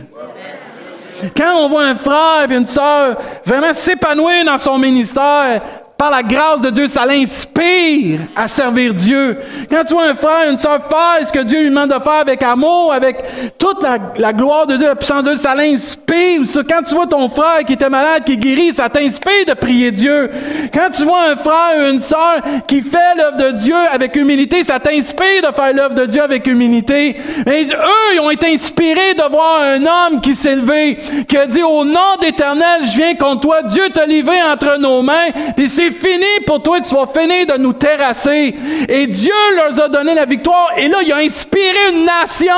Quand 1.36 1.64
on 1.64 1.68
voit 1.68 1.84
un 1.84 1.94
frère 1.94 2.50
et 2.50 2.54
une 2.54 2.66
sœur 2.66 3.18
vraiment 3.44 3.72
s'épanouir 3.72 4.44
dans 4.44 4.58
son 4.58 4.78
ministère, 4.78 5.62
par 6.00 6.10
la 6.10 6.22
grâce 6.22 6.62
de 6.62 6.70
Dieu, 6.70 6.88
ça 6.88 7.04
l'inspire 7.04 8.20
à 8.34 8.48
servir 8.48 8.94
Dieu. 8.94 9.36
Quand 9.70 9.84
tu 9.84 9.92
vois 9.92 10.06
un 10.06 10.14
frère, 10.14 10.50
une 10.50 10.56
soeur 10.56 10.80
faire 10.88 11.26
ce 11.26 11.30
que 11.30 11.40
Dieu 11.40 11.60
lui 11.60 11.68
demande 11.68 11.90
de 11.90 12.02
faire 12.02 12.20
avec 12.22 12.42
amour, 12.42 12.90
avec 12.90 13.18
toute 13.58 13.82
la, 14.16 14.32
gloire 14.32 14.66
de 14.66 14.78
Dieu, 14.78 14.86
la 14.86 14.94
puissance 14.94 15.24
de 15.24 15.32
Dieu, 15.32 15.36
ça 15.36 15.54
l'inspire. 15.54 16.40
Quand 16.66 16.82
tu 16.88 16.94
vois 16.94 17.06
ton 17.06 17.28
frère 17.28 17.66
qui 17.66 17.74
était 17.74 17.90
malade, 17.90 18.24
qui 18.24 18.38
guérit, 18.38 18.72
ça 18.72 18.88
t'inspire 18.88 19.44
de 19.46 19.52
prier 19.52 19.90
Dieu. 19.90 20.30
Quand 20.72 20.88
tu 20.90 21.04
vois 21.04 21.32
un 21.32 21.36
frère 21.36 21.90
une 21.90 22.00
soeur 22.00 22.40
qui 22.66 22.80
fait 22.80 22.96
l'œuvre 23.18 23.36
de 23.36 23.58
Dieu 23.58 23.76
avec 23.92 24.16
humilité, 24.16 24.64
ça 24.64 24.80
t'inspire 24.80 25.50
de 25.50 25.54
faire 25.54 25.74
l'œuvre 25.74 25.94
de 25.96 26.06
Dieu 26.06 26.22
avec 26.22 26.46
humilité. 26.46 27.16
Et 27.46 27.64
eux, 27.64 28.14
ils 28.14 28.20
ont 28.20 28.30
été 28.30 28.50
inspirés 28.50 29.12
de 29.12 29.30
voir 29.30 29.60
un 29.60 29.82
homme 29.82 30.22
qui 30.22 30.34
s'est 30.34 30.56
levé, 30.56 30.96
qui 31.28 31.36
a 31.36 31.46
dit, 31.46 31.62
au 31.62 31.84
nom 31.84 32.16
d'Éternel, 32.22 32.86
je 32.86 32.96
viens 32.96 33.14
contre 33.16 33.40
toi. 33.40 33.62
Dieu 33.64 33.90
t'a 33.92 34.06
livré 34.06 34.42
entre 34.42 34.78
nos 34.78 35.02
mains. 35.02 35.28
Puis 35.54 35.68
c'est 35.68 35.89
fini 35.90 36.44
pour 36.46 36.62
toi, 36.62 36.80
tu 36.80 36.94
vas 36.94 37.06
finir 37.06 37.46
de 37.46 37.58
nous 37.58 37.72
terrasser. 37.72 38.54
Et 38.88 39.06
Dieu 39.06 39.32
leur 39.56 39.78
a 39.80 39.88
donné 39.88 40.14
la 40.14 40.24
victoire. 40.24 40.70
Et 40.76 40.88
là, 40.88 40.98
il 41.04 41.12
a 41.12 41.16
inspiré 41.16 41.92
une 41.92 42.04
nation. 42.04 42.54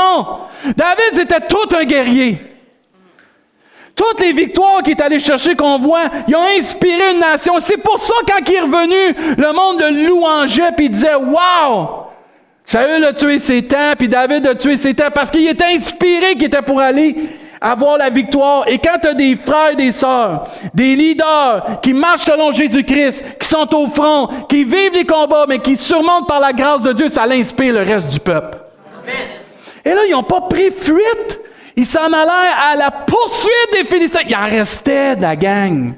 David 0.76 1.20
était 1.20 1.46
tout 1.46 1.76
un 1.76 1.84
guerrier. 1.84 2.38
Toutes 3.94 4.20
les 4.20 4.32
victoires 4.32 4.82
qu'il 4.82 4.92
est 4.92 5.02
allé 5.02 5.18
chercher, 5.18 5.54
qu'on 5.54 5.78
voit, 5.78 6.04
ils 6.26 6.34
ont 6.34 6.46
inspiré 6.58 7.12
une 7.12 7.20
nation. 7.20 7.54
C'est 7.58 7.76
pour 7.76 7.98
ça, 7.98 8.14
quand 8.26 8.48
il 8.48 8.54
est 8.54 8.60
revenu, 8.60 9.36
le 9.36 9.52
monde 9.52 9.80
le 9.80 10.08
louangeait, 10.08 10.72
puis 10.76 10.86
il 10.86 10.90
disait, 10.90 11.14
Wow! 11.14 12.02
Saül 12.64 13.04
a 13.04 13.12
tué 13.12 13.38
ses 13.38 13.62
temps, 13.62 13.92
puis 13.98 14.08
David 14.08 14.46
a 14.46 14.54
tué 14.54 14.76
ses 14.76 14.94
temps, 14.94 15.10
parce 15.14 15.30
qu'il 15.30 15.46
était 15.46 15.64
inspiré 15.64 16.34
qu'il 16.34 16.44
était 16.44 16.62
pour 16.62 16.80
aller 16.80 17.14
avoir 17.62 17.96
la 17.96 18.10
victoire. 18.10 18.64
Et 18.66 18.78
quand 18.78 18.98
tu 19.00 19.08
as 19.08 19.14
des 19.14 19.36
frères 19.36 19.72
et 19.72 19.76
des 19.76 19.92
sœurs, 19.92 20.48
des 20.74 20.96
leaders 20.96 21.80
qui 21.80 21.94
marchent 21.94 22.24
selon 22.24 22.52
Jésus-Christ, 22.52 23.38
qui 23.38 23.46
sont 23.46 23.72
au 23.74 23.86
front, 23.86 24.28
qui 24.48 24.64
vivent 24.64 24.94
les 24.94 25.06
combats, 25.06 25.46
mais 25.48 25.60
qui 25.60 25.76
surmontent 25.76 26.26
par 26.26 26.40
la 26.40 26.52
grâce 26.52 26.82
de 26.82 26.92
Dieu, 26.92 27.08
ça 27.08 27.26
l'inspire 27.26 27.74
le 27.74 27.82
reste 27.82 28.08
du 28.08 28.20
peuple. 28.20 28.58
Et 29.84 29.90
là, 29.90 30.00
ils 30.06 30.12
n'ont 30.12 30.22
pas 30.22 30.42
pris 30.42 30.70
fuite. 30.70 31.40
Ils 31.76 31.86
s'en 31.86 32.06
allèrent 32.06 32.58
à 32.60 32.76
la 32.76 32.90
poursuite 32.90 33.72
des 33.72 33.84
Philistins. 33.84 34.20
Il 34.28 34.36
en 34.36 34.44
restait 34.44 35.16
de 35.16 35.22
la 35.22 35.36
gang. 35.36 35.94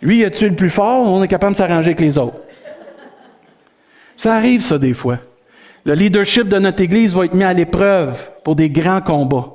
Lui, 0.00 0.18
il 0.18 0.24
a 0.24 0.30
tué 0.30 0.48
le 0.48 0.56
plus 0.56 0.70
fort, 0.70 1.12
on 1.12 1.22
est 1.22 1.28
capable 1.28 1.52
de 1.52 1.58
s'arranger 1.58 1.90
avec 1.90 2.00
les 2.00 2.18
autres. 2.18 2.38
Ça 4.16 4.34
arrive, 4.34 4.62
ça, 4.62 4.78
des 4.78 4.94
fois. 4.94 5.18
Le 5.84 5.94
leadership 5.94 6.48
de 6.48 6.58
notre 6.58 6.82
Église 6.82 7.14
va 7.14 7.24
être 7.24 7.34
mis 7.34 7.44
à 7.44 7.52
l'épreuve 7.52 8.30
pour 8.44 8.54
des 8.54 8.70
grands 8.70 9.00
combats. 9.00 9.48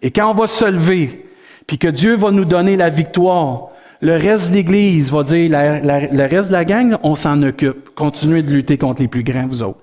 Et 0.00 0.10
quand 0.10 0.30
on 0.30 0.34
va 0.34 0.46
se 0.46 0.64
lever, 0.64 1.26
puis 1.66 1.78
que 1.78 1.88
Dieu 1.88 2.16
va 2.16 2.30
nous 2.30 2.44
donner 2.44 2.76
la 2.76 2.90
victoire, 2.90 3.68
le 4.00 4.12
reste 4.16 4.50
de 4.50 4.56
l'Église 4.56 5.10
va 5.10 5.22
dire, 5.22 5.50
le 5.50 6.28
reste 6.28 6.48
de 6.48 6.52
la 6.52 6.64
gang, 6.64 6.96
on 7.02 7.14
s'en 7.14 7.42
occupe. 7.42 7.94
Continuez 7.94 8.42
de 8.42 8.52
lutter 8.52 8.78
contre 8.78 9.02
les 9.02 9.08
plus 9.08 9.22
grands, 9.22 9.46
vous 9.46 9.62
autres. 9.62 9.78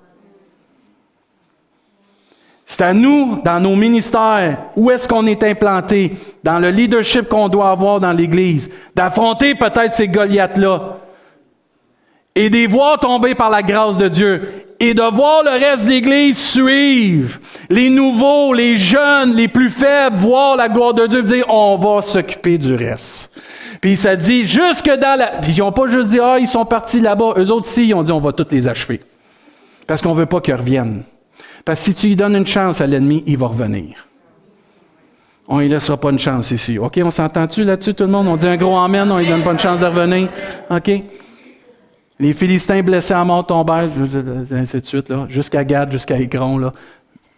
C'est 2.65 2.83
à 2.83 2.93
nous, 2.93 3.41
dans 3.43 3.59
nos 3.59 3.75
ministères, 3.75 4.57
où 4.75 4.91
est-ce 4.91 5.07
qu'on 5.07 5.25
est 5.27 5.43
implanté, 5.43 6.15
dans 6.43 6.57
le 6.57 6.69
leadership 6.69 7.27
qu'on 7.27 7.49
doit 7.49 7.69
avoir 7.69 7.99
dans 7.99 8.13
l'Église, 8.13 8.71
d'affronter 8.95 9.55
peut-être 9.55 9.91
ces 9.91 10.07
Goliaths-là 10.07 10.97
et 12.35 12.49
de 12.49 12.55
les 12.55 12.67
voir 12.67 12.99
tomber 12.99 13.35
par 13.35 13.49
la 13.49 13.61
grâce 13.61 13.97
de 13.97 14.07
Dieu 14.07 14.47
et 14.79 14.93
de 14.93 15.01
voir 15.01 15.43
le 15.43 15.51
reste 15.51 15.85
de 15.85 15.89
l'Église 15.89 16.39
suivre, 16.39 17.39
les 17.69 17.89
nouveaux, 17.89 18.53
les 18.53 18.77
jeunes, 18.77 19.35
les 19.35 19.47
plus 19.47 19.69
faibles, 19.69 20.17
voir 20.17 20.55
la 20.55 20.69
gloire 20.69 20.93
de 20.93 21.05
Dieu, 21.07 21.21
dire 21.23 21.45
on 21.49 21.77
va 21.77 22.01
s'occuper 22.01 22.57
du 22.57 22.73
reste. 22.73 23.31
Puis 23.79 23.95
ça 23.95 24.15
dit 24.15 24.47
jusque 24.47 24.89
dans 24.89 25.17
la... 25.17 25.27
Puis 25.41 25.53
ils 25.53 25.59
n'ont 25.59 25.71
pas 25.71 25.87
juste 25.87 26.09
dit 26.09 26.19
ah 26.19 26.37
ils 26.39 26.47
sont 26.47 26.65
partis 26.65 26.99
là-bas, 26.99 27.33
eux 27.37 27.51
autres 27.51 27.67
aussi 27.67 27.87
ils 27.87 27.93
ont 27.93 28.03
dit 28.03 28.11
on 28.11 28.19
va 28.19 28.31
tous 28.31 28.47
les 28.51 28.67
achever. 28.67 29.01
Parce 29.85 30.01
qu'on 30.01 30.13
veut 30.13 30.25
pas 30.25 30.39
qu'ils 30.41 30.55
reviennent. 30.55 31.03
Parce 31.65 31.81
que 31.81 31.85
si 31.91 31.93
tu 31.93 32.07
lui 32.07 32.15
donnes 32.15 32.35
une 32.35 32.47
chance 32.47 32.81
à 32.81 32.87
l'ennemi, 32.87 33.23
il 33.27 33.37
va 33.37 33.47
revenir. 33.47 34.07
On 35.47 35.57
ne 35.57 35.63
lui 35.63 35.69
laissera 35.69 35.97
pas 35.97 36.11
une 36.11 36.19
chance 36.19 36.51
ici. 36.51 36.79
OK, 36.79 36.99
on 37.03 37.11
s'entend-tu 37.11 37.63
là-dessus, 37.65 37.93
tout 37.93 38.05
le 38.05 38.09
monde? 38.09 38.27
On 38.27 38.37
dit 38.37 38.47
un 38.47 38.57
gros 38.57 38.77
amen, 38.77 39.11
on 39.11 39.17
ne 39.17 39.21
lui 39.21 39.27
donne 39.27 39.43
pas 39.43 39.51
une 39.51 39.59
chance 39.59 39.81
de 39.81 39.85
revenir. 39.85 40.29
OK? 40.69 40.91
Les 42.21 42.33
Philistins 42.33 42.81
blessés 42.81 43.15
à 43.15 43.25
mort 43.25 43.45
tombèrent, 43.45 43.89
ainsi 44.51 44.79
de 44.79 44.85
suite, 44.85 45.11
jusqu'à 45.27 45.63
Gad, 45.63 45.91
jusqu'à 45.91 46.17
Écron. 46.17 46.71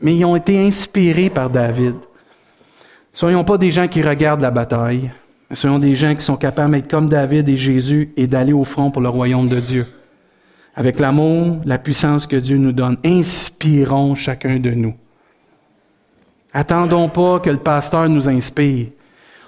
Mais 0.02 0.16
ils 0.16 0.26
ont 0.26 0.36
été 0.36 0.64
inspirés 0.64 1.30
par 1.30 1.50
David. 1.50 1.96
Soyons 3.14 3.44
pas 3.44 3.58
des 3.58 3.72
gens 3.72 3.88
qui 3.88 4.02
regardent 4.02 4.42
la 4.42 4.52
bataille, 4.52 5.12
mais 5.50 5.56
soyons 5.56 5.80
des 5.80 5.96
gens 5.96 6.14
qui 6.14 6.22
sont 6.22 6.36
capables 6.36 6.74
d'être 6.74 6.92
comme 6.92 7.08
David 7.08 7.48
et 7.48 7.58
Jésus 7.58 8.12
et 8.18 8.28
d'aller 8.28 8.54
au 8.54 8.66
front 8.66 8.92
pour 8.92 9.02
le 9.02 9.10
royaume 9.10 9.48
de 9.48 9.60
Dieu 9.60 9.88
avec 10.76 11.00
l'amour, 11.00 11.62
la 11.66 11.78
puissance 11.78 12.28
que 12.28 12.36
Dieu 12.36 12.58
nous 12.58 12.72
donne. 12.72 12.98
Inspirons 13.06 14.16
chacun 14.16 14.58
de 14.58 14.72
nous. 14.72 14.96
Attendons 16.54 17.10
pas 17.10 17.40
que 17.40 17.50
le 17.50 17.58
pasteur 17.58 18.10
nous 18.10 18.28
inspire. 18.30 18.88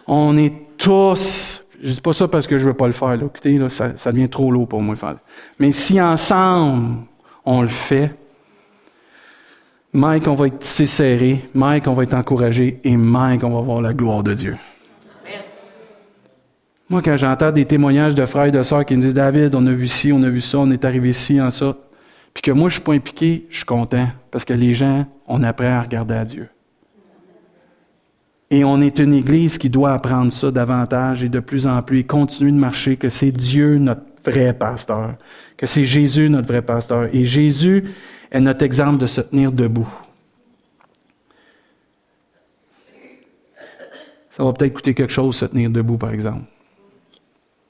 On 0.07 0.37
est 0.37 0.53
tous, 0.77 1.44
je 1.85 1.91
dis 1.91 2.01
pas 2.01 2.13
ça 2.13 2.27
parce 2.27 2.47
que 2.47 2.57
je 2.57 2.65
veux 2.65 2.73
pas 2.73 2.87
le 2.87 2.93
faire, 2.93 3.15
là. 3.15 3.25
écoutez, 3.25 3.59
là, 3.59 3.69
ça, 3.69 3.95
ça, 3.95 4.11
devient 4.11 4.27
trop 4.27 4.51
lourd 4.51 4.67
pour 4.67 4.81
moi 4.81 4.95
de 4.95 4.99
faire. 4.99 5.17
Mais 5.59 5.71
si 5.71 6.01
ensemble, 6.01 7.03
on 7.45 7.61
le 7.61 7.67
fait, 7.67 8.11
Mike, 9.93 10.27
on 10.27 10.33
va 10.33 10.47
être 10.47 10.59
tissé 10.59 10.87
serré, 10.87 11.47
Mike, 11.53 11.87
on 11.87 11.93
va 11.93 12.03
être 12.03 12.15
encouragé, 12.15 12.79
et 12.83 12.97
Mike, 12.97 13.43
on 13.43 13.51
va 13.51 13.61
voir 13.61 13.81
la 13.81 13.93
gloire 13.93 14.23
de 14.23 14.33
Dieu. 14.33 14.57
Moi, 16.89 17.01
quand 17.03 17.17
j'entends 17.17 17.51
des 17.51 17.65
témoignages 17.65 18.15
de 18.15 18.25
frères 18.25 18.45
et 18.45 18.51
de 18.51 18.63
sœurs 18.63 18.85
qui 18.85 18.95
me 18.97 19.01
disent 19.01 19.13
David, 19.13 19.53
on 19.53 19.65
a 19.67 19.71
vu 19.71 19.87
ci, 19.87 20.11
on 20.11 20.21
a 20.23 20.29
vu 20.29 20.41
ça, 20.41 20.57
on 20.57 20.71
est 20.71 20.85
arrivé 20.85 21.09
ici, 21.09 21.39
en 21.39 21.51
ça, 21.51 21.77
puis 22.33 22.41
que 22.41 22.51
moi, 22.51 22.67
je 22.69 22.75
ne 22.75 22.79
suis 22.79 22.81
pas 22.81 22.93
impliqué, 22.93 23.45
je 23.49 23.57
suis 23.57 23.65
content 23.65 24.07
parce 24.31 24.43
que 24.43 24.53
les 24.53 24.73
gens, 24.73 25.05
on 25.27 25.43
apprend 25.43 25.77
à 25.77 25.81
regarder 25.81 26.15
à 26.15 26.25
Dieu. 26.25 26.49
Et 28.51 28.63
on 28.63 28.81
est 28.81 28.99
une 28.99 29.13
Église 29.13 29.57
qui 29.57 29.69
doit 29.69 29.93
apprendre 29.93 30.31
ça 30.31 30.51
davantage 30.51 31.23
et 31.23 31.29
de 31.29 31.39
plus 31.39 31.65
en 31.65 31.81
plus 31.81 31.99
et 31.99 32.03
continuer 32.03 32.51
de 32.51 32.57
marcher, 32.57 32.95
que 32.95 33.09
c'est 33.09 33.31
Dieu 33.31 33.77
notre 33.77 34.03
vrai 34.23 34.53
pasteur, 34.53 35.15
que 35.57 35.65
c'est 35.65 35.85
Jésus 35.85 36.29
notre 36.29 36.47
vrai 36.47 36.61
pasteur. 36.61 37.09
Et 37.13 37.25
Jésus 37.25 37.85
est 38.31 38.39
notre 38.39 38.63
exemple 38.63 38.99
de 38.99 39.07
se 39.07 39.21
tenir 39.21 39.51
debout. 39.51 39.87
Ça 44.29 44.43
va 44.43 44.51
peut-être 44.51 44.73
coûter 44.73 44.93
quelque 44.93 45.13
chose, 45.13 45.37
se 45.37 45.45
tenir 45.45 45.69
debout, 45.69 45.97
par 45.97 46.11
exemple. 46.11 46.43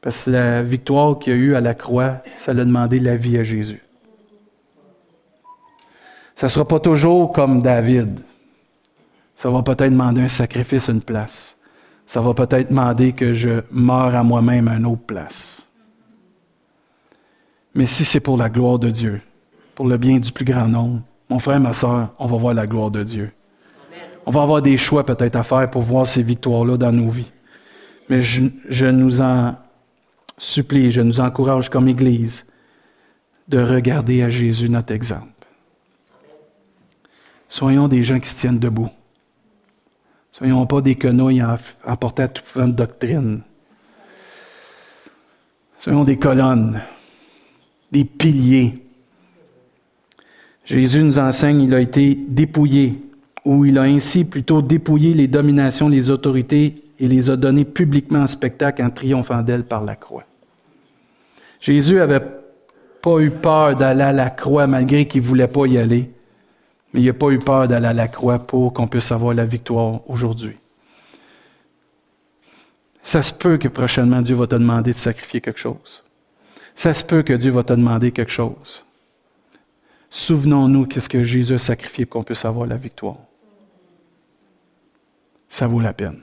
Parce 0.01 0.26
que 0.26 0.32
la 0.32 0.63
victoire 0.63 1.19
qu'il 1.19 1.34
y 1.34 1.36
a 1.36 1.39
eu 1.39 1.55
à 1.55 1.61
la 1.61 1.76
croix, 1.76 2.23
ça 2.38 2.53
l'a 2.53 2.65
demandé 2.65 2.99
la 2.99 3.15
vie 3.15 3.38
à 3.38 3.43
Jésus. 3.43 3.82
Ça 6.36 6.47
ne 6.47 6.49
sera 6.49 6.67
pas 6.67 6.80
toujours 6.80 7.32
comme 7.32 7.61
David. 7.61 8.19
Ça 9.36 9.49
va 9.49 9.61
peut-être 9.61 9.91
demander 9.91 10.21
un 10.21 10.29
sacrifice, 10.29 10.88
une 10.88 11.01
place. 11.01 11.57
Ça 12.05 12.21
va 12.21 12.33
peut-être 12.33 12.69
demander 12.69 13.13
que 13.13 13.33
je 13.33 13.61
meure 13.71 14.15
à 14.15 14.23
moi-même 14.23 14.67
une 14.69 14.86
autre 14.86 15.05
place. 15.05 15.67
Mais 17.73 17.86
si 17.86 18.05
c'est 18.05 18.19
pour 18.21 18.38
la 18.38 18.49
gloire 18.49 18.79
de 18.79 18.89
Dieu, 18.89 19.21
pour 19.73 19.88
le 19.88 19.97
bien 19.97 20.19
du 20.19 20.31
plus 20.31 20.45
grand 20.45 20.67
nombre, 20.67 21.01
mon 21.29 21.39
frère, 21.39 21.59
ma 21.59 21.73
soeur, 21.73 22.13
on 22.19 22.27
va 22.27 22.38
voir 22.38 22.53
la 22.53 22.67
gloire 22.67 22.91
de 22.91 23.03
Dieu. 23.03 23.31
On 24.25 24.31
va 24.31 24.41
avoir 24.41 24.61
des 24.61 24.77
choix 24.77 25.05
peut-être 25.05 25.36
à 25.36 25.43
faire 25.43 25.69
pour 25.69 25.81
voir 25.81 26.07
ces 26.07 26.23
victoires-là 26.23 26.77
dans 26.77 26.91
nos 26.91 27.09
vies. 27.09 27.31
Mais 28.09 28.21
je, 28.21 28.43
je 28.69 28.86
nous 28.86 29.21
en 29.21 29.55
supplie, 30.38 30.91
je 30.91 31.01
nous 31.01 31.19
encourage 31.19 31.69
comme 31.69 31.88
Église 31.88 32.45
de 33.47 33.59
regarder 33.59 34.23
à 34.23 34.29
Jésus 34.29 34.69
notre 34.69 34.93
exemple. 34.93 35.27
Soyons 37.49 37.88
des 37.88 38.03
gens 38.03 38.19
qui 38.19 38.29
se 38.29 38.36
tiennent 38.36 38.59
debout. 38.59 38.89
Soyons 40.38 40.65
pas 40.65 40.81
des 40.81 40.95
quenouilles 40.95 41.41
emportés 41.86 42.23
à 42.23 42.27
toute 42.27 42.57
de 42.57 42.71
doctrine. 42.73 43.39
Soyons 45.77 46.03
des 46.03 46.17
colonnes, 46.17 46.81
des 47.89 48.03
piliers. 48.03 48.83
Jésus 50.65 51.03
nous 51.03 51.19
enseigne, 51.19 51.61
il 51.61 51.73
a 51.73 51.79
été 51.79 52.15
dépouillé, 52.15 53.01
ou 53.45 53.63
il 53.63 53.77
a 53.77 53.83
ainsi 53.83 54.25
plutôt 54.25 54.61
dépouillé 54.61 55.13
les 55.13 55.29
dominations, 55.29 55.88
les 55.88 56.09
autorités 56.09 56.83
et 56.99 57.07
les 57.07 57.29
a 57.29 57.38
donnés 57.38 57.63
publiquement 57.63 58.19
en 58.19 58.27
spectacle 58.27 58.83
en 58.83 58.89
triomphant 58.89 59.41
d'elle 59.41 59.63
par 59.63 59.86
la 59.86 59.95
croix. 59.95 60.25
Jésus 61.61 61.95
n'avait 61.95 62.25
pas 63.01 63.19
eu 63.19 63.31
peur 63.31 63.77
d'aller 63.77 64.01
à 64.01 64.11
la 64.11 64.29
croix 64.31 64.67
malgré 64.67 65.07
qu'il 65.07 65.21
ne 65.21 65.27
voulait 65.27 65.47
pas 65.47 65.65
y 65.65 65.77
aller, 65.77 66.11
mais 66.95 67.01
il 67.01 67.07
n'a 67.07 67.13
pas 67.13 67.29
eu 67.29 67.39
peur 67.39 67.67
d'aller 67.67 67.87
à 67.87 67.93
la 67.93 68.07
croix 68.07 68.39
pour 68.39 68.71
qu'on 68.71 68.87
puisse 68.87 69.11
avoir 69.11 69.33
la 69.33 69.43
victoire 69.43 70.09
aujourd'hui. 70.09 70.55
Ça 73.03 73.21
se 73.21 73.33
peut 73.33 73.57
que 73.57 73.67
prochainement 73.67 74.21
Dieu 74.21 74.37
va 74.37 74.47
te 74.47 74.55
demander 74.55 74.93
de 74.93 74.97
sacrifier 74.97 75.41
quelque 75.41 75.59
chose. 75.59 76.05
Ça 76.73 76.93
se 76.93 77.03
peut 77.03 77.21
que 77.21 77.33
Dieu 77.33 77.51
va 77.51 77.63
te 77.63 77.73
demander 77.73 78.13
quelque 78.13 78.31
chose. 78.31 78.85
Souvenons-nous 80.09 80.85
qu'est-ce 80.85 81.09
que 81.09 81.21
Jésus 81.25 81.55
a 81.55 81.57
sacrifié 81.57 82.05
pour 82.05 82.21
qu'on 82.21 82.23
puisse 82.23 82.45
avoir 82.45 82.65
la 82.65 82.77
victoire. 82.77 83.17
Ça 85.49 85.67
vaut 85.67 85.81
la 85.81 85.91
peine. 85.91 86.21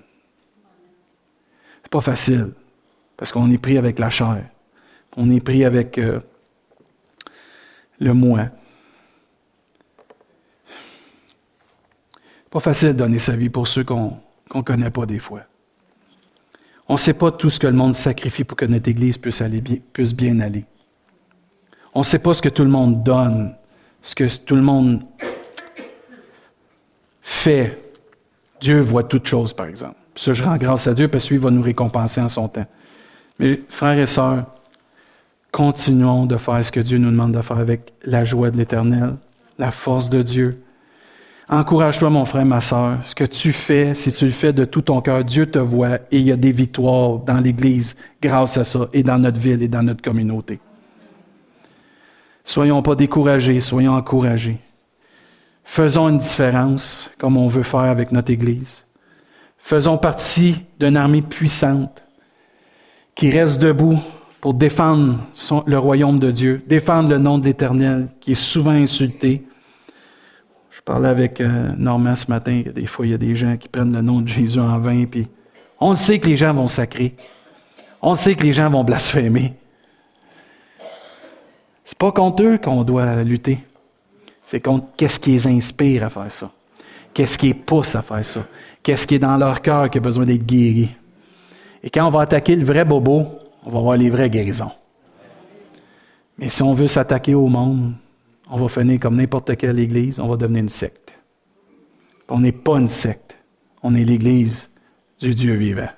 C'est 1.82 1.92
pas 1.92 2.00
facile, 2.00 2.52
parce 3.18 3.30
qu'on 3.30 3.50
est 3.50 3.58
pris 3.58 3.76
avec 3.76 3.98
la 3.98 4.08
chair. 4.08 4.42
On 5.18 5.30
est 5.30 5.40
pris 5.40 5.66
avec 5.66 5.98
euh, 5.98 6.20
le 8.00 8.14
moi. 8.14 8.48
Pas 12.52 12.60
facile 12.60 12.88
de 12.88 12.92
donner 12.92 13.18
sa 13.18 13.34
vie 13.34 13.48
pour 13.48 13.66
ceux 13.66 13.82
qu'on 13.82 14.18
ne 14.54 14.60
connaît 14.60 14.90
pas 14.90 15.06
des 15.06 15.18
fois. 15.18 15.40
On 16.86 16.94
ne 16.94 16.98
sait 16.98 17.14
pas 17.14 17.32
tout 17.32 17.48
ce 17.48 17.58
que 17.58 17.66
le 17.66 17.72
monde 17.72 17.94
sacrifie 17.94 18.44
pour 18.44 18.58
que 18.58 18.66
notre 18.66 18.90
Église 18.90 19.16
puisse, 19.16 19.40
aller 19.40 19.62
puisse 19.62 20.14
bien 20.14 20.38
aller. 20.38 20.66
On 21.94 22.00
ne 22.00 22.04
sait 22.04 22.18
pas 22.18 22.34
ce 22.34 22.42
que 22.42 22.50
tout 22.50 22.64
le 22.64 22.68
monde 22.68 23.02
donne, 23.02 23.54
ce 24.02 24.14
que 24.14 24.28
tout 24.44 24.54
le 24.54 24.60
monde 24.60 25.02
fait. 27.22 27.78
Dieu 28.60 28.80
voit 28.80 29.04
toutes 29.04 29.26
choses, 29.26 29.54
par 29.54 29.64
exemple. 29.64 29.96
Ça, 30.14 30.34
je 30.34 30.44
rends 30.44 30.58
grâce 30.58 30.86
à 30.86 30.92
Dieu 30.92 31.08
parce 31.08 31.26
qu'il 31.26 31.38
va 31.38 31.50
nous 31.50 31.62
récompenser 31.62 32.20
en 32.20 32.28
son 32.28 32.48
temps. 32.48 32.66
Mais 33.38 33.62
frères 33.70 33.98
et 33.98 34.06
sœurs, 34.06 34.44
continuons 35.52 36.26
de 36.26 36.36
faire 36.36 36.62
ce 36.62 36.70
que 36.70 36.80
Dieu 36.80 36.98
nous 36.98 37.10
demande 37.10 37.32
de 37.32 37.40
faire 37.40 37.58
avec 37.58 37.94
la 38.04 38.24
joie 38.26 38.50
de 38.50 38.58
l'Éternel, 38.58 39.16
la 39.58 39.70
force 39.70 40.10
de 40.10 40.20
Dieu, 40.20 40.62
Encourage-toi, 41.52 42.08
mon 42.08 42.24
frère, 42.24 42.46
ma 42.46 42.62
soeur. 42.62 43.00
Ce 43.04 43.14
que 43.14 43.24
tu 43.24 43.52
fais, 43.52 43.94
si 43.94 44.10
tu 44.10 44.24
le 44.24 44.30
fais 44.30 44.54
de 44.54 44.64
tout 44.64 44.80
ton 44.80 45.02
cœur, 45.02 45.22
Dieu 45.22 45.44
te 45.44 45.58
voit 45.58 45.96
et 46.10 46.18
il 46.18 46.22
y 46.22 46.32
a 46.32 46.36
des 46.36 46.50
victoires 46.50 47.18
dans 47.18 47.36
l'Église 47.36 47.94
grâce 48.22 48.56
à 48.56 48.64
ça 48.64 48.88
et 48.94 49.02
dans 49.02 49.18
notre 49.18 49.38
ville 49.38 49.62
et 49.62 49.68
dans 49.68 49.82
notre 49.82 50.00
communauté. 50.00 50.60
Soyons 52.42 52.80
pas 52.80 52.94
découragés, 52.94 53.60
soyons 53.60 53.92
encouragés. 53.92 54.60
Faisons 55.62 56.08
une 56.08 56.16
différence 56.16 57.10
comme 57.18 57.36
on 57.36 57.48
veut 57.48 57.64
faire 57.64 57.80
avec 57.80 58.12
notre 58.12 58.32
Église. 58.32 58.86
Faisons 59.58 59.98
partie 59.98 60.56
d'une 60.80 60.96
armée 60.96 61.20
puissante 61.20 62.02
qui 63.14 63.30
reste 63.30 63.60
debout 63.60 63.98
pour 64.40 64.54
défendre 64.54 65.18
le 65.66 65.78
royaume 65.78 66.18
de 66.18 66.30
Dieu, 66.30 66.62
défendre 66.66 67.10
le 67.10 67.18
nom 67.18 67.36
de 67.36 67.44
l'Éternel 67.44 68.08
qui 68.22 68.32
est 68.32 68.36
souvent 68.36 68.70
insulté, 68.70 69.44
parlais 70.84 71.08
avec 71.08 71.40
euh, 71.40 71.70
Normand 71.76 72.16
ce 72.16 72.30
matin, 72.30 72.62
des 72.74 72.86
fois, 72.86 73.06
il 73.06 73.12
y 73.12 73.14
a 73.14 73.18
des 73.18 73.34
gens 73.34 73.56
qui 73.56 73.68
prennent 73.68 73.92
le 73.92 74.02
nom 74.02 74.20
de 74.20 74.28
Jésus 74.28 74.58
en 74.58 74.78
vain, 74.78 75.04
puis 75.04 75.28
on 75.80 75.94
sait 75.94 76.18
que 76.18 76.26
les 76.26 76.36
gens 76.36 76.52
vont 76.54 76.68
sacrer. 76.68 77.14
On 78.00 78.14
sait 78.14 78.34
que 78.34 78.42
les 78.42 78.52
gens 78.52 78.68
vont 78.68 78.84
blasphémer. 78.84 79.54
C'est 81.84 81.98
pas 81.98 82.12
contre 82.12 82.42
eux 82.42 82.58
qu'on 82.58 82.84
doit 82.84 83.22
lutter. 83.22 83.58
C'est 84.46 84.60
contre 84.60 84.86
qu'est-ce 84.96 85.20
qui 85.20 85.30
les 85.30 85.46
inspire 85.46 86.04
à 86.04 86.10
faire 86.10 86.30
ça. 86.30 86.50
Qu'est-ce 87.14 87.38
qui 87.38 87.46
les 87.46 87.54
pousse 87.54 87.94
à 87.94 88.02
faire 88.02 88.24
ça. 88.24 88.44
Qu'est-ce 88.82 89.06
qui 89.06 89.16
est 89.16 89.18
dans 89.18 89.36
leur 89.36 89.60
cœur 89.62 89.90
qui 89.90 89.98
a 89.98 90.00
besoin 90.00 90.24
d'être 90.24 90.46
guéri. 90.46 90.90
Et 91.82 91.90
quand 91.90 92.06
on 92.06 92.10
va 92.10 92.22
attaquer 92.22 92.56
le 92.56 92.64
vrai 92.64 92.84
bobo, 92.84 93.26
on 93.64 93.70
va 93.70 93.80
voir 93.80 93.96
les 93.96 94.10
vraies 94.10 94.30
guérisons. 94.30 94.72
Mais 96.38 96.48
si 96.48 96.62
on 96.62 96.74
veut 96.74 96.88
s'attaquer 96.88 97.34
au 97.34 97.48
monde, 97.48 97.92
on 98.50 98.58
va 98.58 98.68
finir 98.68 99.00
comme 99.00 99.16
n'importe 99.16 99.56
quelle 99.56 99.78
église, 99.78 100.18
on 100.18 100.28
va 100.28 100.36
devenir 100.36 100.62
une 100.62 100.68
secte. 100.68 101.12
On 102.28 102.40
n'est 102.40 102.52
pas 102.52 102.78
une 102.78 102.88
secte, 102.88 103.36
on 103.82 103.94
est 103.94 104.04
l'église 104.04 104.68
du 105.20 105.34
Dieu 105.34 105.54
vivant. 105.54 105.88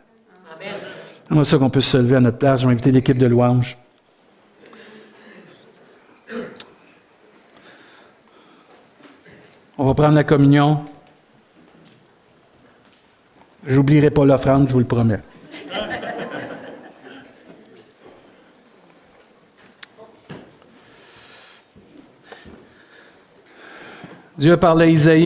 Amen. 1.30 1.44
ça 1.44 1.58
qu'on 1.58 1.70
peut 1.70 1.80
se 1.80 1.96
lever 1.96 2.16
à 2.16 2.20
notre 2.20 2.38
place. 2.38 2.60
Je 2.60 2.66
vais 2.66 2.72
inviter 2.72 2.92
l'équipe 2.92 3.18
de 3.18 3.26
louange. 3.26 3.78
On 9.76 9.86
va 9.86 9.94
prendre 9.94 10.14
la 10.14 10.24
communion. 10.24 10.84
J'oublierai 13.66 14.10
pas 14.10 14.24
l'offrande, 14.24 14.68
je 14.68 14.72
vous 14.72 14.78
le 14.78 14.84
promets. 14.84 15.20
Dieu 24.36 24.52
a 24.52 24.56
parlé 24.56 24.86
à 24.86 24.88
Isaïe. 24.88 25.22